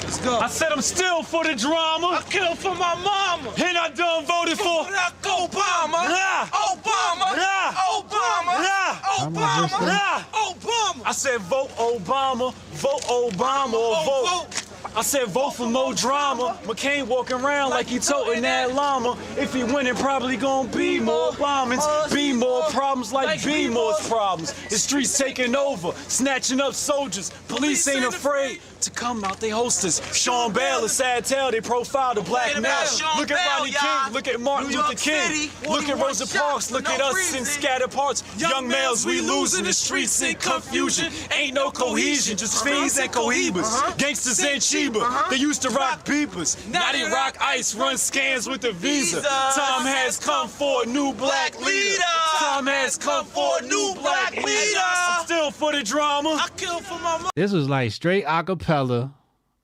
[0.06, 0.38] Let's go.
[0.38, 2.08] I said I'm still for the drama.
[2.08, 3.54] I killed for my mama.
[3.58, 4.86] And I done voted for.
[5.26, 6.00] Obama.
[6.10, 6.48] Yeah.
[6.52, 7.28] Obama.
[7.36, 7.74] Yeah.
[7.98, 8.54] Obama.
[8.62, 8.94] Yeah.
[9.02, 9.72] How much?
[9.82, 10.24] Yeah.
[10.34, 11.02] Obama.
[11.06, 14.65] I said vote Obama, vote Obama, or Oh, vote.
[14.96, 16.58] I said vote for more drama.
[16.64, 19.18] McCain walking around like he toting that llama.
[19.38, 24.54] If he winning, probably gonna be more bombings, be more problems like be more's problems.
[24.70, 27.32] The streets taking over, snatching up soldiers.
[27.48, 30.02] Police ain't afraid to come out they hostess.
[30.16, 33.58] Sean Bell, a sad tale, they profile the black Wait a minute, Sean Look at
[33.58, 33.72] Rodney.
[33.72, 37.92] King, look at Martin Luther King, look at Rosa Parks, look at us in scattered
[37.92, 38.24] parts.
[38.38, 41.12] Young males, we losing the streets in confusion.
[41.32, 43.98] Ain't no cohesion, just fiends and cohibas.
[43.98, 46.70] Gangsters and Chiba, they used to rock beepers.
[46.70, 49.22] Now they rock ice, run scans with the visa.
[49.22, 52.02] Time has come for a new black leader.
[52.38, 54.80] Time has come for a new black leader.
[54.84, 56.38] I'm still for the drama.
[56.42, 57.30] I killed for my mama.
[57.36, 59.14] This was like straight acapella.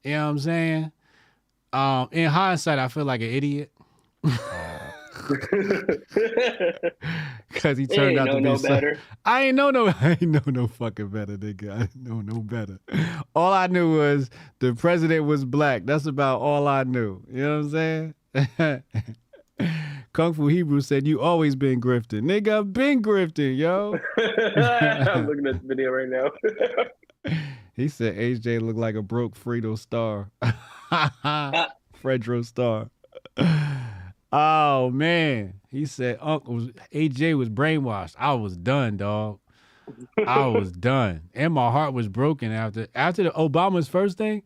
[0.04, 0.92] You know what I'm saying?
[1.74, 3.72] Um, in hindsight, I feel like an idiot.
[7.56, 8.98] Cause he He turned out to be no so- better.
[9.26, 11.72] I ain't know no I ain't know no fucking better, nigga.
[11.72, 12.80] I didn't know no better.
[13.36, 14.30] All I knew was
[14.60, 15.86] the president was black.
[15.86, 17.22] That's about all I knew.
[17.32, 18.84] You know what I'm saying?
[20.14, 22.24] Kung Fu Hebrew said you always been grifting.
[22.24, 23.98] Nigga, I've been grifting, yo.
[24.18, 26.32] I'm looking at the video right now.
[27.74, 30.30] He said HJ looked like a broke Fredo Star.
[30.42, 31.70] Ah.
[32.04, 32.90] Fredro Starr.
[34.32, 35.56] Oh man.
[35.70, 38.16] He said Uncle AJ was brainwashed.
[38.18, 39.40] I was done, dog.
[40.26, 41.30] I was done.
[41.34, 44.44] And my heart was broken after after the Obama's first thing.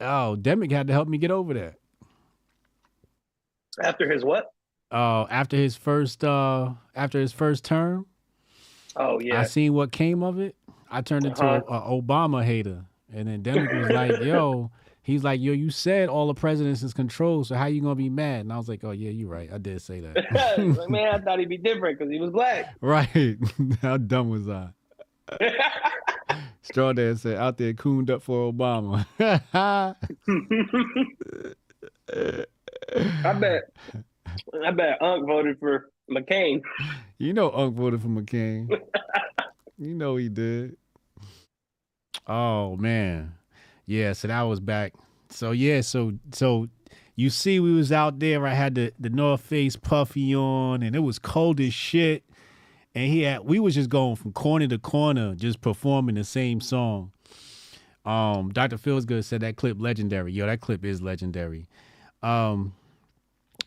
[0.00, 1.74] Oh, Demick had to help me get over that.
[3.80, 4.52] After his what?
[4.90, 8.06] Uh after his first uh after his first term,
[8.96, 9.40] Oh yeah.
[9.40, 10.56] I seen what came of it.
[10.90, 12.84] I turned into a, a Obama hater.
[13.14, 14.70] And then Demick was like, yo,
[15.02, 18.08] he's like, yo, you said all the presidents is controlled, so how you gonna be
[18.10, 18.40] mad?
[18.42, 19.50] And I was like, oh yeah, you're right.
[19.52, 20.56] I did say that.
[20.78, 22.74] Like, Man, I thought he'd be different because he was black.
[22.80, 23.36] right.
[23.82, 24.68] how dumb was I?
[26.62, 29.04] Straw Dad said, out there cooned up for Obama.
[29.20, 29.94] I
[33.38, 33.62] bet.
[34.64, 36.62] I bet Unc voted for McCain.
[37.18, 38.68] you know Unc voted for McCain.
[39.78, 40.76] you know he did.
[42.26, 43.32] Oh man.
[43.92, 44.94] Yeah, so that was back.
[45.28, 46.68] So yeah, so so
[47.14, 48.46] you see we was out there.
[48.46, 52.24] I had the, the North Face puffy on and it was cold as shit.
[52.94, 56.62] And he had we was just going from corner to corner, just performing the same
[56.62, 57.12] song.
[58.06, 58.78] Um, Dr.
[58.78, 60.32] Feelsgood said that clip legendary.
[60.32, 61.68] Yo, that clip is legendary.
[62.22, 62.72] Um,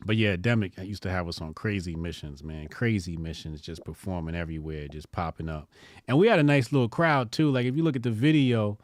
[0.03, 2.68] but yeah, Demick used to have us on crazy missions, man.
[2.69, 5.69] Crazy missions, just performing everywhere, just popping up.
[6.07, 7.52] And we had a nice little crowd too.
[7.52, 8.80] Like if you look at the video,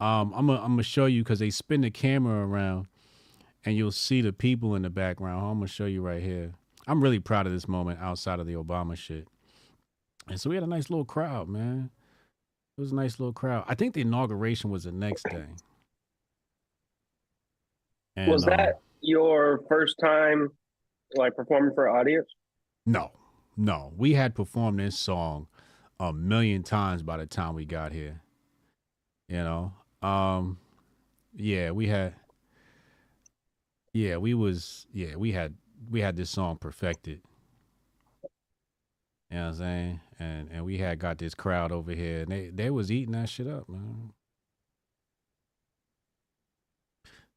[0.00, 2.86] um, I'm gonna I'm gonna show you because they spin the camera around,
[3.64, 5.44] and you'll see the people in the background.
[5.44, 6.52] I'm gonna show you right here.
[6.86, 9.28] I'm really proud of this moment outside of the Obama shit.
[10.28, 11.90] And so we had a nice little crowd, man.
[12.76, 13.64] It was a nice little crowd.
[13.66, 15.46] I think the inauguration was the next day.
[18.16, 20.48] And, was um, that your first time
[21.14, 22.28] like performing for an audience?
[22.86, 23.10] No,
[23.56, 23.92] no.
[23.96, 25.48] We had performed this song
[26.00, 28.20] a million times by the time we got here.
[29.28, 29.72] You know?
[30.02, 30.58] Um
[31.36, 32.14] yeah, we had
[33.92, 35.54] Yeah, we was yeah, we had
[35.90, 37.22] we had this song perfected.
[39.30, 40.00] You know what I'm saying?
[40.18, 43.28] And and we had got this crowd over here and they they was eating that
[43.28, 44.12] shit up, man.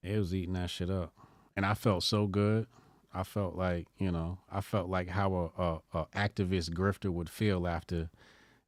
[0.03, 1.13] They was eating that shit up.
[1.55, 2.67] And I felt so good.
[3.13, 7.29] I felt like, you know, I felt like how a, a, a activist grifter would
[7.29, 8.09] feel after,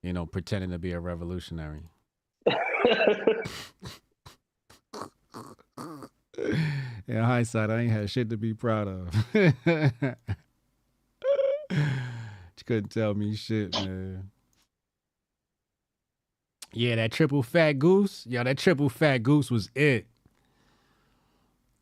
[0.01, 1.89] you know, pretending to be a revolutionary.
[7.07, 9.25] In hindsight, I ain't had shit to be proud of.
[9.33, 9.53] you
[12.65, 14.31] couldn't tell me shit, man.
[16.73, 18.25] Yeah, that triple fat goose.
[18.27, 20.07] Yo, that triple fat goose was it.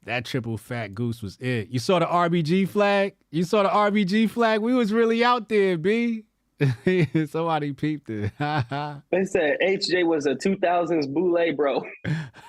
[0.03, 1.69] That triple fat goose was it.
[1.69, 3.13] You saw the RBG flag?
[3.29, 4.59] You saw the RBG flag?
[4.59, 6.25] We was really out there, B.
[7.29, 8.31] Somebody peeped it.
[9.11, 11.83] They said HJ was a 2000s boule, bro.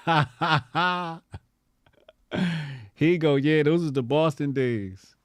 [3.03, 3.35] You go.
[3.35, 5.17] Yeah, those are the Boston days.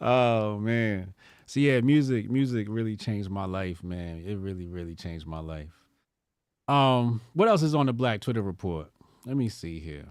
[0.00, 1.14] oh man.
[1.46, 4.24] So yeah, music, music really changed my life, man.
[4.26, 5.70] It really, really changed my life.
[6.66, 8.90] Um, what else is on the Black Twitter report?
[9.24, 10.06] Let me see here.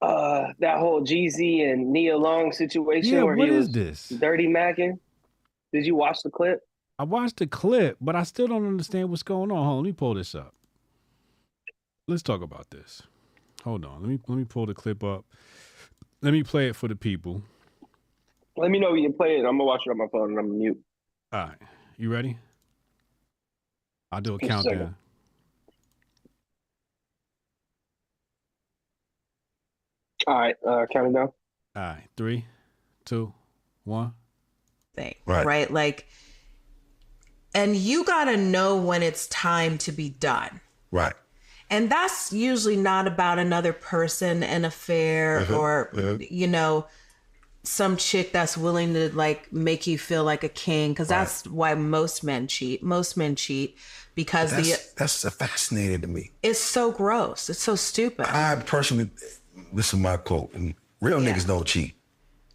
[0.00, 4.08] Uh, that whole Jeezy and Nia Long situation Yeah, where what he is was this?
[4.08, 4.98] dirty macking.
[5.72, 6.60] Did you watch the clip?
[6.98, 9.56] I watched the clip, but I still don't understand what's going on.
[9.56, 10.54] Hold on, let me pull this up.
[12.08, 13.02] Let's talk about this.
[13.64, 14.00] Hold on.
[14.00, 15.24] Let me let me pull the clip up.
[16.22, 17.42] Let me play it for the people.
[18.56, 19.40] Let me know when you can play it.
[19.40, 20.80] I'm gonna watch it on my phone and I'm gonna mute.
[21.32, 21.58] All right.
[21.96, 22.36] You ready?
[24.10, 24.96] I'll do a Just a countdown.
[30.30, 31.32] All right, uh, counting down.
[31.74, 32.04] All right.
[32.16, 32.44] Three,
[33.04, 33.32] two,
[33.82, 34.12] one.
[34.94, 35.16] thing.
[35.26, 35.44] Right.
[35.44, 35.70] Right.
[35.72, 36.06] Like,
[37.52, 40.60] and you got to know when it's time to be done.
[40.92, 41.14] Right.
[41.68, 46.18] And that's usually not about another person, an affair, Uh-huh, or, uh-huh.
[46.20, 46.86] you know,
[47.64, 50.94] some chick that's willing to like make you feel like a king.
[50.94, 52.82] Cause that's why most men cheat.
[52.84, 53.76] Most men cheat
[54.14, 54.62] because the,
[54.96, 56.30] That's, that's fascinating to me.
[56.42, 57.50] it's so gross.
[57.50, 58.26] It's so stupid.
[58.28, 59.10] I personally,
[59.72, 61.94] this is my quote, and real niggas don't cheat.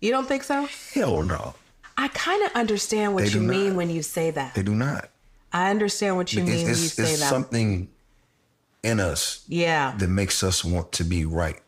[0.01, 0.67] You don't think so?
[0.93, 1.55] Hell no.
[1.97, 4.53] I kind of understand what They you do mean when you say that.
[4.55, 5.09] They do not.
[5.53, 7.29] I understand what you It's, mean when you it's, say it's that.
[7.29, 7.87] something
[8.83, 9.95] in us yeah.
[9.97, 11.59] that makes us want to be right,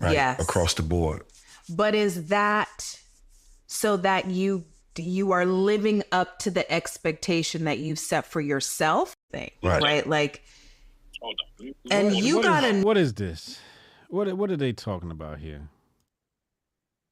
[0.00, 0.12] right?
[0.12, 0.40] Yes.
[0.42, 1.22] Across the board.
[1.68, 2.98] But is that
[3.68, 4.64] so that you
[4.98, 9.14] you are living up to the expectation that you've set for yourself?
[9.30, 9.80] Thing, Right.
[9.80, 10.06] right?
[10.06, 10.42] Like,
[11.90, 13.58] and you What is- gotta what is this?
[14.10, 15.68] What what are they talking about here?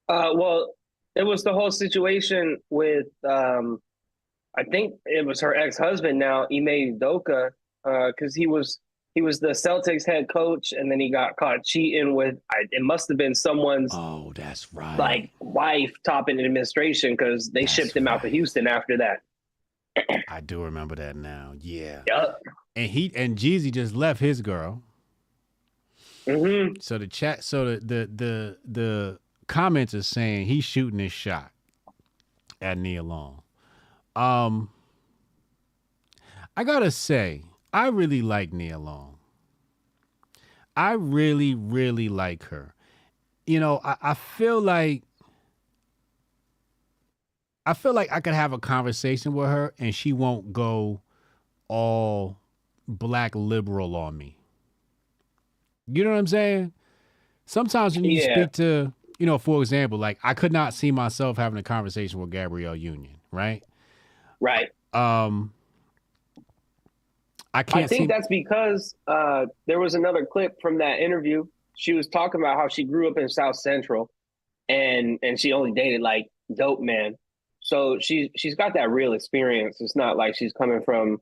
[0.08, 0.74] Uh, well,
[1.14, 3.80] it was the whole situation with, um,
[4.56, 7.50] I think it was her ex husband now, Ime Udoka,
[7.84, 8.80] because he was
[9.14, 12.36] he was the Celtics head coach, and then he got caught cheating with.
[12.50, 14.96] I, it must have been someone's Oh, that's right.
[14.98, 18.28] like wife top in administration because they That's shipped him out to.
[18.28, 19.20] Houston after that.
[20.28, 21.54] I do remember that now.
[21.58, 22.02] Yeah.
[22.06, 22.40] Yup.
[22.76, 24.82] And he and Jeezy just left his girl.
[26.28, 29.18] Hmm So the chat so the the the the
[29.48, 31.52] comments are saying he's shooting his shot
[32.62, 33.42] at Nia Long.
[34.16, 34.70] Um
[36.56, 39.18] I gotta say, I really like Nia Long.
[40.76, 42.74] I really, really like her.
[43.46, 45.04] You know, I, I feel like
[47.66, 51.02] I feel like I could have a conversation with her and she won't go
[51.68, 52.38] all
[52.88, 54.37] black liberal on me.
[55.90, 56.72] You know what I'm saying?
[57.46, 58.34] Sometimes when you Yeah.
[58.34, 62.20] speak to, you know, for example, like I could not see myself having a conversation
[62.20, 63.62] with Gabrielle Union, right?
[64.40, 64.68] Right.
[64.92, 65.52] Um
[67.54, 71.44] I can't I think see that's because uh, there was another clip from that interview.
[71.76, 74.10] She was talking about how she grew up in South Central,
[74.68, 77.16] and and she only dated like dope men.
[77.60, 79.80] So she she's got that real experience.
[79.80, 81.20] It's not like she's coming from,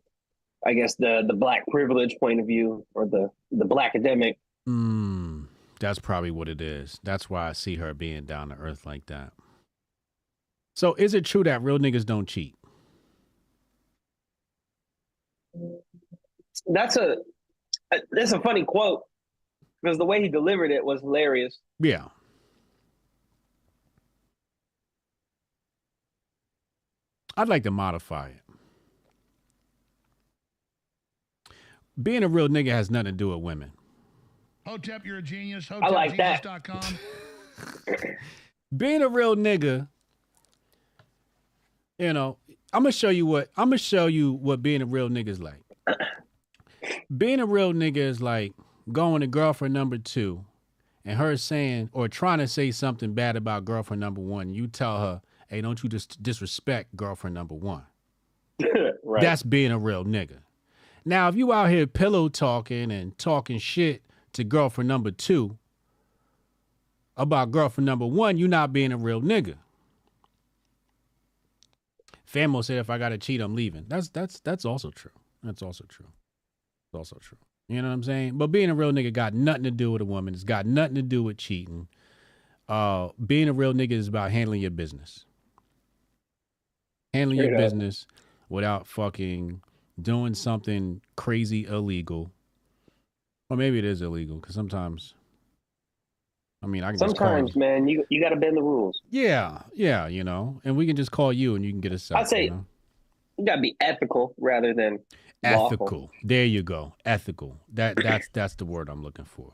[0.66, 4.38] I guess the the black privilege point of view or the the black academic.
[4.68, 5.46] Mm,
[5.78, 6.98] that's probably what it is.
[7.02, 9.32] That's why I see her being down to earth like that.
[10.74, 12.54] So is it true that real niggas don't cheat?
[16.66, 17.16] That's a
[18.10, 19.02] that's a funny quote
[19.82, 21.58] because the way he delivered it was hilarious.
[21.78, 22.06] Yeah.
[27.36, 28.40] I'd like to modify it.
[32.02, 33.72] Being a real nigga has nothing to do with women.
[34.66, 35.70] Hotep, you're a genius.
[35.70, 36.44] I like that.
[38.76, 39.86] Being a real nigga,
[42.00, 42.36] you know,
[42.72, 45.40] I'm gonna show you what I'm gonna show you what being a real nigga is
[45.40, 45.62] like.
[47.16, 48.52] being a real nigga is like
[48.90, 50.44] going to girlfriend number two
[51.04, 54.52] and her saying or trying to say something bad about girlfriend number one.
[54.52, 57.84] You tell her, hey, don't you just disrespect girlfriend number one.
[59.04, 59.22] right.
[59.22, 60.38] That's being a real nigga.
[61.04, 64.02] Now, if you out here pillow talking and talking shit
[64.36, 65.58] to girlfriend number two
[67.16, 69.56] about girlfriend number one, you not being a real nigga.
[72.30, 73.86] Famo said if I gotta cheat, I'm leaving.
[73.88, 75.12] That's that's that's also true.
[75.42, 76.06] That's also true.
[76.86, 77.38] It's also true.
[77.68, 78.38] You know what I'm saying?
[78.38, 80.34] But being a real nigga got nothing to do with a woman.
[80.34, 81.88] It's got nothing to do with cheating.
[82.68, 85.24] Uh, being a real nigga is about handling your business.
[87.14, 87.60] Handling your up.
[87.60, 88.06] business
[88.48, 89.62] without fucking
[90.00, 92.30] doing something crazy illegal.
[93.48, 95.14] Or maybe it is illegal because sometimes.
[96.62, 96.98] I mean, I can.
[96.98, 99.00] Sometimes, man, you you got to bend the rules.
[99.10, 102.10] Yeah, yeah, you know, and we can just call you and you can get us.
[102.10, 102.66] I'd say you know?
[103.38, 104.98] you got to be ethical rather than
[105.44, 105.66] lawful.
[105.66, 106.10] ethical.
[106.24, 106.94] There you go.
[107.04, 107.56] Ethical.
[107.72, 109.52] That that's that's the word I'm looking for.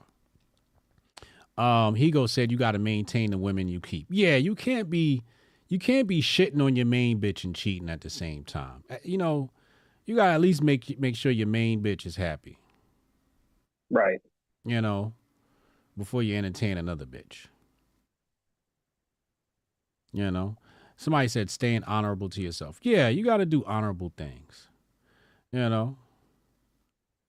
[1.58, 4.06] Um, Higo said you got to maintain the women you keep.
[4.08, 5.22] Yeah, you can't be
[5.68, 8.84] you can't be shitting on your main bitch and cheating at the same time.
[8.88, 9.50] Uh, You know,
[10.06, 12.58] you got to at least make make sure your main bitch is happy.
[13.92, 14.20] Right.
[14.64, 15.12] You know,
[15.96, 17.46] before you entertain another bitch.
[20.12, 20.56] You know,
[20.96, 22.78] somebody said staying honorable to yourself.
[22.82, 24.68] Yeah, you got to do honorable things.
[25.52, 25.96] You know,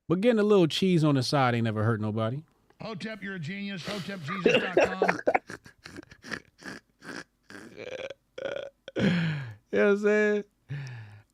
[0.08, 2.44] but getting a little cheese on the side ain't never hurt nobody.
[2.82, 3.84] Hotep, you're a genius.
[3.84, 5.20] HotepJesus.com.
[8.96, 10.44] You know what I'm saying?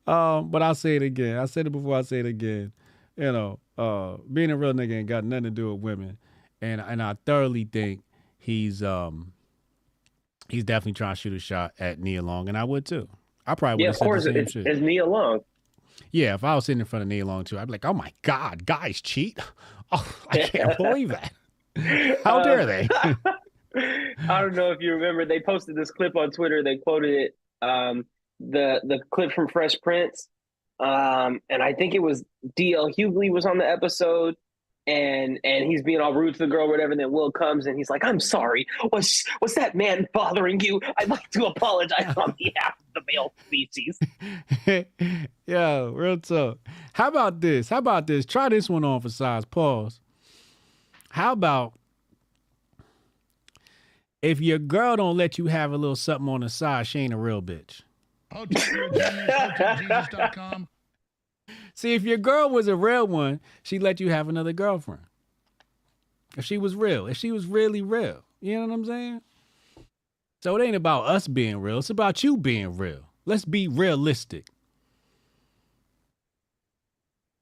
[0.06, 1.36] Um, but I'll say it again.
[1.36, 1.94] I said it before.
[1.98, 2.72] I say it again.
[3.16, 6.18] You know, uh, being a real nigga ain't got nothing to do with women,
[6.60, 8.02] and and I thoroughly think
[8.38, 9.32] he's um
[10.48, 13.08] he's definitely trying to shoot a shot at Nia Long, and I would too.
[13.46, 14.24] I probably would Yeah, have of said course.
[14.24, 15.40] the It's, Nia Long.
[16.12, 17.92] Yeah, if I was sitting in front of Nia Long too, I'd be like, "Oh
[17.94, 19.38] my god, guys cheat!
[19.92, 21.32] Oh, I can't believe that!
[22.22, 22.88] How dare they?"
[23.76, 25.24] I don't know if you remember.
[25.24, 26.62] They posted this clip on Twitter.
[26.62, 27.36] They quoted it.
[27.66, 28.04] Um,
[28.38, 30.28] the the clip from Fresh Prince,
[30.80, 32.24] um, and I think it was
[32.56, 32.88] D.L.
[32.90, 34.34] Hughley was on the episode,
[34.86, 36.92] and and he's being all rude to the girl, whatever.
[36.92, 38.66] And then Will comes and he's like, "I'm sorry.
[38.90, 40.80] Was was that man bothering you?
[40.98, 43.98] I'd like to apologize on behalf of the male species."
[45.46, 46.58] Yo, real talk.
[46.94, 47.68] How about this?
[47.68, 48.24] How about this?
[48.24, 49.44] Try this one on for size.
[49.44, 50.00] Pause.
[51.10, 51.74] How about
[54.22, 57.12] if your girl don't let you have a little something on the side, she ain't
[57.12, 57.82] a real bitch.
[61.74, 65.02] See, if your girl was a real one, she'd let you have another girlfriend.
[66.36, 68.22] If she was real, if she was really real.
[68.40, 69.20] You know what I'm saying?
[70.42, 73.10] So it ain't about us being real, it's about you being real.
[73.24, 74.46] Let's be realistic.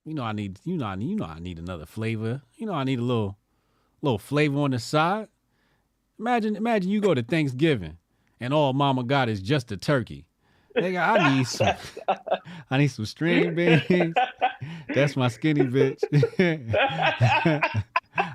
[0.05, 2.41] You know I need you know I need you know I need another flavor.
[2.57, 3.37] You know I need a little
[4.01, 5.29] little flavor on the side.
[6.19, 7.99] Imagine imagine you go to Thanksgiving
[8.41, 10.28] and all mama got is just a turkey.
[10.77, 11.75] Nigga, I need some
[12.71, 14.15] I need some string beans.
[14.95, 16.03] That's my skinny bitch.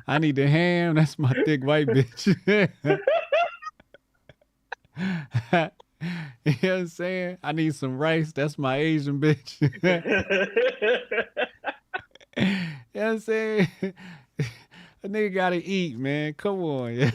[0.08, 0.96] I need the ham.
[0.96, 2.36] That's my thick white bitch.
[4.98, 5.06] you
[5.52, 5.72] know
[6.44, 7.38] what I'm saying?
[7.44, 8.32] I need some rice.
[8.34, 9.62] That's my Asian bitch.
[12.38, 12.58] you know
[12.94, 13.68] what I'm saying?
[15.04, 16.34] A nigga gotta eat, man.
[16.34, 17.12] Come on.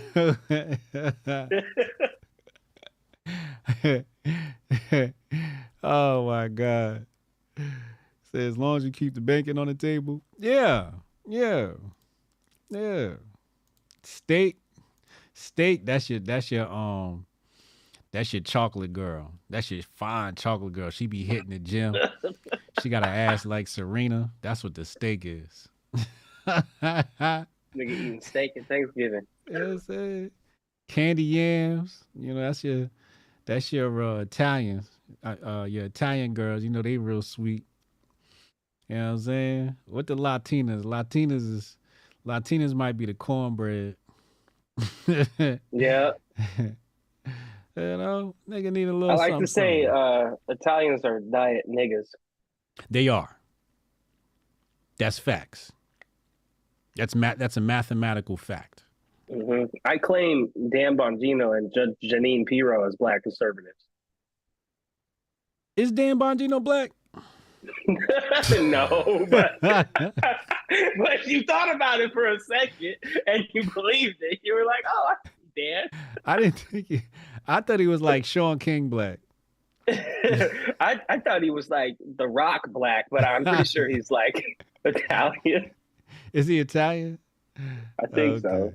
[5.82, 7.07] oh my God.
[8.32, 10.23] Say as long as you keep the bacon on the table.
[10.39, 10.90] Yeah.
[11.27, 11.73] Yeah.
[12.70, 13.15] Yeah.
[14.03, 14.59] Steak.
[15.35, 17.27] Steak, that's your that's your um
[18.11, 19.32] that's your chocolate girl.
[19.51, 20.90] That's your fine chocolate girl.
[20.90, 21.95] She be hitting the gym.
[22.82, 24.32] she got an ass like Serena.
[24.40, 25.69] That's what the steak is.
[26.49, 29.27] Nigga eating steak at Thanksgiving.
[29.47, 30.31] You know what I'm saying?
[30.89, 32.05] Candy yams.
[32.15, 32.90] You know, that's your
[33.49, 34.91] that's your uh, Italians.
[35.25, 37.65] Uh, uh your Italian girls, you know, they real sweet.
[38.89, 39.77] You know what I'm saying?
[39.87, 40.83] What the Latinas?
[40.83, 41.77] Latinas is
[42.27, 43.97] Latinas might be the cornbread.
[45.73, 46.12] Yeah,
[46.59, 46.77] you
[47.75, 52.09] know, nigga need a little I like something, to say uh, Italians are diet niggas.
[52.91, 53.39] They are.
[54.99, 55.73] That's facts.
[56.97, 58.85] That's ma- that's a mathematical fact.
[59.31, 63.77] Hmm I claim Dan Bongino and Judge Jeanine Pirro as black conservatives.
[65.77, 66.93] Is Dan Bongino black?
[68.61, 72.97] no, but but you thought about it for a second
[73.27, 74.39] and you believed it.
[74.43, 75.89] You were like, "Oh, I Dan."
[76.25, 77.03] I didn't think he,
[77.47, 79.19] I thought he was like Shaun King Black.
[79.89, 84.67] I I thought he was like the Rock Black, but I'm pretty sure he's like
[84.85, 85.71] Italian.
[86.33, 87.19] Is he Italian?
[87.59, 88.73] I think so.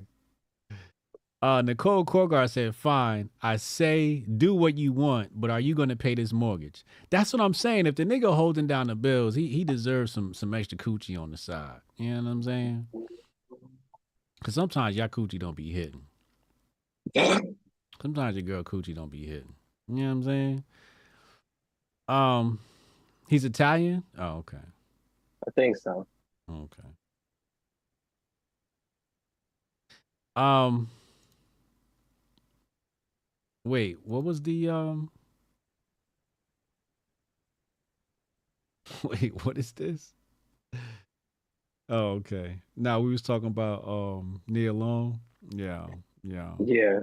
[1.44, 5.90] Uh, Nicole Korgar said, "Fine, I say do what you want, but are you going
[5.90, 7.84] to pay this mortgage?" That's what I'm saying.
[7.84, 11.32] If the nigga holding down the bills, he he deserves some some extra coochie on
[11.32, 11.82] the side.
[11.98, 12.86] You know what I'm saying?
[14.38, 16.06] Because sometimes y'all coochie don't be hitting.
[18.00, 19.52] Sometimes your girl coochie don't be hitting.
[19.86, 20.64] You know what I'm saying?
[22.08, 22.58] Um,
[23.28, 24.02] he's Italian.
[24.18, 24.64] Oh, okay,
[25.46, 26.06] I think so.
[26.50, 26.88] okay.
[30.36, 30.88] Um.
[33.64, 35.10] Wait, what was the um?
[39.02, 40.12] Wait, what is this?
[41.88, 42.58] Oh, okay.
[42.76, 45.20] Now we was talking about um Nia Long.
[45.50, 45.86] Yeah,
[46.22, 47.00] yeah, Yeah.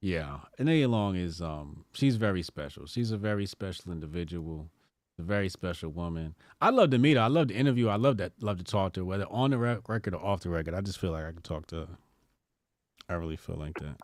[0.00, 0.38] yeah.
[0.58, 2.86] And Nia Long is um she's very special.
[2.86, 4.70] She's a very special individual,
[5.18, 6.34] a very special woman.
[6.60, 7.22] I love to meet her.
[7.22, 7.86] I love to interview.
[7.86, 7.92] her.
[7.92, 8.32] I love that.
[8.42, 10.74] Love to talk to her, whether on the rec- record or off the record.
[10.74, 11.88] I just feel like I can talk to her.
[13.08, 13.96] I really feel like that.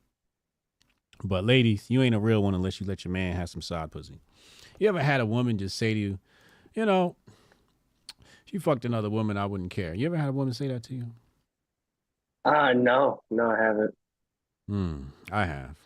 [1.23, 3.93] But ladies, you ain't a real one unless you let your man have some side
[3.93, 4.21] pussy.
[4.79, 6.19] You ever had a woman just say to you,
[6.75, 7.15] you know,
[8.47, 9.95] if you fucked another woman, I wouldn't care.
[9.95, 11.07] You ever had a woman say that to you?
[12.45, 13.95] Ah, no, no, I haven't.
[14.69, 15.77] Hmm, I have.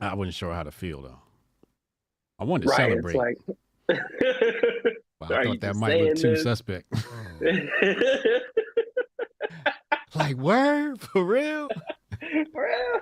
[0.00, 1.18] I wasn't sure how to feel though.
[2.38, 2.76] I wanted to right.
[2.76, 3.48] celebrate, It's
[3.88, 3.90] like.
[5.22, 6.42] I thought that might look too this?
[6.42, 6.92] suspect.
[10.14, 11.68] like word for real?
[12.22, 13.00] Bruh,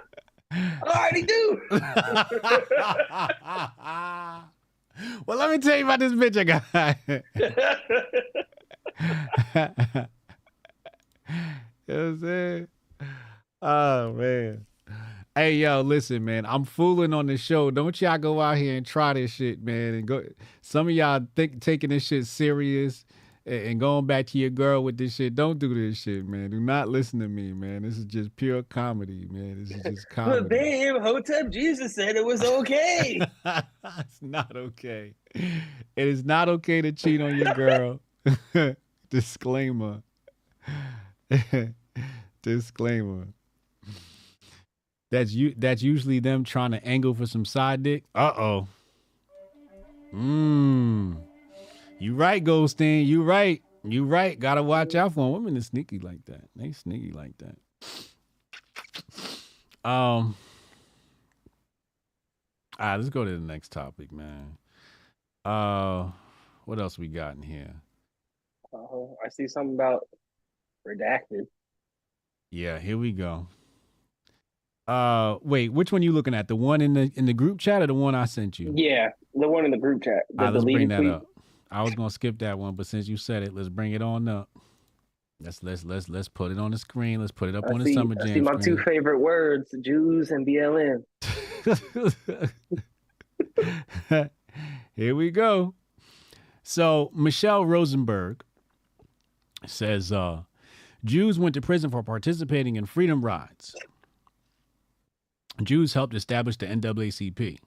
[0.52, 1.60] I already do.
[5.26, 6.62] well, let me tell you about this bitch I got.
[7.08, 7.22] you
[11.86, 12.68] know what I'm saying?
[13.60, 14.66] Oh man.
[15.34, 16.44] Hey yo, listen, man.
[16.44, 17.70] I'm fooling on the show.
[17.70, 19.94] Don't y'all go out here and try this shit, man.
[19.94, 20.24] And go.
[20.60, 23.04] Some of y'all think taking this shit serious
[23.46, 25.34] and, going back to your girl with this shit.
[25.34, 26.50] Don't do this shit, man.
[26.50, 27.82] Do not listen to me, man.
[27.82, 29.60] This is just pure comedy, man.
[29.60, 30.40] This is just comedy.
[30.40, 33.20] But babe, Hotep Jesus said it was okay.
[33.44, 35.14] it's not okay.
[35.34, 35.52] It
[35.96, 38.00] is not okay to cheat on your girl.
[39.10, 40.02] Disclaimer.
[42.42, 43.28] Disclaimer.
[45.10, 45.54] That's you.
[45.56, 48.04] That's usually them trying to angle for some side dick.
[48.14, 48.68] Uh oh.
[50.14, 51.16] Mmm.
[52.02, 53.06] You right, Goldstein.
[53.06, 53.62] You right.
[53.84, 54.36] You right.
[54.36, 55.32] Gotta watch out for 'em.
[55.34, 56.48] Women is sneaky like that.
[56.56, 57.56] They sneaky like that.
[59.88, 60.34] Um.
[62.80, 64.58] All right, let's go to the next topic, man.
[65.44, 66.10] Uh,
[66.64, 67.72] what else we got in here?
[68.72, 70.08] Oh, I see something about
[70.84, 71.46] redacted.
[72.50, 73.46] Yeah, here we go.
[74.88, 76.48] Uh, wait, which one you looking at?
[76.48, 78.72] The one in the in the group chat or the one I sent you?
[78.74, 80.24] Yeah, the one in the group chat.
[80.30, 81.10] The right, let's bring that tweet.
[81.10, 81.26] up.
[81.72, 84.28] I was gonna skip that one, but since you said it, let's bring it on
[84.28, 84.50] up.
[85.40, 87.20] Let's let's let's let's put it on the screen.
[87.20, 89.18] Let's put it up I on the see, summer I see jam my two favorite
[89.18, 91.02] words: Jews and BLM.
[94.94, 95.74] Here we go.
[96.62, 98.44] So Michelle Rosenberg
[99.66, 100.42] says uh,
[101.04, 103.74] Jews went to prison for participating in freedom rides.
[105.62, 107.58] Jews helped establish the NAACP.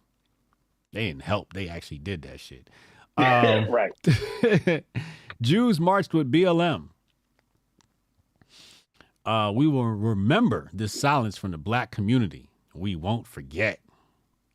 [0.94, 2.70] They didn't help; they actually did that shit.
[3.18, 3.92] Um, right.
[5.42, 6.90] Jews marched with BLM.
[9.26, 12.50] Uh, we will remember this silence from the black community.
[12.74, 13.80] We won't forget.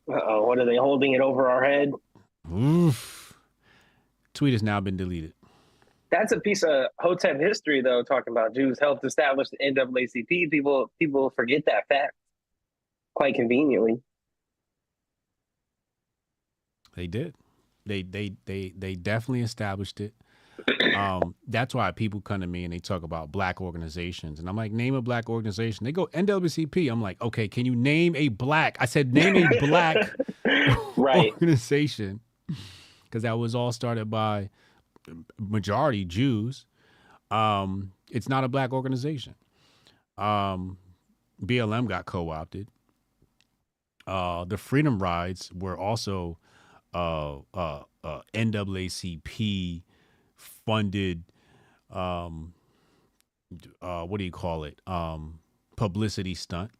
[0.09, 1.91] Uh oh, what are they holding it over our head?
[2.51, 3.33] Oof.
[4.33, 5.33] Tweet has now been deleted.
[6.09, 8.03] That's a piece of Hotep history, though.
[8.03, 10.49] Talking about Jews helped establish the NAACP.
[10.49, 12.13] People people forget that fact
[13.13, 14.01] quite conveniently.
[16.95, 17.35] They did.
[17.85, 20.13] They they they they definitely established it.
[20.93, 24.55] Um, that's why people come to me and they talk about black organizations, and I'm
[24.57, 25.85] like, name a black organization.
[25.85, 26.91] They go NAACP.
[26.91, 28.77] I'm like, okay, can you name a black?
[28.79, 29.97] I said, name a black
[30.97, 31.31] Right.
[31.33, 32.19] organization,
[33.05, 34.49] because that was all started by
[35.39, 36.65] majority Jews.
[37.29, 39.35] Um, it's not a black organization.
[40.17, 40.77] Um,
[41.41, 42.67] BLM got co-opted.
[44.05, 46.37] Uh, the Freedom Rides were also
[46.93, 49.83] uh, uh, uh, NAACP
[50.35, 51.23] funded.
[51.89, 52.53] Um,
[53.81, 54.79] uh, what do you call it?
[54.87, 55.39] Um,
[55.75, 56.71] publicity stunt,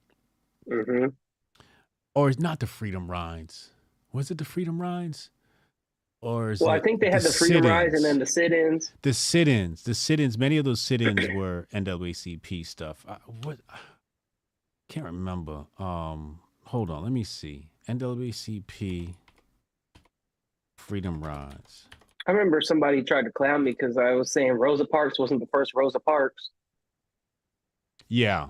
[0.70, 1.08] Mm-hmm.
[2.16, 3.72] or it's not the Freedom Rides.
[4.14, 5.30] Was it the Freedom Rides?
[6.22, 8.94] or is Well, I think they had the, freedom rides and then the sit-ins.
[9.02, 10.38] the sit-ins, the sit-ins.
[10.38, 13.04] Many of those sit-ins were NAACP stuff.
[13.10, 13.58] I, what?
[14.88, 15.66] Can't remember.
[15.80, 17.70] Um, hold on, let me see.
[17.90, 19.16] NAACP
[20.82, 21.88] freedom rides.
[22.28, 25.48] I remember somebody tried to clown me because I was saying Rosa Parks wasn't the
[25.48, 26.50] first Rosa Parks.
[28.10, 28.50] Yeah,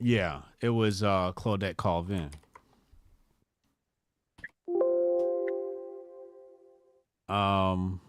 [0.00, 0.42] yeah.
[0.60, 2.30] It was uh, Claudette Colvin.
[7.28, 8.00] Um.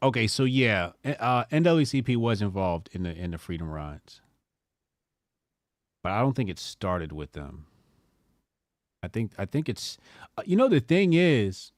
[0.00, 4.20] Okay, so yeah, uh, NAACP was involved in the in the freedom rides,
[6.04, 7.66] but I don't think it started with them.
[9.02, 9.98] I think I think it's,
[10.36, 11.72] uh, you know, the thing is,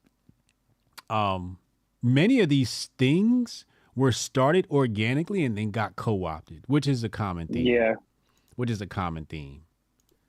[1.10, 1.58] um,
[2.02, 3.64] many of these things
[3.94, 7.66] were started organically and then got co-opted, which is a common theme.
[7.66, 7.94] Yeah.
[8.56, 9.62] which is a common theme.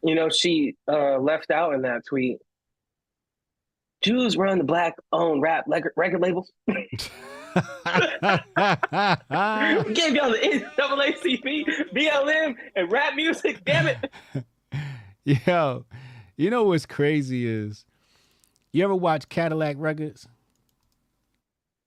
[0.03, 2.39] You know, she uh, left out in that tweet.
[4.01, 6.51] Jews run the black-owned rap record, record labels.
[6.67, 6.73] we
[9.93, 13.63] gave y'all the NAACP, BLM, and rap music.
[13.63, 14.11] Damn it!
[15.45, 15.85] Yo,
[16.35, 17.85] you know what's crazy is,
[18.71, 20.27] you ever watch Cadillac Records?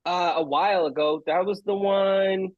[0.06, 2.48] Uh, a while ago, that was the one.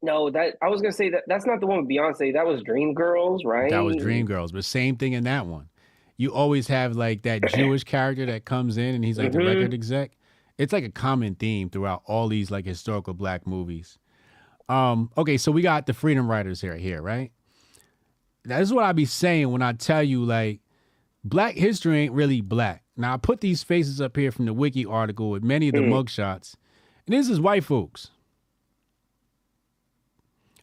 [0.00, 2.32] No, that I was gonna say that that's not the one with Beyonce.
[2.34, 3.70] That was Dreamgirls, right?
[3.70, 5.68] That was Dreamgirls, but same thing in that one.
[6.16, 9.32] You always have like that Jewish character that comes in and he's like Mhm.
[9.32, 10.12] the record exec.
[10.58, 13.98] It's like a common theme throughout all these like historical black movies.
[14.68, 17.32] Um, okay, so we got the Freedom Riders here, here, right?
[18.44, 20.60] That is what I be saying when I tell you like
[21.24, 22.81] black history ain't really black.
[22.96, 25.80] Now I put these faces up here from the wiki article with many of the
[25.80, 25.90] Mm.
[25.90, 26.56] mugshots.
[27.06, 28.10] And this is white folks.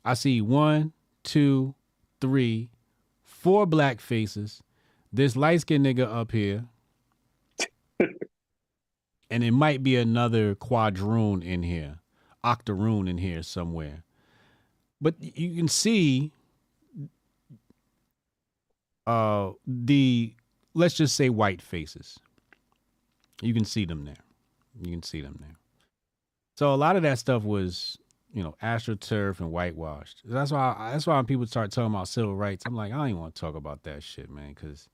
[0.06, 0.94] I see one,
[1.24, 1.76] two,
[2.22, 2.70] three,
[3.24, 4.62] four black faces.
[5.12, 6.66] This light skinned nigga up here.
[8.00, 12.00] and it might be another quadroon in here,
[12.44, 14.04] octoroon in here somewhere.
[15.02, 16.32] But you can see
[19.08, 20.34] uh the
[20.74, 22.18] let's just say white faces.
[23.42, 24.16] You can see them there.
[24.80, 25.58] You can see them there.
[26.56, 27.98] So a lot of that stuff was,
[28.34, 30.22] you know, astroturf and whitewashed.
[30.26, 33.10] That's why that's why when people start talking about civil rights, I'm like, I don't
[33.10, 34.90] even want to talk about that shit, man, because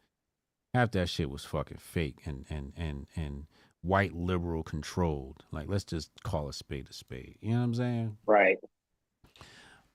[0.74, 3.48] half that shit was fucking fake and and and and
[3.82, 5.44] white liberal controlled.
[5.52, 7.38] Like, let's just call a spade a spade.
[7.42, 8.18] You know what I'm saying?
[8.26, 8.58] Right.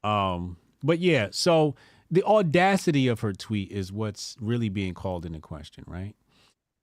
[0.02, 1.74] Um, but yeah, so
[2.10, 6.14] the audacity of her tweet is what's really being called into question, right?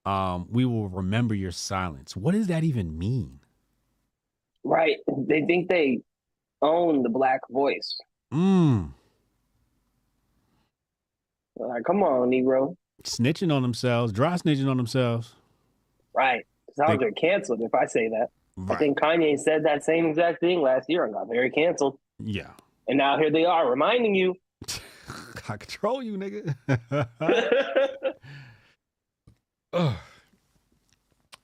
[0.06, 2.16] Um, we will remember your silence.
[2.16, 3.40] What does that even mean?
[4.64, 4.98] Right.
[5.28, 6.00] They think they
[6.62, 7.98] own the black voice.
[8.34, 8.92] Mm,
[11.60, 12.76] Like, come on, Negro.
[13.04, 15.36] snitching on themselves, dry snitching on themselves.
[16.14, 16.46] Right.
[16.76, 18.30] So I They- would get canceled if I say that.
[18.56, 18.76] Right.
[18.76, 22.00] I think Kanye said that same exact thing last year and got very canceled.
[22.20, 22.52] Yeah.
[22.88, 24.36] And now here they are reminding you.
[25.50, 26.56] I control you, nigga.
[29.74, 29.96] Ugh.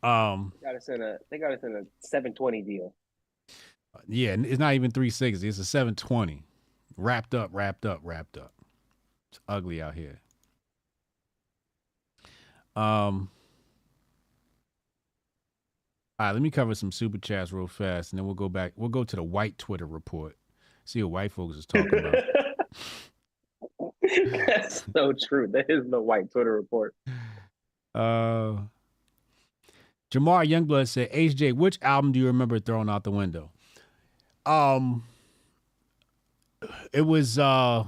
[0.02, 2.94] um, got us in a they got us in a 720 deal.
[4.08, 5.48] yeah, it's not even 360.
[5.48, 6.44] It's a 720.
[6.98, 8.54] Wrapped up, wrapped up, wrapped up.
[9.32, 10.20] It's ugly out here.
[12.76, 13.30] Um.
[16.20, 18.74] All right, let me cover some super chats real fast, and then we'll go back.
[18.76, 20.38] We'll go to the white Twitter report.
[20.86, 22.16] See what white folks is talking about.
[24.02, 25.48] That's so true.
[25.48, 26.96] That is the white Twitter report.
[27.96, 28.58] Uh,
[30.12, 33.50] Jamar Youngblood said, "HJ, which album do you remember throwing out the window?"
[34.46, 35.04] Um,
[36.92, 37.86] it was uh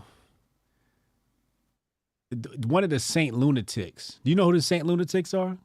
[2.68, 4.20] one of the Saint Lunatics.
[4.24, 5.58] Do you know who the Saint Lunatics are?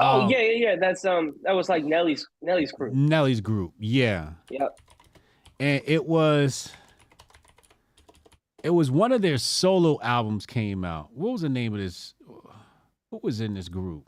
[0.00, 0.76] Oh Um, yeah, yeah, yeah.
[0.80, 2.92] That's um that was like Nelly's Nelly's group.
[2.92, 3.72] Nelly's group.
[3.78, 4.30] Yeah.
[4.50, 4.80] Yep.
[5.60, 6.72] And it was
[8.62, 11.10] it was one of their solo albums came out.
[11.12, 12.14] What was the name of this?
[13.10, 14.06] What was in this group?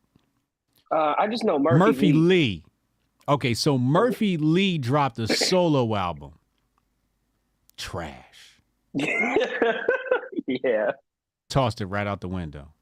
[0.90, 1.78] Uh, I just know Murphy.
[1.78, 2.18] Murphy, Lee.
[2.18, 2.64] Lee.
[3.28, 6.32] Okay, so Murphy Lee dropped a solo album.
[7.76, 8.60] Trash.
[8.94, 10.92] yeah.
[11.48, 12.72] Tossed it right out the window.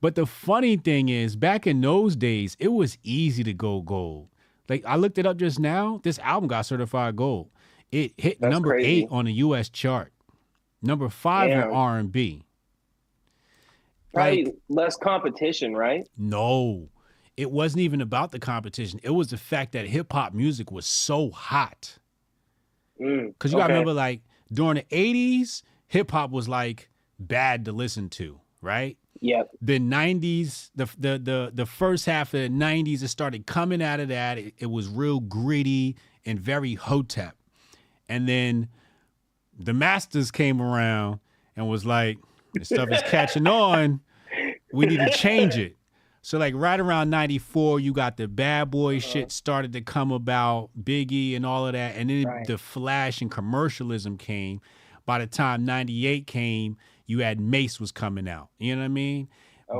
[0.00, 4.28] But the funny thing is, back in those days, it was easy to go gold.
[4.68, 6.00] Like I looked it up just now.
[6.02, 7.50] This album got certified gold.
[7.92, 9.02] It hit That's number crazy.
[9.02, 9.68] eight on the U.S.
[9.68, 10.12] chart,
[10.82, 12.44] number five in R and B.
[14.12, 16.08] Probably Like- less competition, right?
[16.16, 16.88] No,
[17.36, 19.00] it wasn't even about the competition.
[19.02, 21.98] It was the fact that hip hop music was so hot.
[23.00, 23.80] Mm, Because you gotta okay.
[23.80, 24.22] remember, like
[24.52, 28.98] during the '80s, hip hop was like bad to listen to, right?
[29.20, 29.50] Yep.
[29.62, 34.00] The '90s, the the the the first half of the '90s, it started coming out
[34.00, 34.38] of that.
[34.38, 35.96] It, it was real gritty
[36.26, 37.36] and very hotep,
[38.10, 38.68] and then
[39.58, 41.20] the Masters came around
[41.56, 42.18] and was like,
[42.52, 44.00] "This stuff is catching on.
[44.72, 45.76] We need to change it."
[46.22, 49.08] So like right around 94, you got the bad boy uh-huh.
[49.08, 51.96] shit started to come about, Biggie and all of that.
[51.96, 52.46] And then Right.
[52.46, 54.60] the flash and commercialism came.
[55.06, 56.76] By the time 98 came,
[57.06, 58.50] you had Mase was coming out.
[58.58, 59.28] You know what I mean?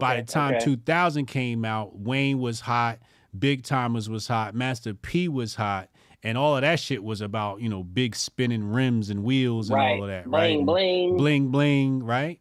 [0.01, 0.65] By the time okay.
[0.65, 3.01] 2000 came out, Wayne was hot,
[3.39, 5.89] Big Tymers was hot, Master P was hot.
[6.23, 9.77] And all of that shit was about, you know, big spinning rims and wheels and
[9.77, 9.97] Right.
[9.97, 10.67] all of that, Bling, right?
[10.67, 11.17] bling.
[11.17, 12.39] Bling bling, right?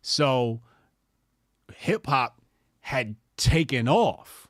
[0.00, 0.60] So
[1.76, 2.40] hip hop
[2.80, 4.48] had taken off.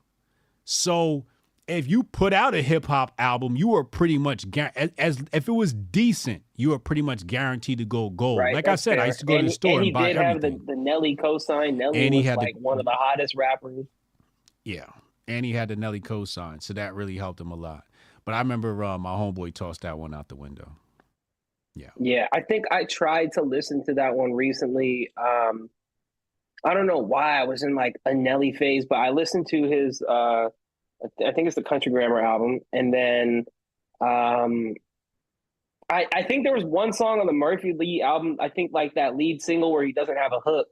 [0.64, 1.24] So
[1.66, 4.44] if you put out a hip hop album, you were pretty much
[4.76, 8.38] as, as if it was decent, you were pretty much guaranteed to go gold.
[8.38, 8.54] Right.
[8.54, 10.08] like I said, I used to go to And- the store and and, he buy
[10.12, 10.52] did everything.
[10.52, 11.76] have the, the Nelly cosign.
[11.76, 13.86] Nelly And he was had the- like one of the hottest rappers.
[14.64, 14.86] Yeah,
[15.28, 17.84] and he had the Nelly cosign, so that really helped him a lot.
[18.24, 20.72] But I remember uh, my homeboy tossed that one out the window.
[21.74, 22.28] Yeah, Yeah.
[22.32, 25.10] I think I tried to listen to that one recently.
[25.16, 25.68] Um,
[26.64, 29.62] I don't know why I was in like a Nelly phase, but I listened to
[29.64, 30.48] his uh,
[31.04, 33.44] I think it's the Country Grammar album, and then
[34.00, 34.74] um,
[35.90, 38.36] I I think there was one song on the Murphy Lee album.
[38.40, 40.68] I think like that lead single where he doesn't have a hook.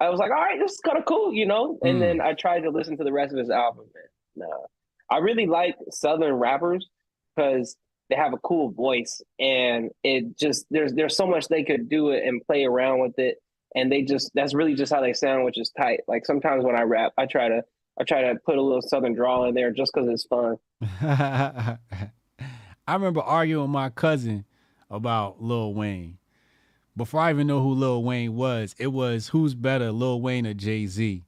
[0.00, 1.78] I was like, all right, this is kind of cool, you know.
[1.82, 2.00] And Mm.
[2.00, 3.86] then I tried to listen to the rest of his album.
[4.36, 4.66] Man, no,
[5.12, 6.88] I really like Southern rappers
[7.34, 7.76] because
[8.08, 12.10] they have a cool voice and it just there's there's so much they could do
[12.10, 13.36] it and play around with it
[13.74, 16.76] and they just that's really just how they sound which is tight like sometimes when
[16.76, 17.62] i rap i try to
[17.98, 20.58] i try to put a little southern drawl in there just because it's fun
[22.86, 24.44] I remember arguing with my cousin
[24.90, 26.18] about Lil Wayne.
[26.96, 30.54] Before I even know who Lil Wayne was, it was who's better, Lil Wayne or
[30.54, 31.24] Jay Z.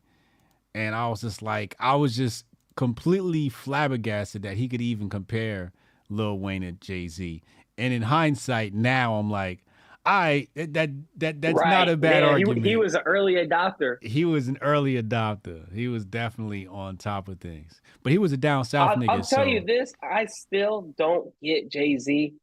[0.74, 2.44] And I was just like, I was just
[2.76, 5.72] completely flabbergasted that he could even compare
[6.08, 7.42] Lil Wayne and Jay Z.
[7.78, 9.64] And in hindsight, now I'm like,
[10.06, 12.66] I that that, that that's not a bad Yeah, he- argument.
[12.66, 15.72] he, was an early adopter he was an early adopter.
[15.72, 17.80] He was definitely on top of things.
[18.02, 19.08] But he was a down south I'll, nigga.
[19.08, 22.34] I'll tell so you this i still don't get jay-z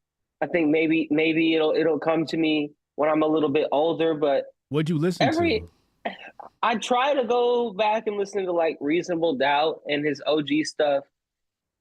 [0.42, 4.16] i think maybe maybe it'll it'll come to me when i'm a little bit older
[4.16, 5.70] but what'd you listen every to?
[6.64, 11.04] I try to go back and listen to like Reasonable Doubt and his OG stuff.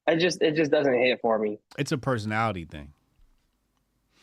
[0.07, 1.59] I just it just doesn't hit for me.
[1.79, 2.93] It's a personality thing.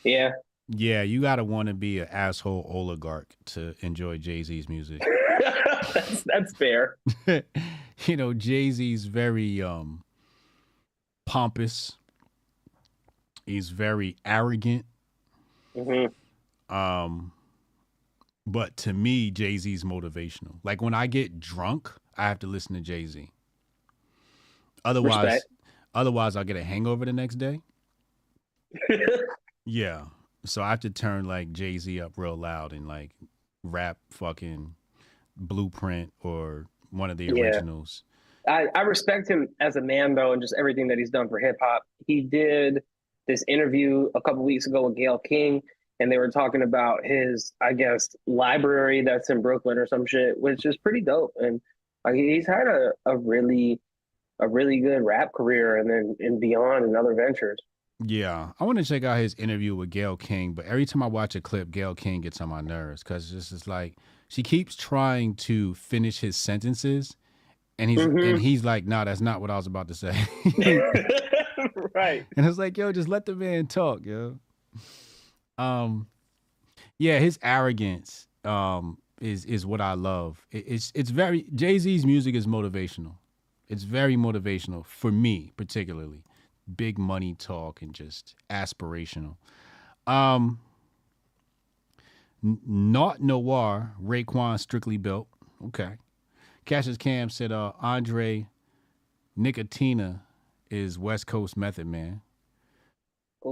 [0.04, 0.32] Yeah.
[0.70, 5.02] Yeah, you gotta want to be an asshole oligarch to enjoy Jay Z's music.
[5.94, 6.98] that's that's fair.
[8.06, 10.04] you know, Jay Z's very um
[11.26, 11.98] pompous.
[13.46, 14.86] He's very arrogant.
[15.76, 16.76] Mm-hmm.
[16.76, 17.32] Um,
[18.48, 20.56] but to me, Jay Z's motivational.
[20.64, 23.30] Like when I get drunk, I have to listen to Jay Z.
[24.86, 25.48] Otherwise, Respect.
[25.94, 27.60] otherwise I'll get a hangover the next day.
[29.66, 30.06] yeah,
[30.46, 33.12] so I have to turn like Jay Z up real loud and like
[33.64, 34.76] rap fucking
[35.36, 37.44] Blueprint or one of the Yeah.
[37.44, 38.04] originals.
[38.48, 41.38] I, I respect him as a man though, and just everything that he's done for
[41.38, 41.84] hip hop.
[42.06, 42.82] He did
[43.28, 45.62] this interview a couple weeks ago with Gayle King,
[46.00, 50.40] and they were talking about his, I guess, library that's in Brooklyn or some shit,
[50.40, 51.34] which is pretty dope.
[51.38, 51.60] And
[52.06, 53.80] like he's had a, a really
[54.40, 57.58] a really good rap career and then and beyond and other ventures.
[58.06, 61.08] Yeah, I want to check out his interview with Gayle King, but every time I
[61.08, 63.96] watch a clip, Gayle King gets on my nerves because it's just like
[64.28, 67.16] she keeps trying to finish his sentences,
[67.80, 68.30] and he's Mhm.
[68.34, 70.16] and he's like, "No, that's not what I was about to say."
[71.96, 72.26] right.
[72.38, 74.38] And it's like, yo, just let the man talk, yo.
[75.58, 76.08] Um,
[76.98, 80.46] yeah, his arrogance um is is what I love.
[80.52, 83.16] It, it's it's very Jay Z's music is motivational.
[83.68, 86.24] It's very motivational for me, particularly.
[86.76, 89.38] Big money talk and just aspirational.
[90.06, 90.60] Um,
[92.42, 95.28] Not Noir, Raekwon Strictly Built.
[95.68, 95.94] Okay.
[96.66, 98.48] Cassius Cam said uh Andre
[99.38, 100.22] Nickatina
[100.70, 102.22] is West Coast Method Man.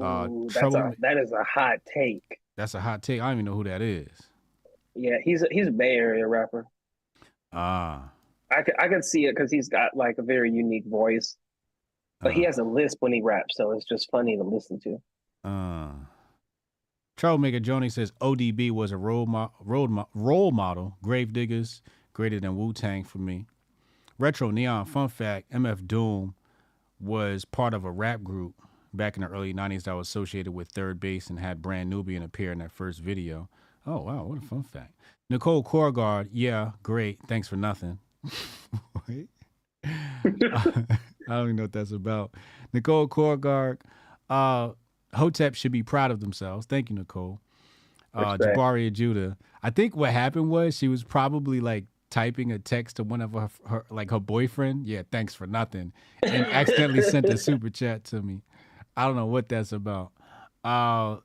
[0.03, 2.23] Uh, Ooh, that's Trouble- a, that is a hot take.
[2.57, 3.21] That's a hot take.
[3.21, 4.09] I don't even know who that is.
[4.95, 6.65] Yeah, he's a, he's a Bay Area rapper.
[7.51, 8.11] Ah.
[8.51, 11.35] I could I could see it because he's got like a very unique voice,
[12.21, 15.01] but he has a lisp when he raps, so it's just funny to listen to.
[15.43, 15.91] Uh,
[17.17, 20.97] Troublemaker Joni says ODB was a role, mo- role, mo- role model.
[21.03, 21.81] Gravediggaz
[22.13, 23.45] greater than Wu Tang for me.
[24.19, 26.35] Retro Neon fun fact: MF Doom
[26.99, 28.53] was part of a rap group
[28.95, 32.23] back in the early '90s that was associated with Third Bass and had Brand Nubian
[32.23, 33.49] appear in that first video.
[33.85, 34.93] Oh wow, what a fun fact.
[35.29, 37.19] Nicole Korgard, yeah, great.
[37.27, 37.99] Thanks for nothing.
[39.07, 39.29] Wait.
[39.83, 40.23] I
[41.27, 42.31] don't even know what that's about.
[42.73, 43.77] Nicole Korgard,
[44.29, 44.71] uh,
[45.13, 46.65] Hotep should be proud of themselves.
[46.65, 47.39] Thank you, Nicole.
[48.13, 48.57] Uh, Respect.
[48.57, 49.37] Jabari Judah.
[49.61, 53.33] I think what happened was she was probably like typing a text to one of
[53.33, 54.87] her, her like her boyfriend.
[54.87, 55.91] Yeah, thanks for nothing,
[56.23, 58.41] and accidentally sent a super chat to me.
[58.97, 60.11] I don't know what that's about.
[60.63, 61.17] Uh,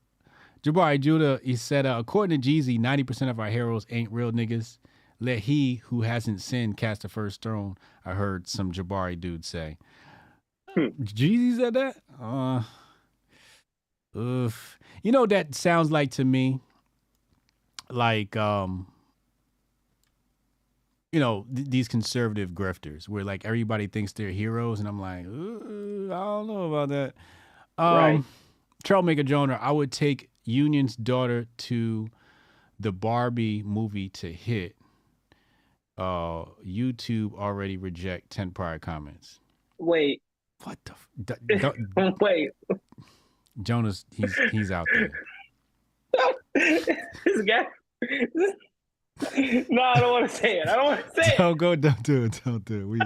[0.63, 4.79] Jabari Judah, he said, uh, according to Jeezy, 90% of our heroes ain't real niggas.
[5.19, 7.77] Let he who hasn't sinned cast the first stone.
[8.05, 9.79] I heard some Jabari dude say.
[10.77, 11.97] Jeezy said that?
[12.21, 12.63] Uh,
[14.19, 14.79] oof.
[15.03, 16.61] You know what that sounds like to me?
[17.91, 18.87] Like, um,
[21.13, 25.27] you know, th- these conservative grifters where like everybody thinks they're heroes, and I'm like,
[25.27, 27.15] "Uh, I don't know about that.
[27.81, 28.25] Um, Right.
[28.85, 32.09] Troublemaker Jonah, I would take Union's daughter to
[32.79, 34.75] the Barbie movie to hit.
[35.99, 39.39] Uh, YouTube already reject ten prior comments.
[39.79, 40.23] Wait,
[40.65, 40.93] What the?
[40.93, 42.51] F- d- d- wait.
[43.63, 45.11] Jonas, he's he's out there.
[46.55, 47.67] this guy.
[49.69, 50.69] no, I don't want to say it.
[50.69, 51.39] I don't want to say it.
[51.39, 51.77] Don't go.
[51.77, 52.41] Don't do it.
[52.45, 52.85] Don't do it.
[52.87, 53.01] We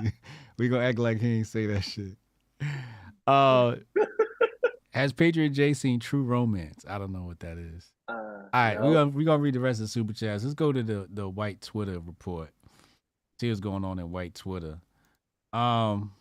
[0.58, 2.16] we gonna act like he ain't say that shit.
[3.26, 3.76] Uh,
[4.94, 6.84] has Patriot J seen True Romance?
[6.88, 7.92] I don't know what that is.
[8.08, 8.86] Uh, All right, no.
[8.86, 10.44] we're gonna we gonna read the rest of the super chats.
[10.44, 12.50] Let's go to the the white Twitter report.
[13.40, 14.78] See what's going on in white Twitter.
[15.52, 16.12] Um,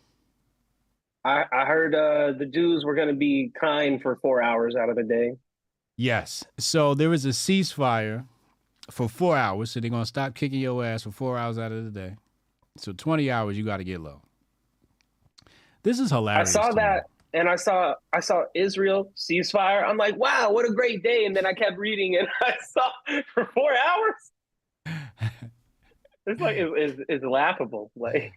[1.24, 4.90] I, I heard uh, the Jews were going to be kind for four hours out
[4.90, 5.36] of the day.
[5.96, 6.44] yes.
[6.58, 8.26] So there was a ceasefire
[8.90, 9.70] for four hours.
[9.70, 12.16] So they're gonna stop kicking your ass for four hours out of the day.
[12.76, 14.20] So twenty hours, you got to get low.
[15.84, 16.56] This is hilarious.
[16.56, 16.82] I saw to me.
[17.34, 19.86] And I saw I saw Israel ceasefire.
[19.86, 21.26] I'm like, wow, what a great day!
[21.26, 24.14] And then I kept reading, and I saw for four hours.
[26.26, 27.90] It's like it, it's, it's laughable.
[27.96, 28.32] Like,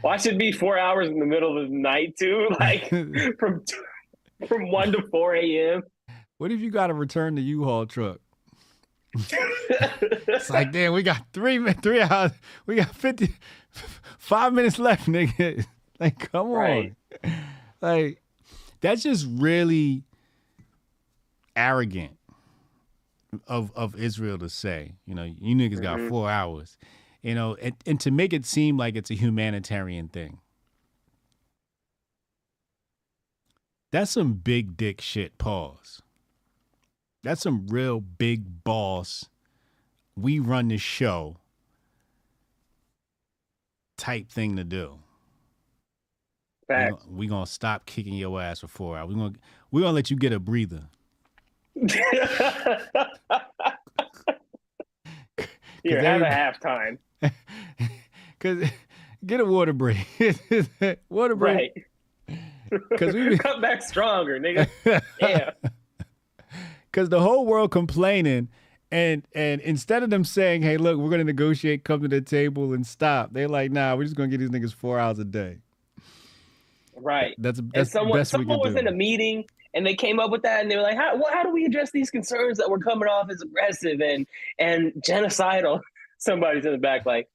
[0.00, 2.48] why should it be four hours in the middle of the night too?
[2.60, 2.88] Like
[3.38, 3.64] from
[4.48, 5.82] from one to four a.m.
[6.38, 8.20] What if you got to return the U-Haul truck?
[9.16, 12.32] It's like, damn, we got three three hours.
[12.66, 13.34] We got 50,
[14.18, 15.64] five minutes left, nigga.
[16.00, 16.92] Like, come Right.
[17.22, 17.32] on.
[17.80, 18.20] Like,
[18.80, 20.02] that's just really
[21.54, 22.18] arrogant
[23.46, 24.94] of of Israel to say.
[25.06, 26.08] You know, you niggas got Mhm.
[26.08, 26.76] four hours.
[27.22, 30.40] You know, and, and to make it seem like it's a humanitarian thing.
[33.92, 35.38] That's some big dick shit.
[35.38, 36.02] Pause.
[37.22, 39.28] That's some real big boss.
[40.16, 41.36] We run the show
[43.96, 44.98] type thing to do.
[46.68, 47.02] We Facts.
[47.04, 49.08] gonna, we gonna stop kicking your ass for four hours.
[49.08, 49.32] We gonna
[49.70, 50.84] we gonna let you get a breather.
[55.82, 56.98] Here, have a halftime.
[58.40, 58.62] Cause
[59.26, 59.98] get a water break.
[61.10, 61.86] water break.
[62.28, 62.40] Right.
[62.98, 64.68] 'Cause we- come back stronger, nigga.
[65.20, 65.50] Yeah.
[66.92, 68.48] Cause the whole world complaining,
[68.90, 72.72] and and instead of them saying, "Hey, look, we're gonna negotiate, come to the table,
[72.72, 75.58] and stop," they're like, "Nah, we're just gonna get these niggas four hours a day."
[76.96, 77.34] Right.
[77.38, 78.80] That's that's the someone someone was do.
[78.80, 79.44] in a meeting
[79.74, 81.64] and they came up with that and they were like, how, well, how do we
[81.64, 84.26] address these concerns that we're coming off as aggressive and
[84.58, 85.80] and genocidal?
[86.18, 87.28] Somebody's in the back like,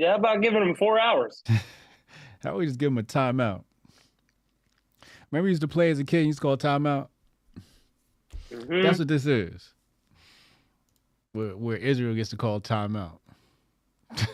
[0.00, 1.42] how about giving them four hours?
[2.42, 3.62] How about we just give them a timeout?
[5.30, 6.22] Remember, we used to play as a kid.
[6.22, 7.06] You used to call timeout.
[8.50, 8.82] Mhm.
[8.82, 9.72] That's what this is.
[11.32, 13.18] Where, where Israel gets to call timeout.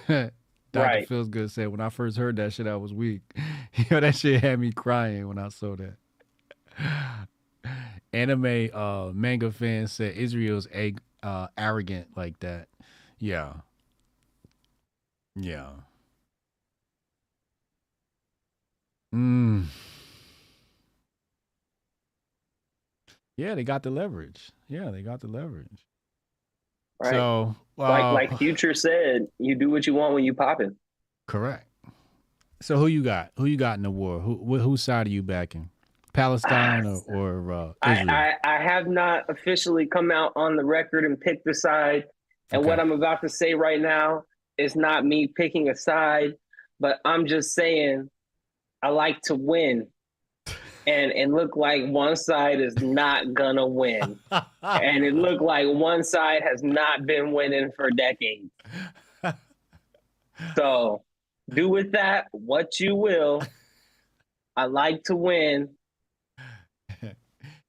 [0.72, 0.84] Dr.
[0.84, 1.08] Right.
[1.08, 3.22] Feels Good said, when I first heard that shit, I was weak.
[3.90, 5.96] Yo, that shit had me crying when I saw that.
[8.12, 12.68] Anime uh, manga fans said Israel's egg, uh, arrogant like that.
[13.18, 13.54] Yeah.
[15.36, 15.70] Yeah.
[19.14, 19.64] Mm.
[23.36, 24.50] Yeah, they got the leverage.
[24.68, 25.86] Yeah, they got the leverage.
[27.00, 27.12] Right.
[27.12, 30.70] So, like uh, like Future said, you do what you want when you pop it.
[31.26, 31.64] correct.
[32.60, 33.30] So, who you got?
[33.36, 34.18] Who you got in the war?
[34.20, 35.70] Who wh- whose side are you backing?
[36.12, 38.10] Palestine or, or uh, Israel?
[38.10, 42.04] I, I, I have not officially come out on the record and picked a side.
[42.50, 44.22] And what I'm about to say right now
[44.56, 46.32] is not me picking a side,
[46.80, 48.08] but I'm just saying
[48.82, 49.86] I like to win.
[50.88, 54.18] And and look like one side is not gonna win.
[54.62, 58.50] and it looked like one side has not been winning for decades.
[60.56, 61.02] So
[61.50, 63.42] do with that what you will.
[64.56, 65.70] I like to win.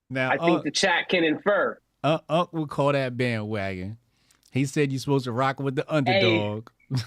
[0.09, 1.77] now, I think uh, the chat can infer.
[2.03, 3.97] uh, Unc would call that bandwagon.
[4.51, 6.69] He said you're supposed to rock with the underdog.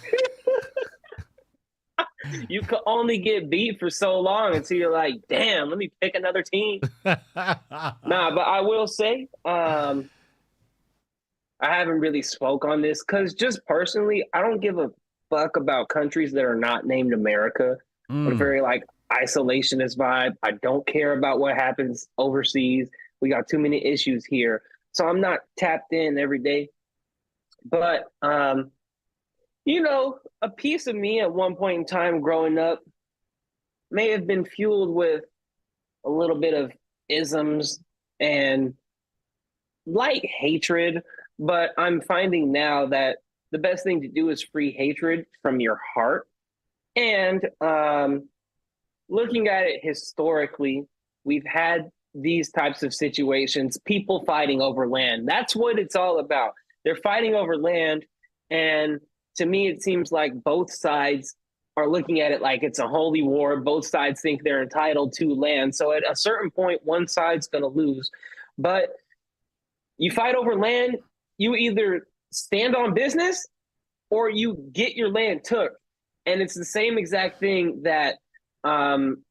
[2.49, 6.15] You could only get beat for so long until you're like, damn, let me pick
[6.15, 6.81] another team.
[7.05, 7.21] nah,
[8.05, 10.09] but I will say, um,
[11.61, 14.91] I haven't really spoke on this because just personally, I don't give a
[15.31, 17.77] fuck about countries that are not named America.
[18.11, 18.39] I'm Mm.
[18.39, 20.35] very like isolationist vibe.
[20.43, 22.91] I don't care about what happens overseas.
[23.21, 24.63] We got too many issues here.
[24.93, 26.69] So I'm not tapped in every day.
[27.65, 28.71] But um,
[29.65, 32.83] you know, a piece of me at one point in time growing up
[33.91, 35.25] may have been fueled with
[36.05, 36.73] a little bit of
[37.09, 37.81] isms
[38.19, 38.75] and
[39.87, 41.03] light hatred,
[41.39, 43.19] but I'm finding now that
[43.51, 46.27] the best thing to do is free hatred from your heart.
[46.97, 48.29] And um,
[49.09, 50.87] looking at it historically,
[51.25, 55.29] we've had these types of situations, people fighting over land.
[55.29, 56.53] That's what it's all about.
[56.85, 58.05] They're fighting over land.
[58.51, 59.01] And
[59.37, 61.37] to me, it seems like both sides
[61.77, 63.57] are looking at it like it's a holy war.
[63.61, 65.75] Both sides think they're entitled to land.
[65.75, 68.11] So at a certain point, one side's going to lose.
[68.59, 68.91] But
[69.99, 70.99] you fight over land,
[71.39, 73.47] you either stand on business
[74.11, 75.73] or you get your land took.
[76.27, 78.17] And it's the same exact thing that
[78.65, 79.25] um,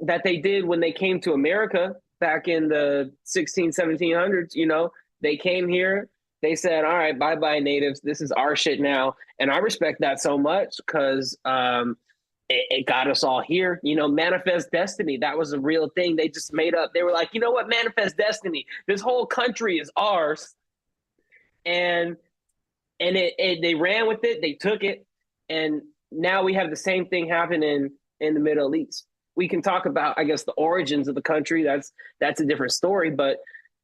[0.00, 4.54] that they did when they came to America back in the 16, 1700s.
[4.54, 4.90] You know,
[5.20, 6.08] they came here,
[6.42, 8.00] they said, all right, bye bye, natives.
[8.00, 9.14] This is our shit now.
[9.38, 11.96] And I respect that so much because um,
[12.48, 13.80] it, it got us all here.
[13.82, 15.16] You know, manifest destiny.
[15.18, 16.16] That was a real thing.
[16.16, 16.92] They just made up.
[16.92, 18.66] They were like, you know what, manifest destiny.
[18.86, 20.54] This whole country is ours.
[21.64, 22.16] And
[22.98, 25.06] and it, it they ran with it, they took it,
[25.48, 27.90] and now we have the same thing happening
[28.20, 29.06] in the Middle East.
[29.34, 31.62] We can talk about, I guess, the origins of the country.
[31.62, 33.38] That's that's a different story, but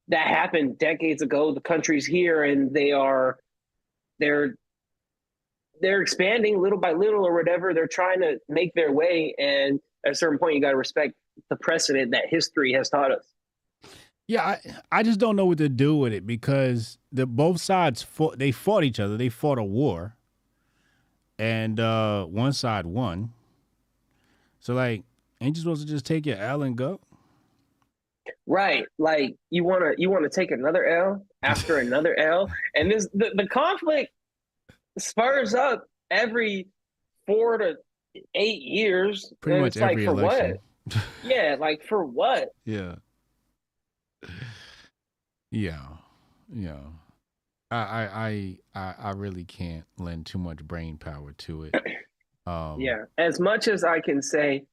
[0.08, 1.52] that happened decades ago.
[1.52, 3.38] The country's here, and they are
[4.18, 4.54] they're
[5.80, 7.72] they're expanding little by little or whatever.
[7.72, 11.14] They're trying to make their way, and at a certain point, you got to respect
[11.50, 13.24] the precedent that history has taught us.
[14.26, 14.60] Yeah, I,
[14.92, 18.52] I just don't know what to do with it because the both sides fought they
[18.52, 19.16] fought each other.
[19.16, 20.16] They fought a war.
[21.38, 23.32] And uh one side won.
[24.60, 25.04] So like,
[25.40, 27.00] ain't you supposed to just take your L and go?
[28.46, 28.84] Right.
[28.98, 32.50] Like you wanna you wanna take another L after another L.
[32.74, 34.10] And this the, the conflict
[34.98, 36.68] spurs up every
[37.26, 37.76] four to
[38.34, 39.32] eight years.
[39.40, 40.58] Pretty And much it's like every for election.
[40.84, 41.04] what?
[41.24, 42.48] yeah, like for what?
[42.64, 42.96] Yeah.
[45.50, 45.86] Yeah.
[46.52, 46.80] Yeah.
[47.70, 51.74] I I I I, I really can't lend too much brain power to it.
[52.46, 53.04] Um Yeah.
[53.18, 54.64] As much as I can say,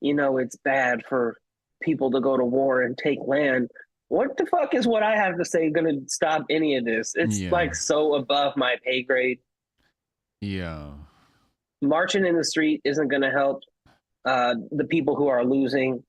[0.00, 1.38] you know, it's bad for
[1.84, 3.70] people to go to war and take land.
[4.08, 7.12] What the fuck is what I have to say going to stop any of this?
[7.14, 7.50] It's Yeah.
[7.50, 9.38] like so above my pay grade.
[10.40, 10.90] Yeah.
[11.82, 13.60] marching in the street isn't going to help
[14.24, 16.02] uh, the people who are losing,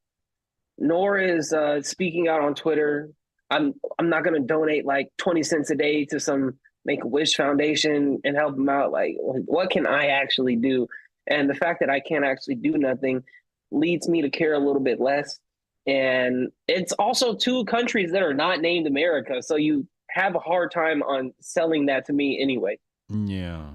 [0.78, 3.10] nor is uh, speaking out on Twitter.
[3.50, 7.08] I'm I'm not going to donate like twenty cents a day to some Make a
[7.08, 8.92] Wish Foundation and help them out.
[8.92, 10.88] Like, what can I actually do?
[11.28, 13.24] And the fact that I can't actually do nothing
[13.72, 15.40] leads me to care a little bit less.
[15.88, 20.72] And it's also two countries that are not named America, so you have a hard
[20.72, 22.80] time on selling that to me anyway.
[23.10, 23.66] Yeah.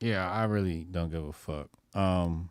[0.00, 1.68] Yeah, I really don't give a fuck.
[1.94, 2.50] Um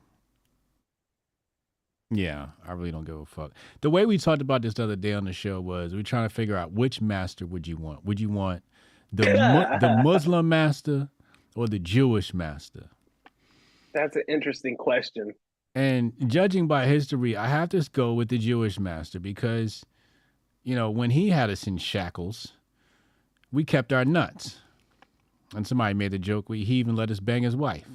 [2.10, 3.52] Yeah, I really don't give a fuck.
[3.82, 6.04] The way we talked about this the other day on the show was we are
[6.04, 8.06] trying to figure out which master would you want?
[8.06, 8.64] Would you want
[9.14, 11.10] the mu- the Muslim master
[11.56, 12.90] or the Jewish master?
[13.94, 15.32] That's an interesting question.
[15.76, 19.86] And judging by history, I have to go with the Jewish master because,
[20.64, 22.54] you know, when he had us in shackles,
[23.52, 24.60] we kept our nuts.
[25.54, 27.86] And somebody made the joke, we, he even let us bang his wife.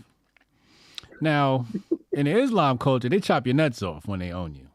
[1.22, 1.66] Now,
[2.12, 4.66] in the Islam culture, they chop your nuts off when they own you.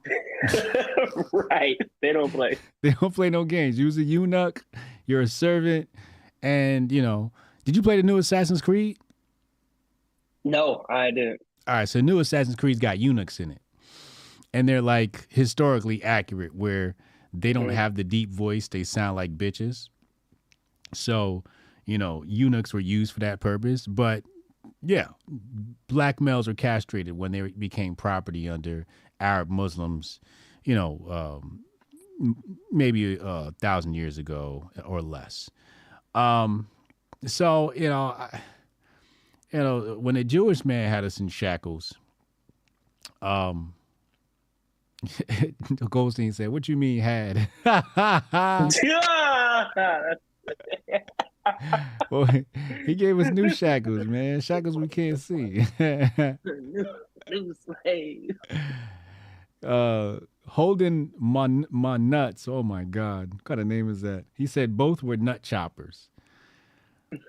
[1.34, 1.78] right.
[2.02, 2.58] They don't play.
[2.82, 3.80] They don't play no games.
[3.80, 4.64] You're a eunuch,
[5.08, 5.90] you're a servant,
[6.44, 7.32] and, you know,
[7.64, 8.98] did you play the new Assassin's Creed?
[10.44, 11.42] No, I didn't.
[11.68, 13.62] All right, so new Assassin's Creed's got eunuchs in it.
[14.54, 16.96] And they're like historically accurate where
[17.34, 19.90] they don't have the deep voice, they sound like bitches.
[20.94, 21.44] So,
[21.86, 24.24] you know, eunuchs were used for that purpose, but
[24.82, 25.08] yeah,
[25.88, 28.86] black males were castrated when they became property under
[29.20, 30.20] Arab Muslims,
[30.64, 35.50] you know, um, maybe a thousand years ago or less.
[36.14, 36.68] Um,
[37.26, 38.42] so, you know, I,
[39.56, 41.94] you know, when a Jewish man had us in shackles,
[43.22, 43.74] um,
[45.90, 47.48] Goldstein said, "What you mean had?"
[52.12, 52.28] well,
[52.86, 54.42] he gave us new shackles, man.
[54.42, 55.66] Shackles we can't see.
[55.80, 56.86] new,
[57.30, 58.38] new slave.
[59.66, 60.18] uh
[60.48, 62.50] holding my my nuts.
[62.50, 63.36] Oh my god.
[63.36, 64.26] What kind of name is that?
[64.36, 66.10] He said both were nut choppers.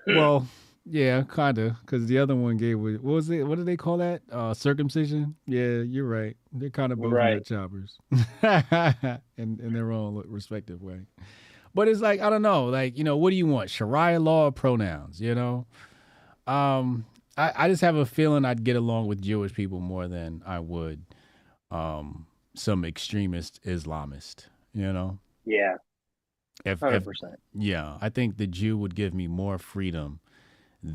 [0.05, 0.45] well,
[0.89, 1.77] yeah, kinda.
[1.85, 3.45] Cause the other one gave what was it?
[3.45, 4.21] What do they call that?
[4.31, 5.35] Uh circumcision?
[5.45, 6.37] Yeah, you're right.
[6.51, 7.45] They're kind of both Right.
[7.45, 7.97] choppers.
[8.11, 11.01] in in their own respective way.
[11.73, 13.69] But it's like, I don't know, like, you know, what do you want?
[13.69, 15.67] Sharia law or pronouns, you know?
[16.47, 17.05] Um,
[17.37, 20.59] I, I just have a feeling I'd get along with Jewish people more than I
[20.59, 21.03] would
[21.69, 25.19] um some extremist Islamist, you know?
[25.45, 25.75] Yeah,
[26.65, 27.35] If, hundred if percent.
[27.53, 30.19] yeah, I think the Jew would give me more freedom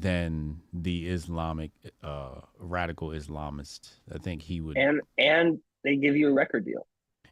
[0.01, 1.71] than the Islamic
[2.03, 3.91] uh radical Islamist.
[4.13, 6.87] I think he would And and they give you a record deal.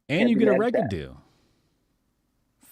[0.09, 0.91] and can't you get a record that.
[0.91, 1.21] deal.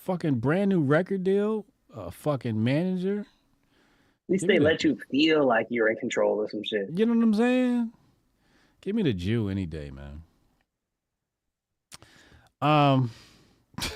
[0.05, 3.21] Fucking brand new record deal, a fucking manager.
[3.21, 6.91] At least Give they me let you feel like you're in control of some shit.
[6.95, 7.93] You know what I'm saying?
[8.81, 10.23] Give me the Jew any day, man.
[12.61, 13.11] Um,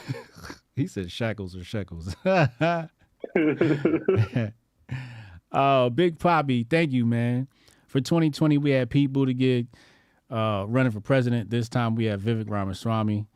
[0.76, 2.14] he said shackles or shekels.
[5.52, 7.48] uh, Big Poppy, thank you, man.
[7.86, 9.66] For 2020, we had Pete Buttigieg
[10.30, 11.50] uh, running for president.
[11.50, 13.26] This time, we have Vivek Ramaswamy.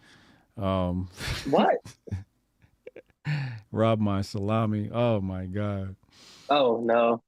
[0.57, 1.09] Um,
[1.51, 1.77] What?
[3.73, 4.89] rob my salami.
[4.93, 5.97] Oh my god.
[6.49, 7.23] Oh no.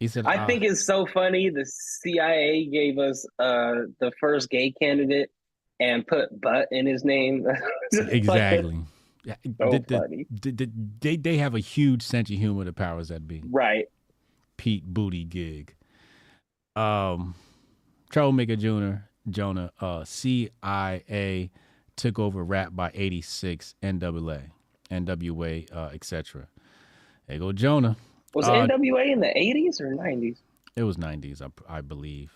[0.00, 1.50] He said, I uh, think it's so funny.
[1.50, 1.64] The
[2.02, 5.30] CIA gave us uh the first gay candidate
[5.78, 7.46] and put butt in his name.
[7.92, 8.78] exactly.
[9.26, 10.26] Yeah, So the- the- funny.
[10.30, 10.70] the-
[11.00, 12.62] they they have a huge sense of humor.
[12.62, 13.42] The powers that be.
[13.50, 13.86] right.
[14.56, 15.74] Pete Booty Gig.
[16.74, 17.34] Um,
[18.10, 19.02] Troublemaker Jr.
[19.30, 19.72] Jonah.
[19.80, 21.50] Uh, CIA
[21.96, 23.74] took over rap by '86.
[23.82, 24.42] NWA,
[24.90, 26.46] NWA, uh, etc.
[27.26, 27.96] There go, Jonah.
[28.34, 30.36] Was Uh, NWA in the 80s or 90s?
[30.76, 32.32] It was '90s, I, I believe.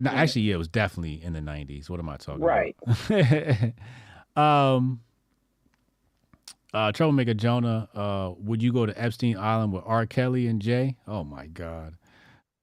[0.00, 0.18] No, Yeah.
[0.22, 1.88] actually, yeah, it was definitely in the '90s.
[1.88, 2.76] What am I talking Right.
[2.82, 3.72] about?
[4.76, 5.00] um,
[6.74, 7.88] uh, Troublemaker Jonah.
[7.94, 10.06] Uh, would you go to Epstein Island with R.
[10.06, 10.96] Kelly and Jay?
[11.06, 11.94] Oh my God.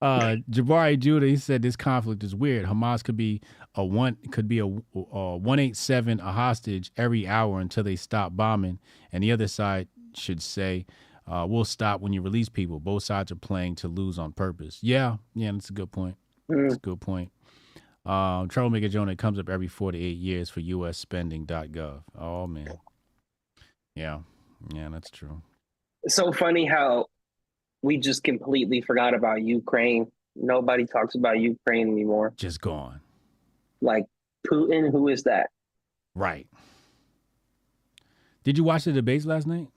[0.01, 1.25] Uh, Jabari Judah.
[1.25, 2.65] He said this conflict is weird.
[2.65, 3.41] Hamas could be
[3.73, 7.95] a one could be a, a one eight seven a hostage every hour until they
[7.95, 8.79] stop bombing,
[9.11, 10.85] and the other side should say.
[11.29, 12.79] Uh, we'll stop when you release people.
[12.79, 14.79] Both sides are playing to lose on purpose.
[14.81, 16.15] Yeah, yeah, that's a good point.
[16.47, 17.33] That's a good point.
[18.05, 22.03] Um, Troublemaker Jonah comes up every four to eight years for USspending.gov.
[22.17, 22.69] Oh man,
[23.97, 24.19] yeah,
[24.73, 25.41] yeah, that's true.
[26.03, 27.07] It's so funny how
[27.81, 30.11] we just completely forgot about Ukraine.
[30.35, 32.33] Nobody talks about Ukraine anymore.
[32.35, 33.01] Just gone.
[33.81, 34.05] Like
[34.47, 35.49] Putin, who is that?
[36.13, 36.47] Right.
[38.43, 39.67] Did you watch the debates last night?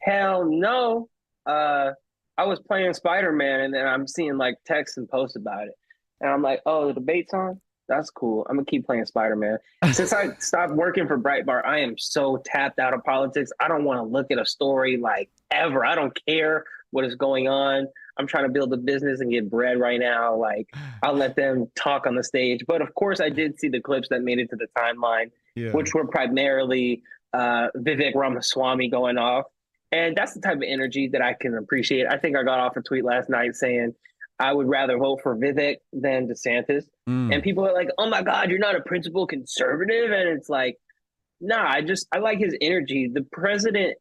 [0.00, 1.08] Hell no.
[1.46, 1.92] Uh,
[2.36, 5.74] I was playing Spider Man, and then I'm seeing like texts and posts about it,
[6.20, 7.60] and I'm like, "Oh, the debate's on.
[7.94, 8.46] That's cool.
[8.48, 9.58] I'm gonna keep playing Spider Man."
[9.92, 13.50] Since I stopped working for Breitbart, I am so tapped out of politics.
[13.60, 15.84] I don't want to look at a story like ever.
[15.84, 17.86] I don't care what is going on.
[18.18, 20.34] I'm trying to build a business and get bread right now.
[20.36, 20.68] Like
[21.02, 22.64] I'll let them talk on the stage.
[22.66, 25.72] But of course, I did see the clips that made it to the timeline Yeah.
[25.72, 27.02] which were primarily
[27.32, 29.46] uh, Vivek Ramaswamy going off.
[29.90, 32.06] And that's the type of energy that I can appreciate.
[32.06, 33.94] I think I got off a tweet last night saying
[34.42, 36.84] I would rather vote for Vivek than DeSantis.
[37.08, 37.32] Mm.
[37.32, 40.10] And people are like, oh my God, you're not a principled conservative.
[40.10, 40.78] And it's like,
[41.40, 43.08] nah, I just, I like his energy.
[43.12, 43.96] The president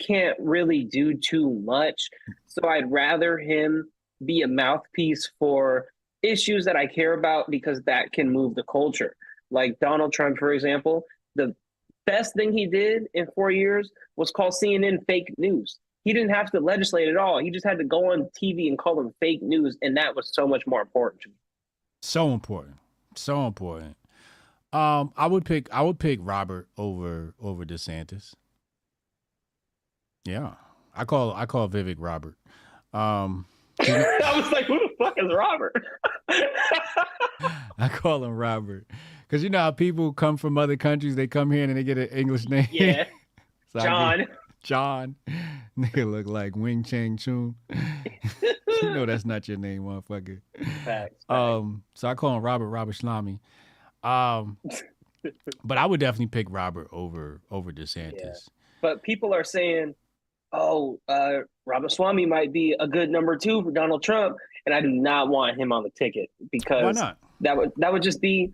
[0.00, 2.08] can't really do too much.
[2.46, 3.90] So I'd rather him
[4.24, 5.86] be a mouthpiece for
[6.22, 9.16] issues that I care about because that can move the culture.
[9.50, 11.54] Like Donald Trump, for example, the
[12.06, 15.80] best thing he did in four years was call CNN fake news.
[16.04, 17.38] He didn't have to legislate at all.
[17.38, 19.76] He just had to go on TV and call them fake news.
[19.80, 21.34] And that was so much more important to me.
[22.02, 22.76] So important.
[23.16, 23.96] So important.
[24.72, 28.34] Um, I would pick I would pick Robert over over DeSantis.
[30.24, 30.54] Yeah.
[30.94, 32.36] I call I call Vivek Robert.
[32.92, 33.46] Um
[33.80, 35.74] I was like, who the fuck is Robert?
[37.78, 38.86] I call him Robert.
[39.28, 41.98] Cause you know how people come from other countries, they come here and they get
[41.98, 42.68] an English name.
[42.70, 43.04] Yeah.
[43.72, 44.26] So John.
[44.64, 45.14] John.
[45.78, 47.54] Nigga look like Wing Chang Chun.
[47.70, 50.40] you know that's not your name, motherfucker.
[50.84, 51.24] Facts.
[51.28, 53.38] Um, so I call him Robert Robert Shlami.
[54.02, 54.58] Um,
[55.64, 58.48] but I would definitely pick Robert over over DeSantis.
[58.82, 59.94] But people are saying,
[60.52, 64.36] oh, uh, Ramaswamy might be a good number two for Donald Trump.
[64.66, 67.00] And I do not want him on the ticket because
[67.40, 68.52] that would that would just be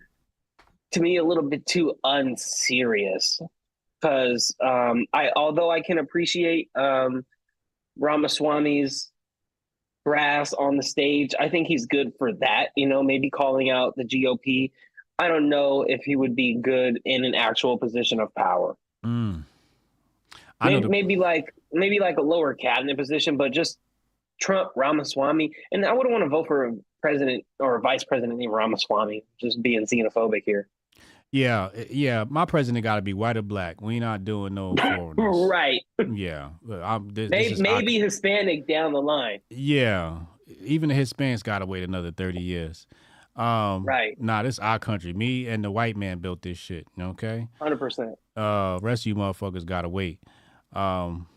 [0.91, 3.41] to me a little bit too unserious.
[4.01, 7.25] Because um, I although I can appreciate um,
[7.97, 9.11] Ramaswamy's
[10.03, 12.69] brass on the stage, I think he's good for that.
[12.75, 14.71] You know, maybe calling out the GOP.
[15.19, 18.75] I don't know if he would be good in an actual position of power.
[19.05, 19.43] Mm.
[20.63, 23.77] Maybe, the- maybe like maybe like a lower cabinet position, but just
[24.39, 28.39] Trump, Ramaswamy, and I wouldn't want to vote for a president or a vice president
[28.39, 29.23] named Ramaswamy.
[29.39, 30.67] Just being xenophobic here.
[31.31, 32.25] Yeah, eh, yeah.
[32.29, 33.81] My president got to be white or black.
[33.81, 35.49] We not doing no foreigners.
[35.49, 35.81] Right.
[36.13, 36.79] Yeah, this,
[37.13, 39.39] this Maybe, is our- maybe Hispanic down the line.
[39.49, 40.19] Yeah,
[40.63, 42.85] even the Hispanics got to wait another thirty years.
[43.35, 44.19] Um, Right.
[44.21, 45.13] Nah, this our country.
[45.13, 46.85] Me and the white man built this shit.
[46.99, 47.47] Okay.
[47.61, 48.15] Hundred percent.
[48.35, 50.19] Uh, rest of you motherfuckers gotta wait.
[50.73, 51.27] Um,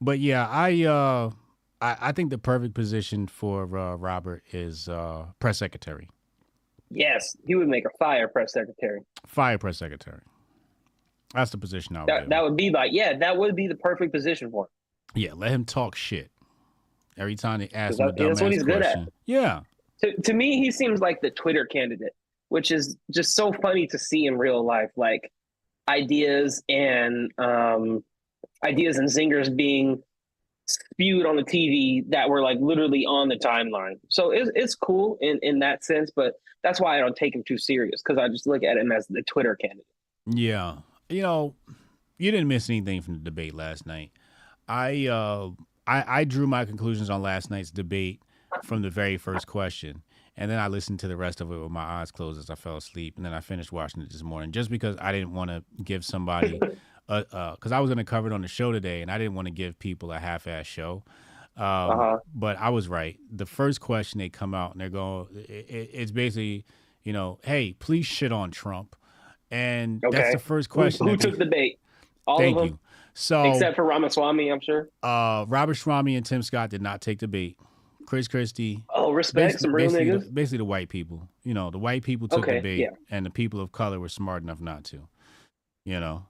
[0.00, 1.30] but yeah, I uh,
[1.80, 6.08] I, I think the perfect position for uh, Robert is uh, press secretary,
[6.90, 9.00] Yes, he would make a fire press secretary.
[9.26, 10.20] fire press secretary.
[11.34, 12.08] That's the position I would.
[12.08, 14.70] That that would be like yeah, that would be the perfect position for him.
[15.14, 16.30] Yeah, let him talk shit.
[17.16, 18.82] Every time they ask him a that- that's what dumbass he's good at.
[18.82, 19.08] question.
[19.26, 19.60] Yeah.
[20.02, 22.14] To to me, he seems like the Twitter candidate,
[22.48, 24.90] which is just so funny to see in real life.
[24.96, 25.32] Like
[25.88, 28.04] ideas and um,
[28.64, 30.02] ideas and zingers being
[30.66, 33.98] spewed on the TV that were like literally on the timeline.
[34.08, 37.44] So it's it's cool in in that sense, but that's why I don't take him
[37.46, 39.86] too serious because I just look at him as the Twitter candidate.
[40.26, 40.78] Yeah.
[41.08, 41.54] You know,
[42.18, 44.10] you didn't miss anything from the debate last night.
[44.68, 45.50] I uh
[45.86, 48.20] I, I drew my conclusions on last night's debate
[48.64, 50.02] from the very first question.
[50.36, 52.56] And then I listened to the rest of it with my eyes closed as I
[52.56, 53.16] fell asleep.
[53.16, 56.04] And then I finished watching it this morning just because I didn't want to give
[56.04, 56.60] somebody
[57.08, 59.46] uh because I was gonna cover it on the show today and I didn't want
[59.46, 61.02] to give people a half ass show.
[61.56, 62.18] Um, Uh-huh.
[62.34, 63.18] but I was right.
[63.34, 66.64] The first question they come out and they're going, it, it- it's basically,
[67.02, 68.94] you know, hey, please shit on Trump,
[69.50, 70.16] and Okay.
[70.16, 71.06] that's the first question.
[71.06, 71.78] Who, that took they- the bait?
[72.26, 72.78] All Thank of them, you.
[73.14, 74.90] So, except for Ramaswamy, I'm sure.
[75.02, 77.56] uh, Robert Schwami and Tim Scott did not take the bait.
[78.04, 78.82] Chris Christie.
[78.90, 80.24] Oh, respect some real basically, niggas.
[80.26, 81.26] the, basically the white people.
[81.44, 82.90] You know, the white people took Okay, the bait, yeah.
[83.10, 85.08] and the people of color were smart enough not to.
[85.84, 86.26] You know,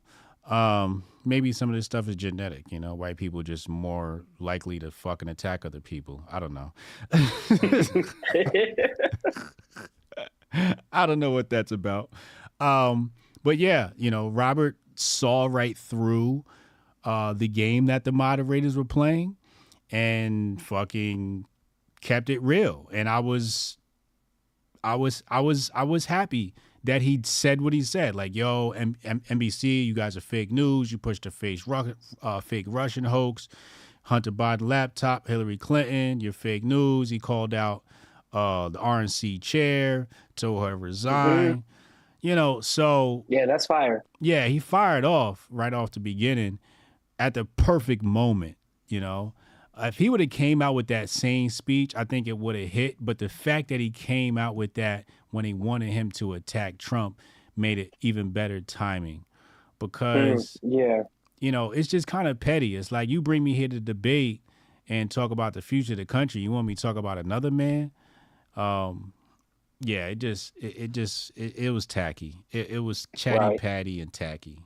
[0.46, 2.70] um, maybe some of this stuff is genetic.
[2.70, 6.24] You know, white people just more likely to fucking attack other people.
[6.30, 6.72] I don't know.
[10.92, 12.10] I don't know what that's about.
[12.60, 13.12] Um,
[13.42, 16.44] but yeah, you know, Robert saw right through
[17.04, 19.36] uh, the game that the moderators were playing
[19.90, 21.44] and fucking
[22.00, 22.88] kept it real.
[22.92, 23.78] And I was,
[24.82, 26.54] I was, I was, I was happy
[26.86, 28.14] that he said what he said.
[28.14, 30.90] Like, yo, M- M- NBC, you guys are fake news.
[30.90, 31.60] You pushed a fake,
[32.22, 33.48] uh, fake Russian hoax.
[34.02, 37.10] Hunter Biden laptop, Hillary Clinton, you're fake news.
[37.10, 37.82] He called out
[38.32, 40.06] uh, the RNC chair,
[40.36, 41.64] told her to resign.
[42.20, 44.04] You know, so yeah, that's fire.
[44.20, 46.58] yeah, he fired off right off the beginning
[47.18, 48.56] at the perfect moment,
[48.88, 49.32] you know.
[49.78, 52.68] If he would have came out with that same speech, I think it would have
[52.70, 56.32] hit, but the fact that he came out with that when he wanted him to
[56.32, 57.20] attack Trump
[57.56, 59.24] made it even better timing
[59.78, 61.02] because Mm, yeah.
[61.40, 62.74] you know, it's just kind of petty.
[62.76, 64.40] It's like you bring me here to debate
[64.88, 66.40] and talk about the future of the country.
[66.40, 67.90] You want me to talk about another man?
[68.56, 69.12] Um,
[69.80, 72.36] yeah, it just, it, it just, it, it was tacky.
[72.50, 73.60] It, it was chatty Right.
[73.60, 74.60] patty and tacky.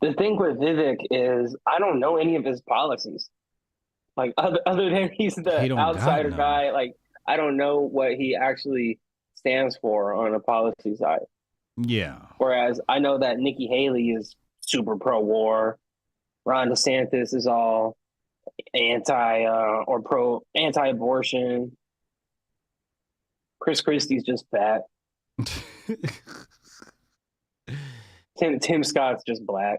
[0.00, 3.30] The thing with Vivek is I don't know any of his policies.
[4.18, 6.94] Like other other than he's the He outsider guy, like
[7.26, 8.98] I don't know what he actually
[9.36, 11.20] stands for on a policy side.
[11.80, 15.78] Yeah, Whereas I know that Nikki Haley is super pro war.
[16.44, 17.96] Ron DeSantis is all
[18.74, 21.76] anti uh, or pro anti abortion.
[23.60, 24.82] Chris Christie's just fat.
[28.38, 29.78] Tim Tim Scott's just black.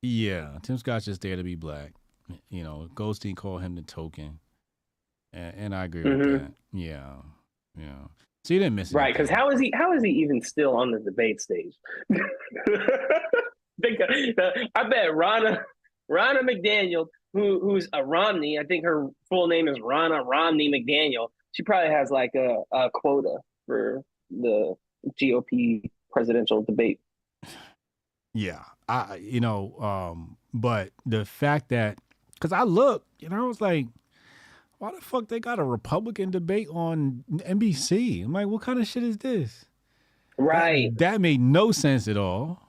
[0.00, 0.58] yeah.
[0.62, 1.92] Tim Scott's just there to be black.
[2.48, 4.38] You know, Goldstein called him the token,
[5.32, 6.38] and, and I agree with Mhm.
[6.40, 6.52] that.
[6.72, 7.16] Yeah,
[7.78, 8.06] yeah.
[8.44, 8.94] So you didn't miss it.
[8.96, 9.72] Right, because how is he?
[9.74, 11.74] How is he even still on the debate stage?
[13.84, 15.62] I bet Ronna,
[16.10, 21.28] Ronna McDaniel, who who's a Romney, I think her full name is Ronna Romney McDaniel.
[21.52, 24.74] She probably has like a, a quota for the
[25.20, 27.00] GOP presidential debate.
[28.36, 31.98] Yeah, I you know, um, but the fact that
[32.44, 33.86] because I looked, and I was like,
[34.76, 38.22] why the fuck they got a Republican debate on NBC?
[38.22, 39.64] I'm like, what kind of shit is this?
[40.36, 40.90] Right.
[40.98, 42.60] That, that made no sense at all.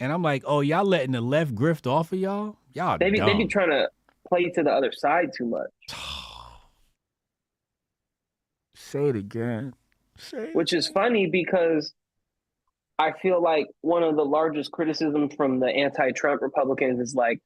[0.00, 2.56] And I'm like, oh, y'all letting the left grift off of y'all?
[2.72, 3.90] Y'all They be, they be trying to
[4.26, 5.68] play to the other side too much,
[8.74, 9.74] Say it again.
[10.16, 11.92] Say it which is funny because
[12.98, 17.42] I feel like one of the largest criticisms from the anti-Trump Republicans is like,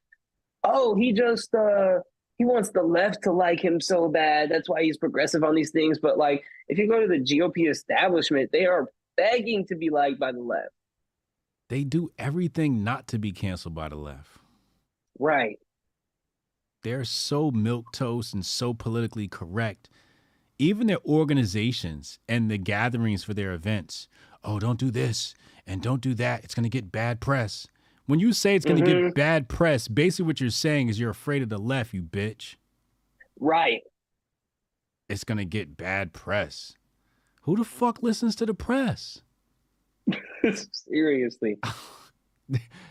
[0.64, 2.00] oh, he just uh
[2.38, 4.50] he wants the left to like him so bad.
[4.50, 5.98] That's why he's progressive on these things.
[5.98, 10.18] But like, if you go to the GOP establishment, they are begging to be liked
[10.18, 10.70] by the left.
[11.68, 14.38] They do everything not to be canceled by the left.
[15.18, 15.58] Right.
[16.82, 19.88] They're so milk toast and so politically correct.
[20.58, 24.08] Even their organizations and the gatherings for their events.
[24.42, 25.34] Oh, don't do this
[25.66, 26.44] and don't do that.
[26.44, 27.66] It's going to get bad press.
[28.06, 29.04] When you say it's going to Mhm.
[29.06, 32.56] get bad press, basically what you're saying is you're afraid of the left, you bitch.
[33.38, 33.82] Right.
[35.08, 36.76] It's going to get bad press.
[37.42, 39.22] Who the fuck listens to the press?
[40.72, 41.58] Seriously.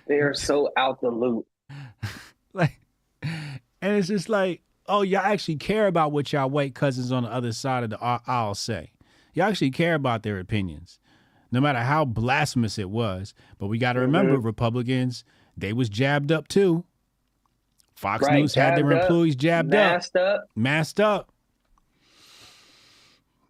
[0.08, 1.46] they are so out the loop.
[2.54, 2.80] like
[3.24, 7.30] and it's just like oh y'all actually care about what y'all white cousins on the
[7.32, 8.92] other side of the aisle say
[9.34, 11.00] y'all actually care about their opinions
[11.52, 14.44] no matter how blasphemous it was but we got to remember Mhm.
[14.44, 15.24] republicans
[15.58, 16.84] they was jabbed up too
[17.96, 20.46] fox Right, news had their jabbed up, employees jabbed masked up.
[20.56, 21.32] masked up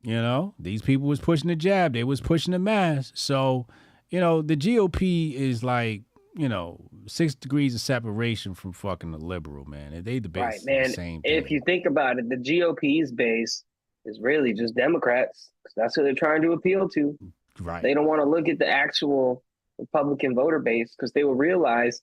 [0.04, 3.68] you know these people was pushing the jab they was pushing the mask so
[4.10, 5.02] you know the gop
[5.36, 6.02] is like
[6.36, 10.72] you know six degrees of separation from fucking the liberal man they debate Right, the
[10.72, 10.86] man.
[10.90, 11.32] same thing.
[11.36, 13.64] If you think about it, the GOP's base
[14.06, 15.50] is really just Democrats.
[15.76, 17.18] That's who they're trying to appeal to.
[17.64, 19.44] Right They don't want to look at the actual
[19.80, 22.02] Republican voter base because they will realize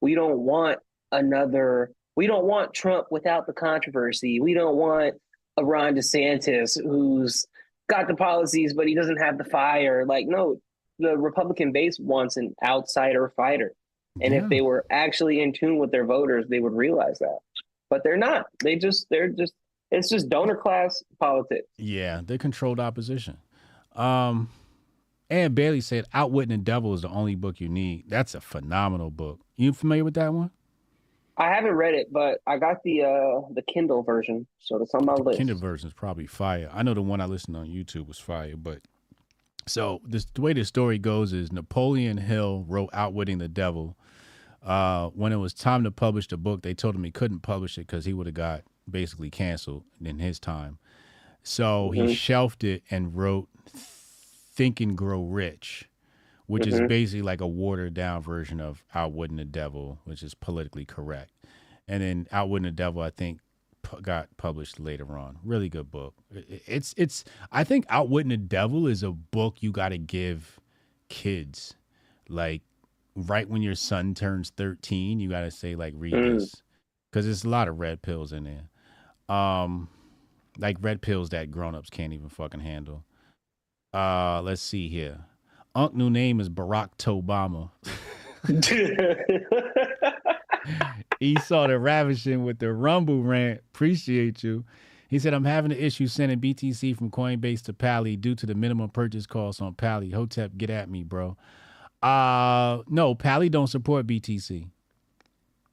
[0.00, 0.78] we don't want
[1.12, 1.90] another.
[2.16, 4.40] We don't want Trump without the controversy.
[4.40, 5.14] We don't want
[5.56, 7.46] a Ron DeSantis who's
[7.88, 10.04] got the policies but he doesn't have the fire.
[10.06, 10.58] Like no,
[10.98, 13.72] the Republican base wants an outsider fighter.
[14.22, 14.44] And Yeah.
[14.44, 17.38] if they were actually in tune with their voters, they would realize that.
[17.90, 18.46] But they're not.
[18.62, 19.52] They just they're just
[19.90, 21.68] it's just donor class politics.
[21.78, 23.36] yeah they controlled opposition
[23.94, 24.48] um
[25.30, 29.10] and bailey said outwitting the devil is the only book you need that's a phenomenal
[29.10, 30.50] book you familiar with that one
[31.38, 35.04] I haven't read it, but I got the uh the Kindle version, so it's on
[35.04, 35.36] my list.
[35.36, 36.70] Kindle version is probably fire.
[36.72, 38.78] I know the one I listened on YouTube was fire, but
[39.66, 43.98] so this the way the story goes is Napoleon Hill wrote Outwitting the Devil.
[44.62, 47.76] Uh, when it was time to publish the book, they told him he couldn't publish
[47.76, 50.78] it because he would have got basically canceled in his time.
[51.42, 52.16] So he Mhm.
[52.16, 53.50] shelved it and wrote
[54.56, 55.88] Think and Grow Rich,
[56.46, 56.88] which is Mhm.
[56.88, 61.32] basically like a watered down version of Outwitting the Devil, which is politically correct.
[61.86, 63.40] And then Outwitting the Devil, I think,
[63.82, 65.38] pu- got published later on.
[65.44, 66.14] Really good book.
[66.32, 67.22] It's it's.
[67.52, 70.58] I think Outwitting the Devil is a book you got to give
[71.08, 71.74] kids,
[72.28, 72.62] like
[73.14, 75.20] right when your son turns thirteen.
[75.20, 76.38] You got to say like read Mm.
[76.38, 76.62] this
[77.10, 78.68] because there's a lot of red pills in there.
[79.34, 79.88] Um,
[80.58, 83.04] like red pills that grown-ups can't even fucking handle.
[83.92, 85.18] Uh, let's see here.
[85.74, 87.70] Unc new name is Barack Obama.
[91.20, 93.60] he saw the ravishing with the rumble rant.
[93.74, 94.64] Appreciate you.
[95.08, 98.54] He said, I'm having an issue sending BTC from Coinbase to Pally due to the
[98.54, 100.10] minimum purchase cost on Pally.
[100.10, 101.36] Hotep, get at me, bro.
[102.02, 104.68] Uh no, Pally don't support BTC.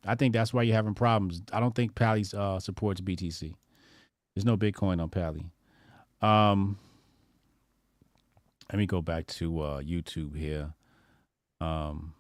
[0.06, 1.42] I think that's why you're having problems.
[1.52, 3.54] I don't think Pally uh, supports BTC.
[4.36, 5.46] There's no Bitcoin on Pally.
[6.22, 6.78] Um,
[8.72, 10.74] let me go back to uh, YouTube here.
[11.62, 12.14] Um,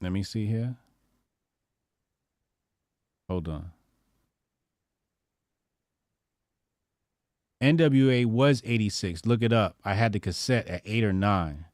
[0.00, 0.76] let me see here.
[3.28, 3.70] Hold on.
[7.62, 9.24] NWA was 86.
[9.24, 9.76] Look it up.
[9.84, 11.64] I had the cassette at 8 or 9.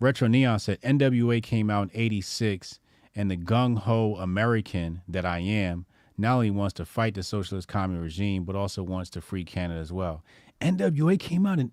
[0.00, 2.80] Retro Neon said NWA came out in 86
[3.14, 7.68] and the gung ho American that I am not only wants to fight the socialist
[7.68, 10.22] communist regime, but also wants to free Canada as well.
[10.60, 11.70] NWA came out and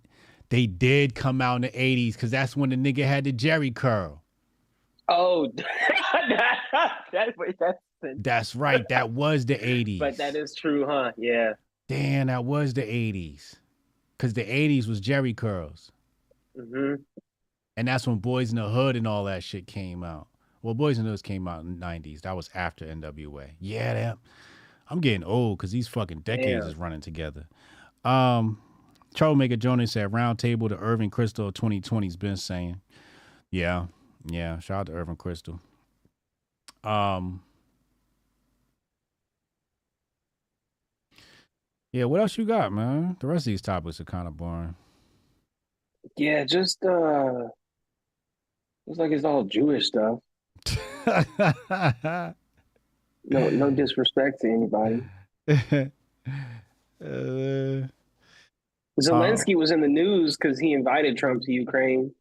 [0.50, 3.74] they did come out in the 80s because that's when the nigga had the Jheri
[3.74, 4.22] curl.
[5.08, 5.48] oh,
[7.12, 7.78] that, wait, that's
[8.18, 8.88] That's right.
[8.90, 10.00] That was the 80s.
[10.00, 11.12] but that is true, huh?
[11.18, 11.54] Yeah.
[11.88, 13.56] Damn, that was the 80s.
[14.18, 15.92] Because the 80s was Jheri curls.
[16.56, 16.96] hmm
[17.78, 20.28] And that's when Boyz n the Hood and all that shit came out.
[20.62, 22.22] Well, Boys and Hood came out in the 90s.
[22.22, 23.52] That was after NWA.
[23.60, 24.18] Yeah, that,
[24.90, 26.70] I'm getting old because these fucking decades Damn.
[26.70, 27.48] is running together.
[28.04, 28.62] Um,
[29.16, 32.82] Troublemaker Jonas said, Round Table to Irving Kristol 2020's been saying.
[33.50, 33.88] Yeah,
[34.30, 34.60] yeah.
[34.60, 35.60] Shout out to Irving Kristol.
[36.84, 37.42] Um,
[41.92, 43.18] yeah, what else you got, man?
[43.20, 44.76] The rest of these topics are kind of boring.
[46.18, 47.48] Yeah, just uh,
[48.88, 50.20] looks like it's all Jewish stuff.
[53.24, 55.04] No, no disrespect to anybody.
[57.04, 57.88] Uh,
[59.02, 62.14] Zelensky was in the news because he invited Trump to Ukraine.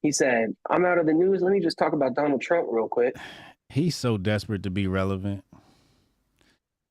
[0.00, 1.42] He said, "I'm out of the news.
[1.42, 3.16] Let me just talk about Donald Trump real quick."
[3.68, 5.42] He's so desperate to be relevant.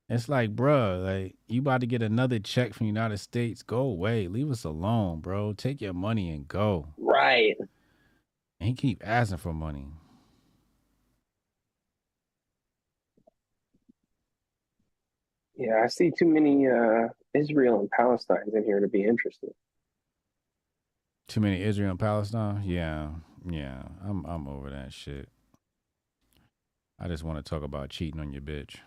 [0.10, 3.64] It's like, bruh, like you about to get another check from the United States.
[3.64, 4.28] Go away.
[4.28, 5.54] Leave us alone, bro.
[5.54, 6.90] Take your money and go.
[6.98, 7.56] Right.
[8.60, 9.88] And he keep asking for money.
[15.62, 19.52] Yeah, I see too many uh, Israel and Palestine in here to be interested.
[21.28, 22.64] Too many Israel and Palestine?
[22.66, 23.10] Yeah.
[23.48, 23.84] Yeah.
[24.04, 25.30] I'm I'm over that shit.
[27.00, 28.78] I just want to talk about cheating on your bitch.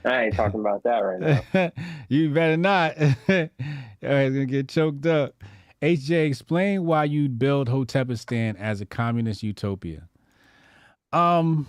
[0.05, 1.71] I ain't talking about that right now.
[2.09, 2.97] you better not.
[3.01, 5.35] All right, gonna get choked up.
[5.81, 10.07] HJ, explain why you'd build Hotepistan as a communist utopia.
[11.11, 11.67] Um,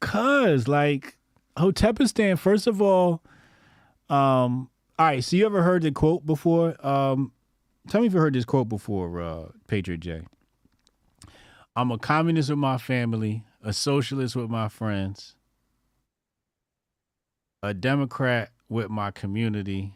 [0.00, 1.16] cause like
[1.56, 3.22] Hotepistan, first of all,
[4.08, 4.68] um,
[4.98, 5.24] all right.
[5.24, 6.74] So you ever heard the quote before?
[6.86, 7.32] Um,
[7.88, 10.22] tell me if you heard this quote before, uh, Patriot J.
[11.76, 15.36] I'm a communist with my family, a socialist with my friends,
[17.62, 19.94] a Democrat with my community,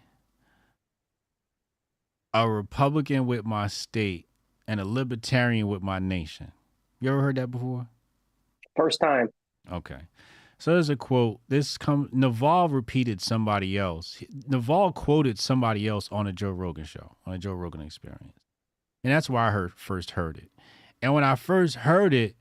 [2.32, 4.26] a Republican with my state,
[4.68, 6.52] and a Libertarian with my nation.
[7.00, 7.88] You ever heard that before?
[8.76, 9.28] First time.
[9.72, 10.00] Okay.
[10.58, 11.40] So there's a quote.
[11.48, 14.22] This come Naval repeated somebody else.
[14.48, 18.32] Naval quoted somebody else on a Joe Rogan show, on a Joe Rogan experience.
[19.02, 20.50] And that's why I heard first heard it.
[21.02, 22.36] And when I first heard it,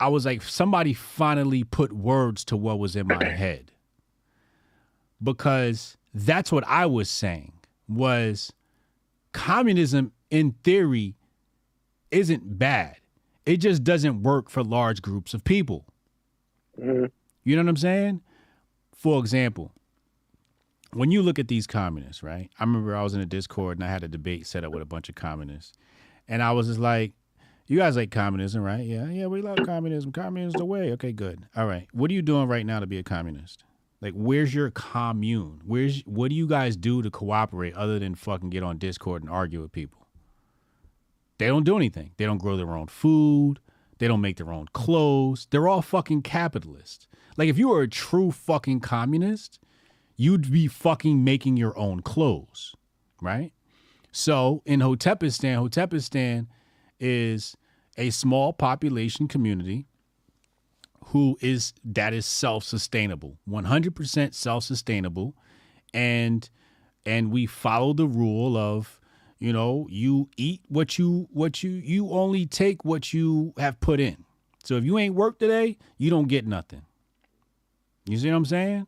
[0.00, 3.72] I was like, somebody finally put words to what was in my head.
[5.22, 7.52] Because that's what I was saying
[7.88, 8.52] was
[9.32, 11.16] communism in theory
[12.10, 12.96] isn't bad.
[13.48, 15.86] It just doesn't work for large groups of people.
[16.78, 17.06] Mm-hmm.
[17.44, 18.20] You know what I'm saying?
[18.94, 19.72] For example,
[20.92, 22.50] when you look at these communists, right?
[22.58, 24.82] I remember I was in a Discord and I had a debate set up with
[24.82, 25.78] a bunch of communists.
[26.28, 27.12] And I was just like,
[27.66, 28.84] you guys like communism, right?
[28.84, 30.12] Yeah, yeah, we love communism.
[30.12, 30.92] Communism's the way.
[30.92, 31.40] Okay, good.
[31.56, 31.88] All right.
[31.92, 33.64] What are you doing right now to be a communist?
[34.02, 35.62] Like, where's your commune?
[35.64, 39.30] Where's what do you guys do to cooperate other than fucking get on Discord and
[39.30, 40.07] argue with people?
[41.38, 42.12] They don't do anything.
[42.16, 43.60] They don't grow their own food.
[43.98, 45.46] They don't make their own clothes.
[45.50, 47.08] They're all fucking capitalists.
[47.36, 49.58] Like, if you were a true fucking communist,
[50.16, 52.74] you'd be fucking making your own clothes,
[53.22, 53.52] right?
[54.12, 56.48] So in Hotepistan, Hotepistan
[56.98, 57.56] is
[57.96, 59.86] a small population community
[61.06, 65.34] who is that is self-sustainable 100% self-sustainable
[65.94, 66.50] and
[67.06, 69.00] and we follow the rule of
[69.38, 74.00] you know you eat what you what you you only take what you have put
[74.00, 74.24] in
[74.64, 76.82] so if you ain't worked today you don't get nothing
[78.06, 78.86] you see what i'm saying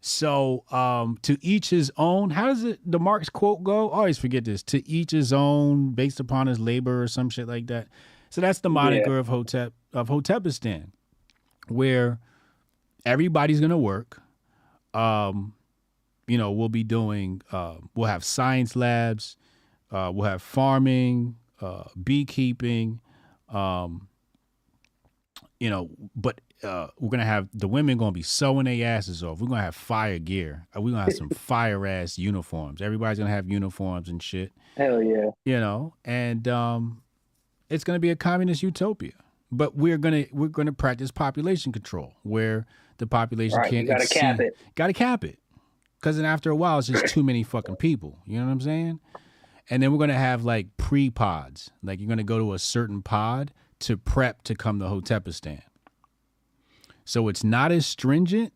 [0.00, 4.18] so um to each his own how does it the marx quote go I always
[4.18, 7.88] forget this to each his own based upon his labor or some shit like that
[8.30, 9.18] so that's the moniker Yeah.
[9.18, 10.90] of hotep of hotepistan
[11.68, 12.18] where
[13.04, 14.20] everybody's gonna work.
[14.94, 15.54] Um,
[16.26, 17.40] you know, we'll be doing.
[17.50, 19.36] Uh, we'll have science labs.
[19.90, 23.00] Uh, we'll have farming, uh, beekeeping.
[23.48, 24.08] Um,
[25.60, 29.40] you know, but uh, we're gonna have the women gonna be sewing their asses off.
[29.40, 30.66] We're gonna have fire gear.
[30.76, 32.82] Uh, We're gonna have some fire ass uniforms.
[32.82, 35.30] Everybody's gonna have uniforms and shit Hell yeah.
[35.44, 37.02] you know and um
[37.68, 39.10] it's going to be a communist utopia
[39.50, 42.64] but we're going to we're to practice population control where
[42.98, 44.56] the population Right, can't gotta cap it.
[44.76, 45.40] got to cap it
[45.98, 48.60] because then after a while it's just too many fucking people you know what i'm
[48.60, 49.00] saying
[49.70, 52.58] and then we're going to have like pre-pods like you're going to go to a
[52.58, 55.62] certain pod to prep to come to hotepistan
[57.04, 58.52] so it's not as stringent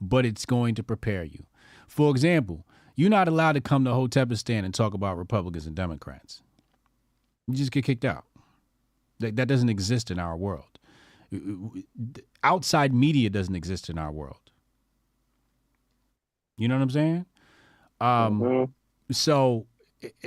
[0.00, 1.44] but it's going to prepare you
[1.86, 6.42] for example you're not allowed to come to hotepistan and talk about republicans and democrats
[7.48, 8.24] you just get kicked out.
[9.20, 10.80] That, that doesn't exist in our world.
[12.42, 14.50] Outside media doesn't exist in our world.
[16.56, 17.26] You know what I'm saying?
[18.00, 18.70] Um, Mhm.
[19.12, 19.66] So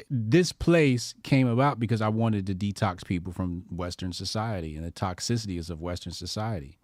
[0.09, 4.91] this place came about because I wanted to detox people from Western society and the
[4.91, 6.77] toxicities of Western society.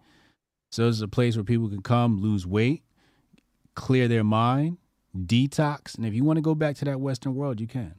[0.72, 2.82] So it's a place where people can come, lose weight,
[3.74, 4.78] clear their mind,
[5.16, 7.94] detox, and if you want to go back to that Western world, you can.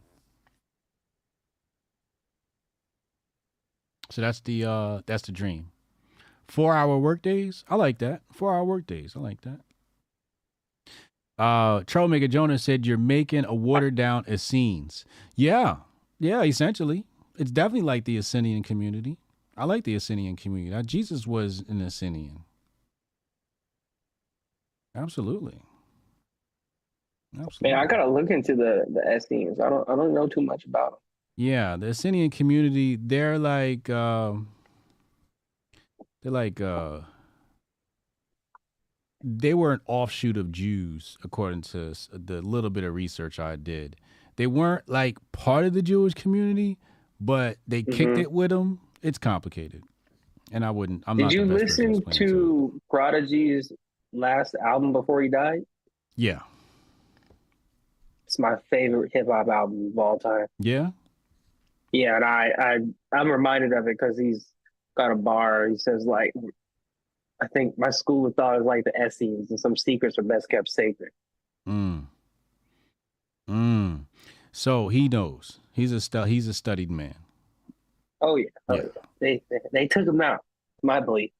[4.10, 5.72] So that's the uh that's the dream.
[6.48, 7.66] Four hour work days.
[7.70, 8.22] I like that.
[8.32, 9.14] Four hour work days.
[9.16, 9.60] I like that.
[11.38, 15.06] Uh Troublemaker Jonah said you're making a watered down Essenes.
[15.36, 15.78] Yeah.
[16.20, 17.06] Yeah, essentially.
[17.38, 19.18] It's definitely like the Essenian community.
[19.56, 20.76] I like the Essenian community.
[20.76, 22.42] Uh, Jesus was an Essenian.
[24.96, 25.60] Absolutely.
[27.36, 27.72] Absolutely.
[27.72, 29.60] Man, I gotta look into the the Essenes.
[29.60, 31.00] I don't I don't know too much about them.
[31.36, 34.50] Yeah, the Essenian community, they're like um
[36.24, 37.02] they're like uh
[39.30, 43.96] they were an offshoot of Jews according to the little bit of research I did.
[44.38, 46.78] They weren't like part of the Jewish community,
[47.20, 48.22] but they kicked Mhm.
[48.22, 48.80] it with them.
[49.02, 49.84] It's complicated.
[50.52, 53.72] And I wouldn't I'm Did not you the best person listen it to Prodigy's
[54.14, 55.66] last album before he died?
[56.16, 56.40] Yeah.
[58.26, 60.48] It's my favorite hip hop album of all time.
[60.60, 60.92] Yeah.
[61.92, 62.78] Yeah, and I I
[63.18, 64.46] I'm reminded of it because he's
[64.96, 65.68] got a bar.
[65.68, 66.34] He says like,
[67.42, 70.50] I think my school of thought was like the Essenes, and some secrets are best
[70.50, 71.12] kept sacred.
[71.68, 72.06] Mm.
[73.50, 74.06] Mm.
[74.52, 75.60] So he knows.
[75.72, 77.16] He's a stu- he's a studied man.
[78.22, 78.82] Oh yeah, oh, yeah.
[79.20, 80.44] They, they they took him out.
[80.82, 81.32] My belief.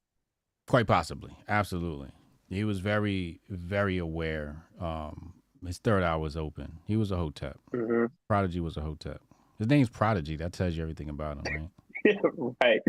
[0.66, 1.32] Quite possibly.
[1.48, 2.10] Absolutely.
[2.48, 4.64] He was very, very aware.
[4.80, 5.34] Um,
[5.66, 6.78] his third eye was open.
[6.86, 7.58] He was a hotep.
[7.72, 9.20] hmm Prodigy was a hotep.
[9.58, 10.36] His name's Prodigy.
[10.36, 11.70] That tells you everything about him,
[12.04, 12.18] right?
[12.62, 12.80] right.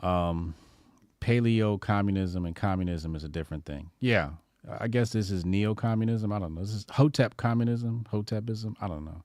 [0.00, 0.54] Um,
[1.20, 3.90] paleo communism and communism is a different thing.
[4.00, 4.30] Yeah.
[4.80, 6.32] I guess this is neo communism.
[6.32, 6.60] I don't know.
[6.60, 8.74] This is hotep communism, hotepism.
[8.80, 9.22] I don't know.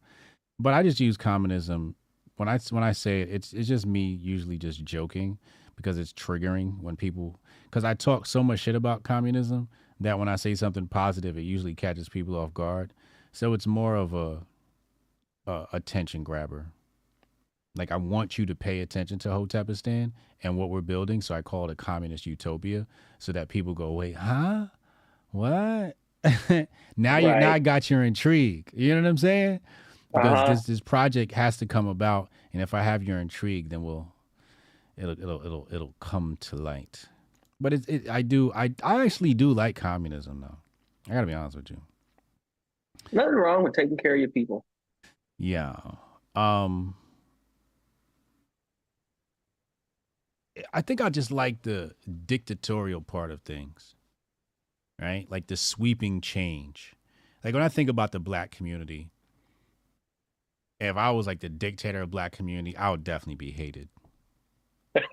[0.59, 1.95] But I just use communism
[2.41, 5.37] when I when I say it, it's it's just me usually just joking
[5.75, 10.27] because it's triggering when people because I talk so much shit about communism that when
[10.27, 12.93] I say something positive, it usually catches people off guard.
[13.31, 14.39] So it's more of a,
[15.45, 16.71] a attention grabber.
[17.75, 20.11] Like I want you to pay attention to Hotepistan
[20.43, 21.21] and what we're building.
[21.21, 22.85] So I call it a communist utopia,
[23.19, 24.67] so that people go, wait, huh?
[25.31, 25.95] What?
[26.97, 28.69] now you now I got your intrigue.
[28.73, 29.59] You know what I'm saying?
[30.13, 30.53] Because Uh-huh.
[30.53, 34.11] this this project has to come about, and if I have your intrigue, then we'll
[34.97, 37.05] it'll it'll it'll it'll come to light.
[37.61, 40.57] But it, it I do I I actually do like communism though.
[41.09, 41.81] I gotta be honest with you.
[43.13, 44.65] Nothing wrong with taking care of your people.
[45.39, 45.75] Yeah.
[46.35, 46.95] Um
[50.73, 51.93] I think I just like the
[52.25, 53.95] dictatorial part of things.
[54.99, 55.25] Right?
[55.29, 56.93] Like the sweeping change.
[57.43, 59.09] Like when I think about the black community,
[60.79, 63.89] if I was like the dictator of black community, I would definitely be hated.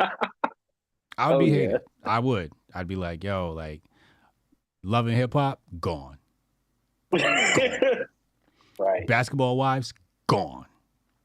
[1.17, 1.57] I would Oh, be yeah.
[1.57, 1.81] hated.
[2.05, 2.53] I would.
[2.75, 3.83] I'd be like, yo, like
[4.83, 6.19] loving hip hop, gone.
[7.13, 9.07] right.
[9.07, 9.95] Basketball wives,
[10.27, 10.67] gone.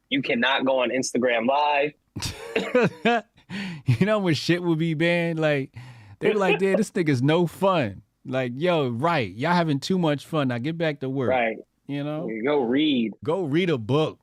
[0.09, 3.23] You cannot go on Instagram Live.
[3.85, 5.39] you know when shit would be banned?
[5.39, 5.75] Like
[6.19, 9.33] they were like, "Yeah, this nigga's no fun." Like, yo, right?
[9.33, 10.47] Y'all having too much fun.
[10.47, 11.29] Now get back to work.
[11.29, 11.57] Right.
[11.87, 13.11] You know, go read.
[13.23, 14.19] Go read a book.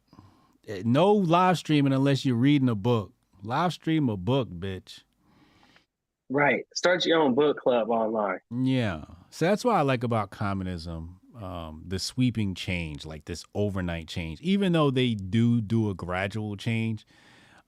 [0.67, 3.13] Eh, No live streaming unless you're reading a book.
[3.43, 5.01] Live stream a book, bitch.
[6.31, 6.65] Right.
[6.75, 8.41] Start your own book club online.
[8.51, 9.05] Yeah.
[9.31, 11.17] So that's what I like about communism.
[11.41, 16.57] Um, the sweeping change, like this overnight change, even though they do do a gradual
[16.57, 17.07] change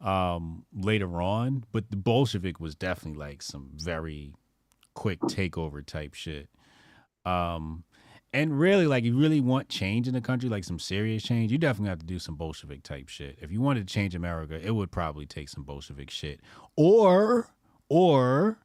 [0.03, 4.35] um, later on, but the Bolshevik was definitely like some very
[4.95, 6.49] quick takeover type shit.
[7.25, 7.85] Um,
[8.33, 11.59] and really, like, you really want change in the country, like some serious change, you
[11.59, 13.39] definitely have to do some Bolshevik type shit.
[13.41, 16.41] If you wanted to change America, it would probably take some Bolshevik shit,
[16.77, 17.51] or
[17.89, 18.59] or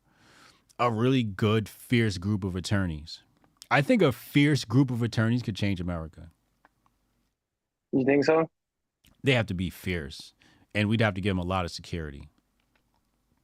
[0.79, 3.23] a really good, fierce group of attorneys.
[3.69, 6.29] I think a fierce group of attorneys could change America.
[7.91, 8.49] You think so?
[9.23, 10.33] They have to be fierce,
[10.77, 12.29] and we'd have to give them a lot of security.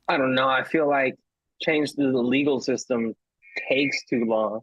[0.08, 0.48] I don't know.
[0.48, 1.16] I feel like
[1.62, 3.16] change to the legal system
[3.68, 4.62] takes too long.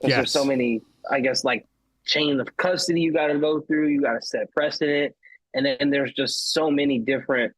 [0.00, 0.16] 'Cause Yes.
[0.18, 1.66] there's so many, I guess, like
[2.04, 3.88] chain of custody you got to go through.
[3.88, 5.14] You got to set precedent,
[5.54, 7.54] and then there's just so many different,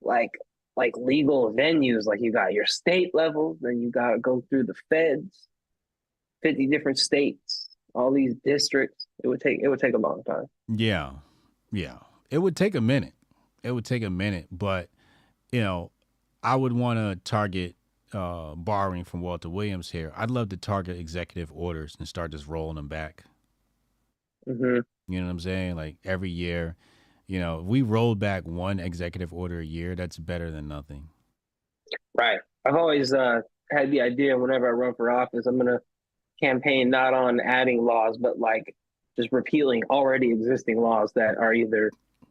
[0.00, 0.30] like,
[0.76, 2.04] like legal venues.
[2.06, 5.48] Like you got your state level, then you got to go through the feds,
[6.42, 9.06] fifty different states, all these districts.
[9.24, 10.46] It would take it would take a long time.
[10.68, 11.12] Yeah.
[11.72, 11.98] Yeah.
[12.30, 13.14] It would take a minute.
[13.62, 14.88] It would take a minute, but
[15.52, 15.90] you know,
[16.42, 17.74] I would want to target
[18.12, 20.12] uh borrowing from Walter Williams here.
[20.16, 23.24] I'd love to target executive orders and start just rolling them back.
[24.44, 24.78] hmm
[25.08, 25.76] You know what I'm saying?
[25.76, 26.76] Like every year,
[27.26, 31.08] you know, if we rolled back one executive order a year, that's better than nothing.
[32.16, 32.40] Right.
[32.64, 35.78] I've always uh, had the idea whenever I run for office, I'm gonna
[36.42, 38.74] campaign not on adding laws, but like
[39.16, 41.90] just repealing already existing laws that are either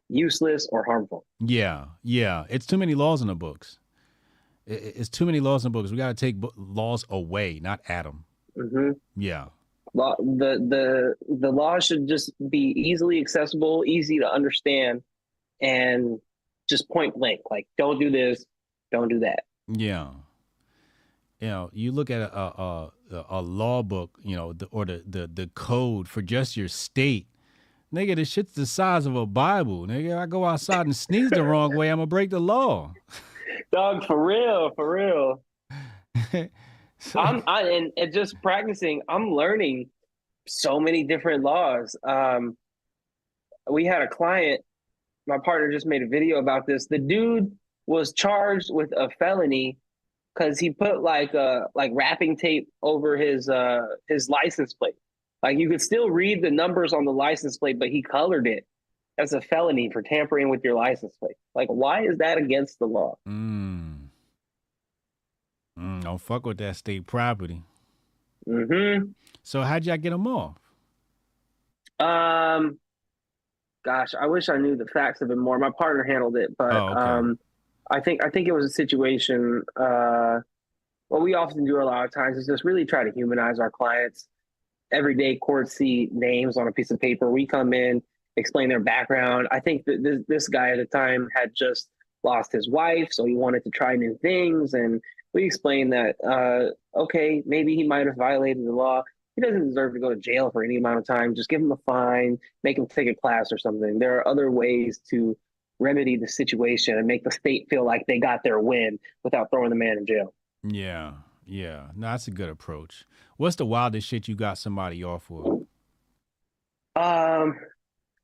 [0.10, 1.26] useless or harmful.
[1.40, 2.46] Yeah, yeah.
[2.50, 3.80] It's too many laws in the books.
[4.68, 5.92] It's too many laws in the books.
[5.92, 8.26] We got to take laws away, not add them.
[8.56, 9.46] hmm Yeah,
[9.94, 15.04] Law, the the the law should just be easily accessible, easy to understand,
[15.62, 16.20] and
[16.68, 17.42] just point blank.
[17.50, 18.44] Like, don't do this,
[18.92, 19.44] don't do that.
[19.68, 20.10] yeah,
[21.40, 24.86] you know, you look at a a, a, a law book, you know, the, or
[24.86, 27.28] the, the the code for just your state.
[27.94, 29.88] Nigga, this shit's the size of a Bible.
[29.88, 32.94] Nigga, I go outside and sneeze the wrong way, I'm gonna break the law.
[33.72, 35.44] Dog, for real, for real.
[37.00, 39.02] so, I'm I, and, and just practicing.
[39.08, 39.90] I'm learning
[40.48, 41.96] so many different laws.
[42.04, 42.58] Um,
[43.70, 44.62] we had a client.
[45.28, 46.88] My partner just made a video about this.
[46.88, 47.52] The dude
[47.88, 49.78] was charged with a felony
[50.36, 54.96] because he put like uh like wrapping tape over his uh his license plate.
[55.44, 58.66] Like you could still read the numbers on the license plate, but he colored it.
[59.18, 61.36] That's a felony for tampering with your license plate.
[61.54, 63.18] Like, why is that against the law?
[63.28, 64.08] Mm.
[65.80, 67.62] Mm, don't fuck with that state property.
[68.48, 69.12] Mm-hmm.
[69.44, 70.58] So how'd y'all get them off?
[72.00, 72.78] Um,
[73.84, 75.58] gosh, I wish I knew the facts of it more.
[75.60, 77.00] My partner handled it, but Oh, okay.
[77.02, 77.40] um,
[77.92, 79.64] I think I think it was a situation.
[79.76, 80.40] Uh,
[81.10, 83.70] what we often do a lot of times is just really try to humanize our
[83.70, 84.28] clients.
[84.92, 87.30] Everyday courts see names on a piece of paper.
[87.30, 88.02] We come in,
[88.38, 89.48] explain their background.
[89.52, 91.90] I think that this this guy at the time had just
[92.24, 95.00] lost his wife, so he wanted to try new things, and
[95.34, 99.04] we explained that uh, okay, maybe he might have violated the law.
[99.36, 101.36] He doesn't deserve to go to jail for any amount of time.
[101.36, 104.00] Just give him a fine, make him take a class or something.
[104.00, 105.38] There are other ways to
[105.80, 109.70] remedy the situation and make the state feel like they got their win without throwing
[109.70, 110.34] the man in jail.
[110.64, 111.14] Yeah,
[111.46, 111.88] yeah.
[111.96, 113.06] No, that's a good approach.
[113.38, 115.66] What's the wildest shit you got somebody off for?
[116.96, 117.60] Um,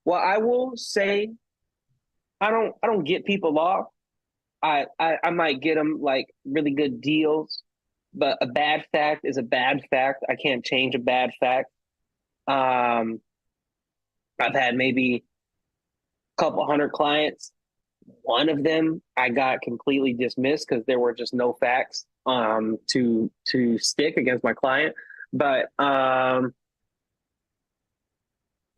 [0.06, 1.30] well, I will say,
[2.40, 3.88] I don't, I don't get people off.
[4.64, 7.64] I, I, I might get them like really good deals,
[8.14, 10.24] but a bad fact is a bad fact.
[10.30, 11.70] I can't change a bad fact.
[12.48, 13.20] Um,
[14.40, 15.24] I've had maybe
[16.38, 17.52] couple hundred clients.
[18.24, 23.30] One of them I got completely dismissed because there were just no facts um, to
[23.50, 24.96] to stick against my client.
[25.34, 26.54] But um,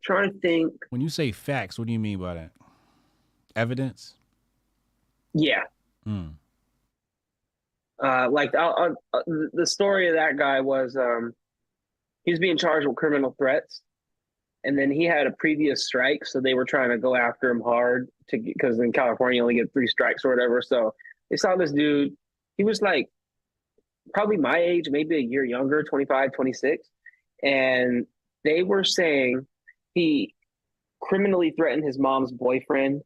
[0.02, 0.72] trying to think.
[0.90, 2.50] When you say facts, what do you mean by that?
[3.56, 4.14] Evidence?
[5.32, 5.62] Yeah,
[6.06, 6.34] Mm.
[8.02, 11.34] uh, like I'll, I'll, uh, the story of that guy was um,
[12.24, 13.82] he was being charged with criminal threats,
[14.64, 17.60] and then he had a previous strike, so they were trying to go after him
[17.60, 20.62] hard to because in California you only get three strikes or whatever.
[20.62, 20.94] So
[21.30, 22.16] they saw this dude.
[22.56, 23.10] He was like
[24.12, 26.88] probably my age, maybe a year younger, 25, 26.
[27.42, 28.06] And
[28.42, 29.46] they were saying
[29.94, 30.34] he
[31.00, 33.02] criminally threatened his mom's boyfriend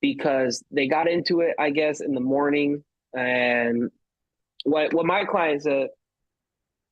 [0.00, 2.82] because they got into it, I guess, in the morning.
[3.16, 3.90] And
[4.64, 5.88] what what my client said,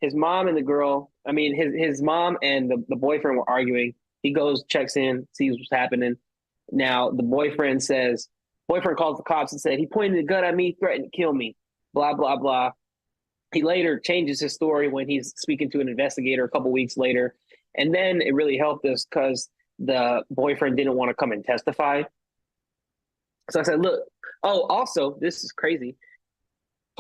[0.01, 3.49] his mom and the girl, I mean, his his mom and the, the boyfriend were
[3.49, 3.95] arguing.
[4.23, 6.17] He goes, checks in, sees what's happening.
[6.71, 8.29] Now the boyfriend says,
[8.69, 11.33] boyfriend calls the cops and said he pointed a gun at me, threatened to kill
[11.33, 11.57] me.
[11.95, 12.73] Blah blah blah.
[13.53, 17.35] He later changes his story when he's speaking to an investigator a couple weeks later,
[17.77, 19.49] and then it really helped us because
[19.81, 22.03] the boyfriend didn't want to come and testify.
[23.51, 24.01] So I said, look,
[24.45, 25.97] oh, also, this is crazy.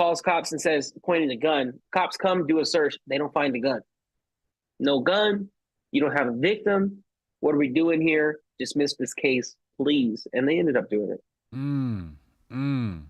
[0.01, 1.75] Calls cops and says, pointing the gun.
[1.93, 2.97] Cops come, do a search.
[3.07, 3.83] They don't find the gun.
[4.79, 5.51] No gun.
[5.93, 7.05] You don't have a victim.
[7.41, 8.39] What are we doing here?
[8.59, 10.27] Dismiss this case, please.
[10.33, 11.23] And they ended up doing it.
[11.55, 12.15] Mm.
[12.51, 13.03] Mm.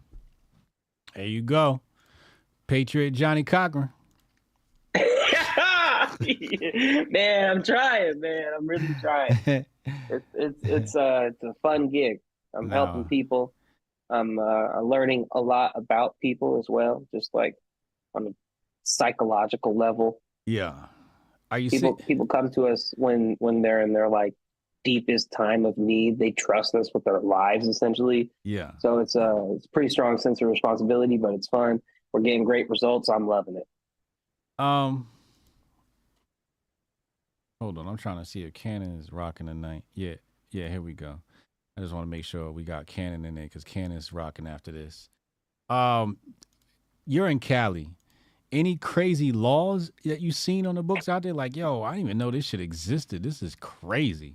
[1.14, 1.80] There you go.
[2.66, 3.90] Patriot Johnnie Cochran.
[4.96, 5.06] man,
[7.50, 8.46] I'm trying, man.
[8.58, 9.38] I'm really trying.
[9.46, 12.18] it's it's it's uh it's a fun gig.
[12.52, 12.74] I'm No.
[12.74, 13.54] helping people.
[14.10, 17.54] I'm uh, learning a lot about people as well, just like
[18.14, 18.30] on a
[18.82, 20.20] psychological level.
[20.46, 20.74] Yeah.
[21.50, 24.34] Are you people see- people come to us when when they're in their like
[24.84, 26.18] deepest time of need.
[26.18, 28.30] They trust us with their lives essentially.
[28.44, 28.72] Yeah.
[28.78, 31.82] So it's a it's a pretty strong sense of responsibility, but it's fun.
[32.12, 33.08] We're getting great results.
[33.08, 33.66] I'm loving it.
[34.58, 35.08] Um
[37.60, 39.84] Hold on, I'm trying to see if Cannon is rocking tonight.
[39.92, 40.14] Yeah,
[40.50, 41.20] yeah, here we go.
[41.76, 44.70] I just want to make sure we got Cannon in there because Cannon's rocking after
[44.70, 45.08] this.
[45.68, 46.18] Um,
[47.06, 47.90] you're in Cali.
[48.52, 51.32] Any crazy laws that you've seen on the books out there?
[51.32, 53.22] Like, yo, I didn't even know this shit existed.
[53.22, 54.34] This is crazy.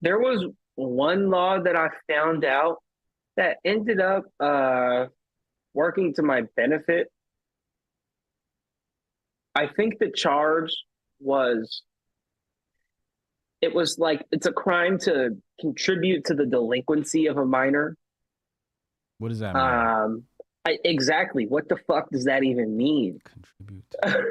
[0.00, 2.76] There was one law that I found out
[3.36, 5.06] that ended up uh,
[5.74, 7.08] working to my benefit.
[9.54, 10.72] I think the charge
[11.18, 11.82] was
[13.60, 17.96] it was like it's a crime to contribute to the delinquency of a minor.
[19.18, 19.64] What does that mean?
[19.64, 20.24] Um,
[20.66, 21.46] I, exactly.
[21.46, 23.20] What the fuck does that even mean?
[23.24, 23.84] Contribute.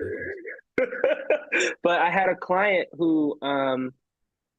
[1.84, 3.94] but I had a client who um,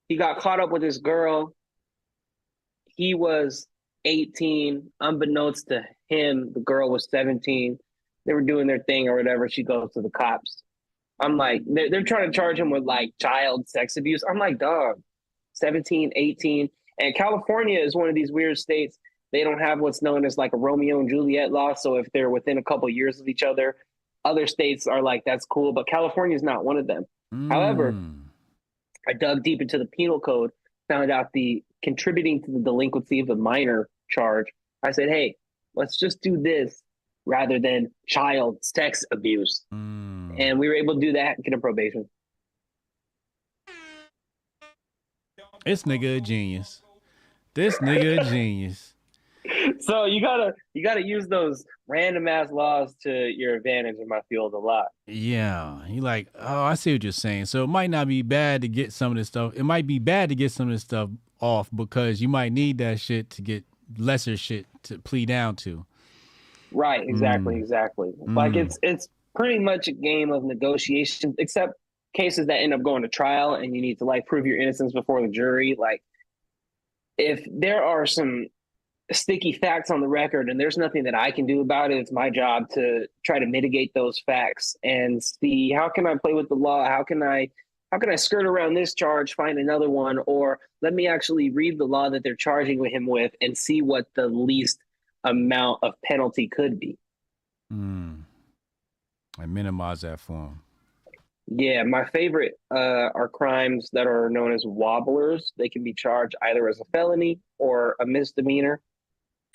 [0.09, 1.55] he got caught up with this girl.
[2.87, 3.69] He was
[4.05, 4.91] 18.
[5.01, 7.79] Unbeknownst to him, the girl was 17.
[8.25, 9.49] They were doing their thing or whatever.
[9.49, 10.63] She goes to the cops.
[11.21, 14.23] I'm like, they're, they're trying to charge him with like child sex abuse.
[14.29, 15.01] I'm like, dog,
[15.55, 16.69] 17, 18.
[17.01, 18.99] And California is one of these weird states.
[19.33, 21.75] They don't have what's known as like a Romeo and Juliet law.
[21.75, 23.77] So if they're within a couple years of each other,
[24.25, 25.73] other states are like, that's cool.
[25.73, 27.05] But California is not one of them.
[27.49, 28.23] However, mm.
[29.09, 30.51] I dug deep into the penal code,
[30.89, 34.47] found out the contributing to the delinquency of a minor charge.
[34.83, 35.37] I said, hey,
[35.75, 36.83] let's just do this
[37.25, 39.65] rather than child sex abuse.
[39.75, 40.06] Mm.
[40.39, 42.09] And we were able to do that and get a probation.
[45.65, 46.83] This nigga a genius.
[47.55, 48.93] This nigga a genius.
[49.79, 54.21] So you gotta you gotta use those random ass laws to your advantage in my
[54.29, 54.87] field a lot.
[55.07, 57.45] Yeah, you like, oh, I see what you're saying.
[57.47, 59.53] So it might not be bad to get some of this stuff.
[59.55, 62.79] It might be bad to get some of this stuff off because you might need
[62.79, 63.65] that shit to get
[63.97, 65.87] lesser shit to plea down to.
[66.73, 67.61] Right, exactly, Mm.
[67.61, 68.13] exactly.
[68.27, 68.65] Like Mm.
[68.67, 71.75] it's it's pretty much a game of negotiation, except
[72.15, 74.93] cases that end up going to trial and you need to like prove your innocence
[74.93, 75.77] before the jury.
[75.79, 76.03] Like
[77.19, 78.47] if there are some
[79.13, 82.11] sticky facts on the record and there's nothing that I can do about it, it's
[82.11, 86.49] my job to try to mitigate those facts and see how can I play with
[86.49, 86.89] the law?
[86.89, 87.51] How can I
[87.93, 91.79] how can I skirt around this charge, find another one, or let me actually read
[91.79, 94.81] the law that they're charging him with and see what the least
[95.23, 96.99] amount of penalty could be.
[97.73, 98.26] Mm.
[99.39, 100.63] I minimize that for him.
[101.49, 105.53] Yeah, my favorite uh, are crimes that are known as wobblers.
[105.57, 108.81] They can be charged either as a felony or a misdemeanor.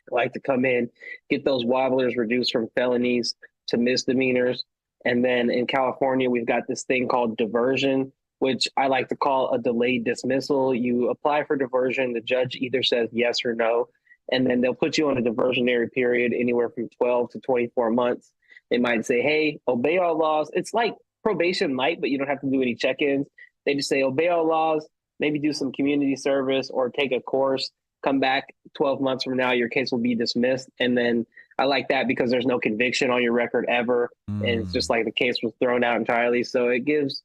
[0.09, 0.89] I like to come in,
[1.29, 3.35] get those wobblers reduced from felonies
[3.67, 4.63] to misdemeanors.
[5.03, 9.53] And then in California, we've got this thing called diversion, which I like to call
[9.53, 10.73] a delayed dismissal.
[10.73, 13.89] You apply for diversion, the judge either says yes or no,
[14.31, 18.31] and then they'll put you on a diversionary period anywhere from 12 to 24 months.
[18.71, 20.49] They might say, hey, obey all laws.
[20.53, 23.27] It's like probation light, but you don't have to do any check ins.
[23.65, 24.87] They just say, obey all laws,
[25.19, 27.69] maybe do some community service or take a course.
[28.03, 30.69] Come back 12 months from now, your case will be dismissed.
[30.79, 31.27] And then
[31.59, 34.09] I like that because there's no conviction on your record ever.
[34.27, 36.43] And it's just like the case was thrown out entirely.
[36.43, 37.21] So it gives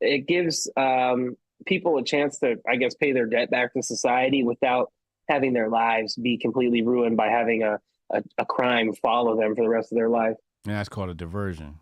[0.00, 4.42] it gives um, people a chance to, I guess, pay their debt back to society
[4.42, 4.90] without
[5.28, 7.78] having their lives be completely ruined by having a,
[8.10, 10.36] a, a crime follow them for the rest of their life.
[10.64, 11.78] And that's called a diversion.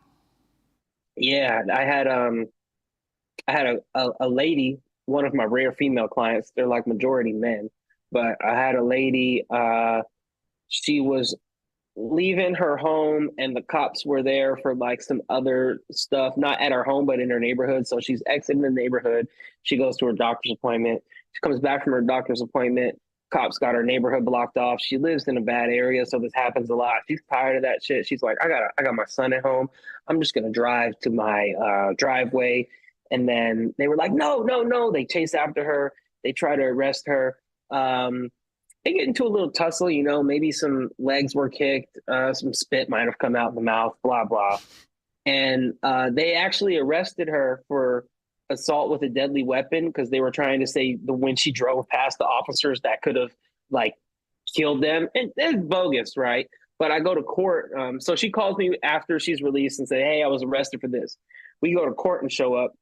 [1.17, 2.47] Yeah, I had um,
[3.47, 6.52] I had a, a, a lady, one of my rare female clients.
[6.57, 7.68] They're like majority men,
[8.10, 9.44] but I had a lady.
[9.50, 10.02] Uh,
[10.68, 11.36] she was
[11.97, 16.73] leaving her home, and the cops were there for like some other stuff, not at
[16.73, 17.86] her home, but in her neighborhood.
[17.86, 19.26] So she's exiting the neighborhood.
[19.62, 21.02] She goes to her doctor's appointment.
[21.33, 22.99] She comes back from her doctor's appointment.
[23.31, 24.81] Cops got her neighborhood blocked off.
[24.81, 27.02] She lives in a bad area, so this happens a lot.
[27.09, 28.07] She's tired of that shit.
[28.07, 29.68] She's like, I got, I got my son at home.
[30.09, 32.68] I'm just gonna drive to my uh, driveway,
[33.10, 34.91] and then they were like, no, no, no.
[34.91, 35.92] They chase after her.
[36.25, 37.36] They try to arrest her.
[37.70, 38.31] Um,
[38.84, 39.91] they get into a little tussle.
[39.91, 43.60] You know, maybe some legs were kicked, uh, some spit might have come out the
[43.60, 44.59] mouth, blah blah.
[45.26, 48.07] And uh, they actually arrested her for
[48.50, 51.88] assault with a deadly weapon because they were trying to say the when she drove
[51.88, 53.34] past the officers that could have
[53.70, 53.94] like
[54.54, 55.08] killed them.
[55.14, 56.48] And it's bogus right?
[56.78, 60.00] But i go to court um, so she calls me after she's released and say
[60.00, 61.16] hey i was arrested for this.
[61.62, 62.74] We go to court and show up.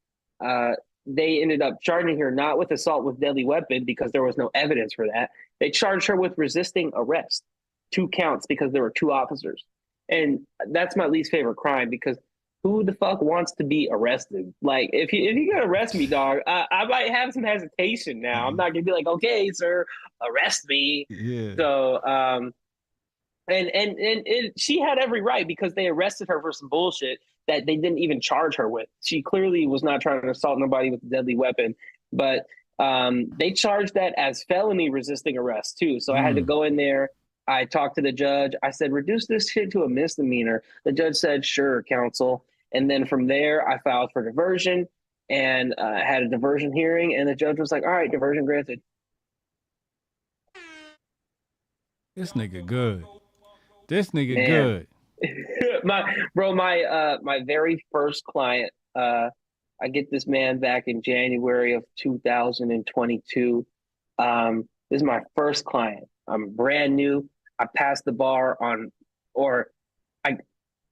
[0.43, 0.71] Uh,
[1.05, 4.49] they ended up charging her not with assault with deadly weapon because there was no
[4.53, 5.31] evidence for that.
[5.59, 7.43] They charged her with resisting arrest
[7.91, 9.63] two counts because there were two officers.
[10.09, 10.41] And
[10.71, 12.17] that's my least favorite crime because
[12.63, 14.53] who the fuck wants to be arrested?
[14.61, 18.21] Like, if you if you gonna arrest me, dog, I, I might have some hesitation
[18.21, 18.47] now.
[18.47, 19.85] I'm not gonna be like, okay, sir,
[20.21, 21.05] arrest me.
[21.09, 21.55] Yeah.
[21.55, 22.53] So, um,
[23.47, 27.19] and and and it, she had every right because they arrested her for some bullshit
[27.47, 28.87] that they didn't even charge her with.
[29.03, 31.75] She clearly was not trying to assault nobody with a deadly weapon,
[32.13, 32.45] but
[32.77, 35.99] um, they charged that as felony resisting arrest too.
[35.99, 36.45] So I had to Mm.
[36.45, 37.09] go in there.
[37.47, 38.53] I talked to the judge.
[38.61, 40.61] I said, reduce this shit to a misdemeanor.
[40.85, 42.45] The judge said, sure, counsel.
[42.73, 44.87] And then from there, I filed for diversion
[45.29, 47.15] and uh, had a diversion hearing.
[47.15, 48.81] And the judge was like, all right, diversion granted.
[52.15, 53.05] This nigga good.
[53.87, 54.47] This nigga Man.
[54.47, 54.87] good.
[55.83, 56.03] my
[56.35, 59.29] bro, my uh my very first client, uh
[59.81, 63.65] I get this man back in January of 2022.
[64.17, 66.05] Um, this is my first client.
[66.27, 67.29] I'm brand new.
[67.57, 68.91] I passed the bar on
[69.33, 69.69] or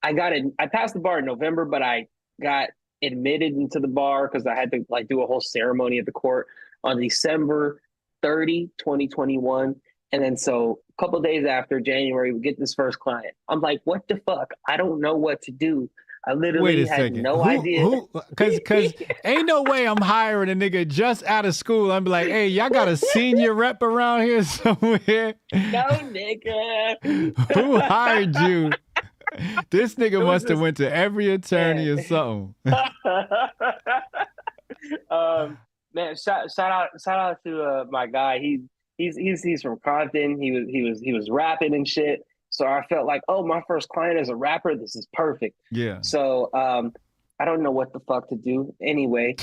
[0.08, 2.08] I got it I passed the bar in November, but I
[2.42, 2.69] got
[3.03, 6.14] admitted into the bar because I had to like do a whole ceremony at the
[6.14, 6.48] court
[6.86, 7.82] on December
[8.22, 9.76] 30, 2021.
[10.14, 13.34] And then so a couple days after January, we get this first client.
[13.50, 14.53] I'm like, what the fuck?
[14.66, 15.90] I don't know what to do.
[16.26, 17.22] I literally Wait a had second.
[17.22, 17.82] no who, idea.
[17.82, 18.94] Who, cause, cause
[19.26, 21.92] ain't no way I'm hiring a nigga just out of school.
[21.92, 25.36] I'm like, hey, y'all got a senior rep around here somewhere?
[25.53, 27.53] no, nigga.
[27.53, 28.72] Who hired you?
[29.69, 32.56] This nigga must have went to every attorney or something.
[35.11, 35.57] um,
[35.93, 38.39] man, shout, shout out, shout out to uh, my guy.
[38.39, 38.61] He
[38.97, 40.41] he's he's he's from Compton.
[40.41, 42.25] He was he was he was rapping and shit.
[42.49, 44.75] So I felt like, oh, my first client is a rapper.
[44.75, 45.56] This is perfect.
[45.69, 45.99] Yeah.
[46.01, 46.93] So um,
[47.39, 48.73] I don't know what the fuck to do.
[48.81, 49.35] Anyway,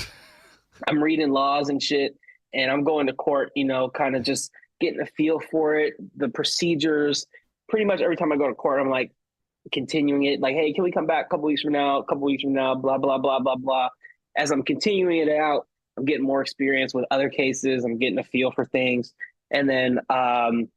[0.87, 2.17] I'm reading laws and shit,
[2.53, 3.51] and I'm going to court.
[3.55, 7.25] You know, kind of just getting a feel for it, the procedures.
[7.69, 9.11] Pretty much every time I go to court, I'm like
[9.71, 10.39] continuing it.
[10.39, 11.99] Like, hey, can we come back a couple weeks from now?
[11.99, 12.75] A couple weeks from now?
[12.75, 13.89] Blah blah blah blah blah.
[14.37, 17.85] As I'm continuing it out, I'm getting more experience with other cases.
[17.85, 19.13] I'm getting a feel for things,
[19.51, 20.69] and then um,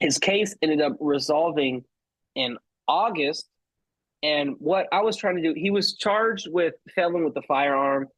[0.00, 1.84] his case ended up resolving
[2.34, 3.48] in August.
[4.22, 8.08] And what I was trying to do, he was charged with felon with a firearm.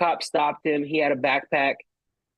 [0.00, 0.84] Cop stopped him.
[0.84, 1.74] He had a backpack.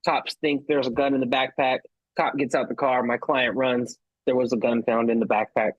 [0.04, 1.80] Cops think there's a gun in the backpack.
[2.16, 3.02] Cop gets out the car.
[3.02, 3.98] My client runs.
[4.26, 5.72] There was a gun found in the backpack.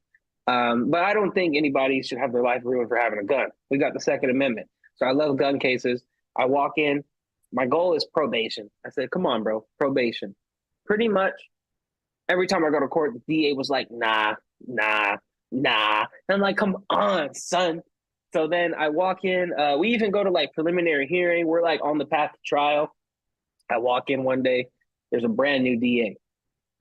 [0.47, 3.47] Um, but I don't think anybody should have their life ruined for having a gun.
[3.69, 4.67] We got the Second Amendment.
[4.95, 6.03] So I love gun cases.
[6.37, 7.03] I walk in.
[7.51, 8.69] My goal is probation.
[8.85, 10.35] I said, come on, bro, probation.
[10.85, 11.33] Pretty much
[12.29, 14.35] every time I go to court, the DA was like, nah,
[14.65, 15.17] nah,
[15.51, 15.99] nah.
[16.01, 17.81] And I'm like, come on, son.
[18.33, 19.53] So then I walk in.
[19.57, 21.47] Uh, we even go to like preliminary hearing.
[21.47, 22.93] We're like on the path to trial.
[23.69, 24.67] I walk in one day.
[25.11, 26.17] There's a brand new DA.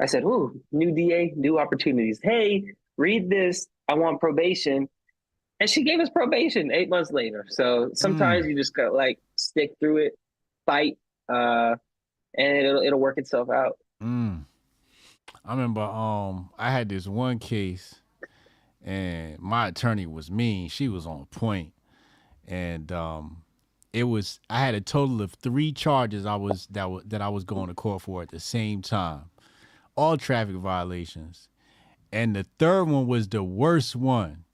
[0.01, 2.21] I said, "Ooh, new DA, new opportunities.
[2.23, 3.67] Hey, read this.
[3.89, 4.89] I want probation."
[5.59, 7.47] And she gave us probation eight months later.
[7.49, 10.19] So sometimes you just got like stick through it,
[10.67, 10.99] fight,
[11.33, 11.77] uh,
[12.37, 13.79] and it'll it'll work itself out.
[14.03, 14.45] Mm.
[15.45, 17.97] I remember um I had this one case
[18.85, 20.69] and my attorney was mean.
[20.69, 21.73] She was on point.
[22.47, 23.43] And um
[23.93, 27.29] it was I had a total of 3 charges I was that was that I
[27.29, 29.31] was going to court for at the same time.
[29.97, 31.49] All traffic violations.
[32.13, 34.45] And the third one was the worst one.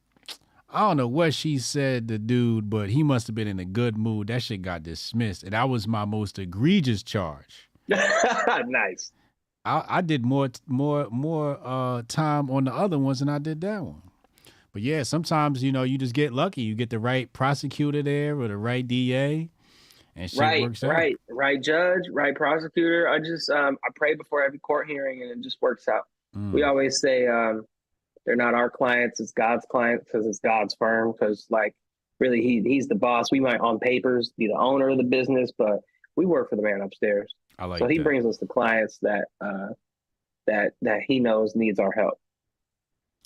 [0.68, 3.64] I don't know what she said to dude, but he must have been in a
[3.64, 4.28] good mood.
[4.28, 5.42] That shit got dismissed.
[5.42, 7.68] And that was my most egregious charge.
[7.88, 9.12] nice.
[9.64, 13.60] I, I did more more more uh time on the other ones than I did
[13.60, 14.02] that one.
[14.72, 16.62] But yeah, sometimes you know you just get lucky.
[16.62, 19.50] You get the right prosecutor there or the right DA,
[20.16, 20.90] and shit right, works out.
[20.90, 23.08] right, right judge, right prosecutor.
[23.08, 26.06] I just um, I pray before every court hearing, and it just works out.
[26.36, 26.52] Mm.
[26.52, 27.66] We always say um,
[28.24, 31.12] they're not our clients; it's God's clients because it's God's firm.
[31.12, 31.74] Because like,
[32.18, 33.30] really, he he's the boss.
[33.30, 35.80] We might on papers be the owner of the business, but
[36.16, 37.32] we work for the man upstairs.
[37.58, 38.04] I like so he that.
[38.04, 39.68] brings us the clients that uh,
[40.46, 42.18] that that he knows needs our help.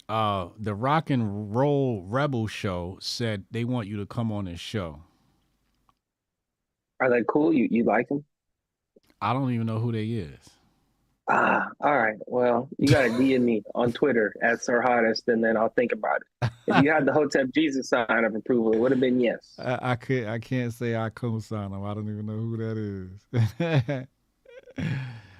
[0.09, 4.61] Uh, the Rock and Roll Rebel show said they want you to come on this
[4.61, 5.03] show.
[7.01, 7.53] Are they cool?
[7.53, 8.25] You you like them?
[9.21, 10.39] I don't even know who they is.
[11.29, 12.17] Ah, all right.
[12.27, 15.93] Well, you got to DM me on Twitter at Sir Hottest, and then I'll think
[15.93, 16.51] about it.
[16.69, 19.55] If you had the Hotep Jesus sign of approval, it would have been yes.
[19.59, 21.85] I, I could I can't say I co-sign them.
[21.85, 24.07] I don't even know who that
[24.79, 24.87] is.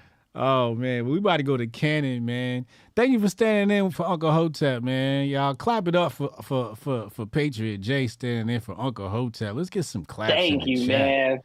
[0.35, 2.67] oh man, we about to go to Cannon, man.
[2.97, 5.27] Thank you for standing in for Uncle Hotep, man.
[5.29, 9.55] Y'all clap it up for for for for Patriot J standing in for Uncle Hotep.
[9.55, 10.33] Let's get some claps.
[10.33, 10.89] Thank you, chat.
[10.89, 11.39] man.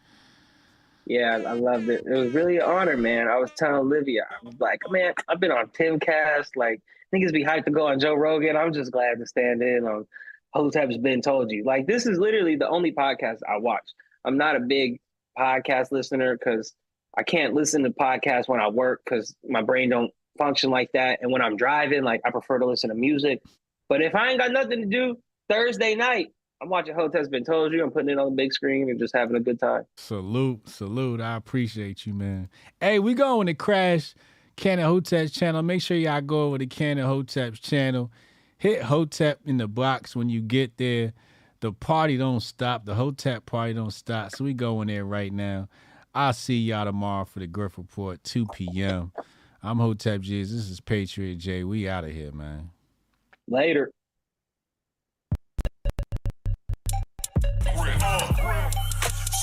[1.11, 2.05] Yeah, I loved it.
[2.05, 3.27] It was really an honor, man.
[3.27, 6.51] I was telling Olivia, I was like, man, I've been on Timcast.
[6.55, 6.81] Like,
[7.13, 8.55] niggas be hyped to go on Joe Rogan.
[8.55, 10.07] I'm just glad to stand in on
[10.53, 11.65] Hotep's Been Told You.
[11.65, 13.83] Like, this is literally the only podcast I watch.
[14.23, 15.01] I'm not a big
[15.37, 16.73] podcast listener because
[17.17, 21.19] I can't listen to podcasts when I work because my brain don't function like that.
[21.21, 23.41] And when I'm driving, like, I prefer to listen to music.
[23.89, 25.17] But if I ain't got nothing to do
[25.49, 26.31] Thursday night,
[26.61, 27.83] I'm watching Hotep's Been Told You.
[27.83, 29.83] I'm putting it on the big screen and just having a good time.
[29.97, 31.19] Salute, salute.
[31.19, 32.49] I appreciate you, man.
[32.79, 34.13] Hey, we going to crash
[34.57, 35.63] Cannon Hotep's channel.
[35.63, 38.11] Make sure y'all go over to Cannon Hotep's channel.
[38.59, 41.13] Hit Hotep in the box when you get there.
[41.61, 42.85] The party don't stop.
[42.85, 44.29] The Hotep party don't stop.
[44.29, 45.67] So we going there right now.
[46.13, 49.13] I'll see y'all tomorrow for the Griff Report, 2 p.m.
[49.63, 50.51] I'm Hotep Jiz.
[50.51, 51.63] This is Patriot J.
[51.63, 52.69] We out of here, man.
[53.47, 53.91] Later.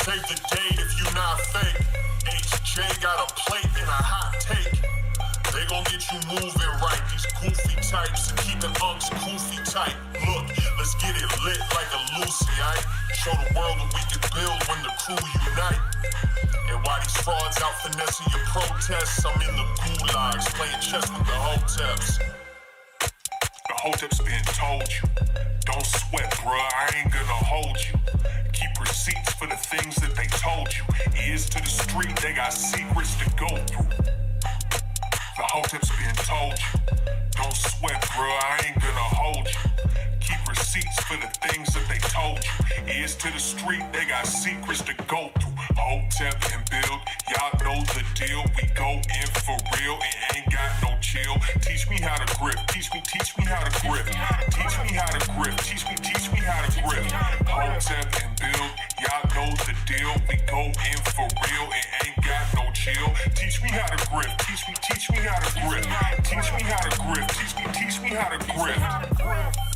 [0.09, 1.85] Save the date if you not fake.
[2.25, 4.81] HJ got a plate and a hot take.
[5.53, 7.03] They gon' get you moving right.
[7.12, 9.93] These goofy types and keeping unks goofy tight.
[10.25, 10.49] Look,
[10.81, 12.89] let's get it lit like a Lucy, aight?
[13.20, 15.85] Show the world what we can build when the crew unite.
[16.73, 21.28] And while these frauds out finessing your protests, I'm in the gulags playing chess with
[21.28, 22.17] the hoteps.
[23.81, 25.09] Hotep's been told you.
[25.65, 27.95] Don't sweat, bruh, I ain't gonna hold you.
[28.53, 30.83] Keep receipts for the things that they told you.
[31.25, 33.87] Ears to the street, they got secrets to go through.
[35.37, 36.81] The hotep's been told you.
[37.37, 40.08] Don't sweat, bruh, I ain't gonna hold you.
[40.21, 43.01] Keep receipts for the things that they told you.
[43.01, 45.55] Ears to the street, they got secrets to go through.
[45.79, 48.43] Hotep and build, y'all know the deal.
[48.57, 51.37] We go in for real and ain't got no chill.
[51.63, 54.07] Teach me how to grip, teach me, teach me how to grip.
[54.51, 57.05] Teach me how to grip, teach me, teach me how to grip.
[57.47, 60.13] Hotep and build, y'all know the deal.
[60.29, 63.15] We go in for real and ain't got no chill.
[63.35, 65.85] Teach me how to grip, teach me, teach me how to grip.
[66.25, 69.68] Teach me how to grip, teach me, teach me how to grip.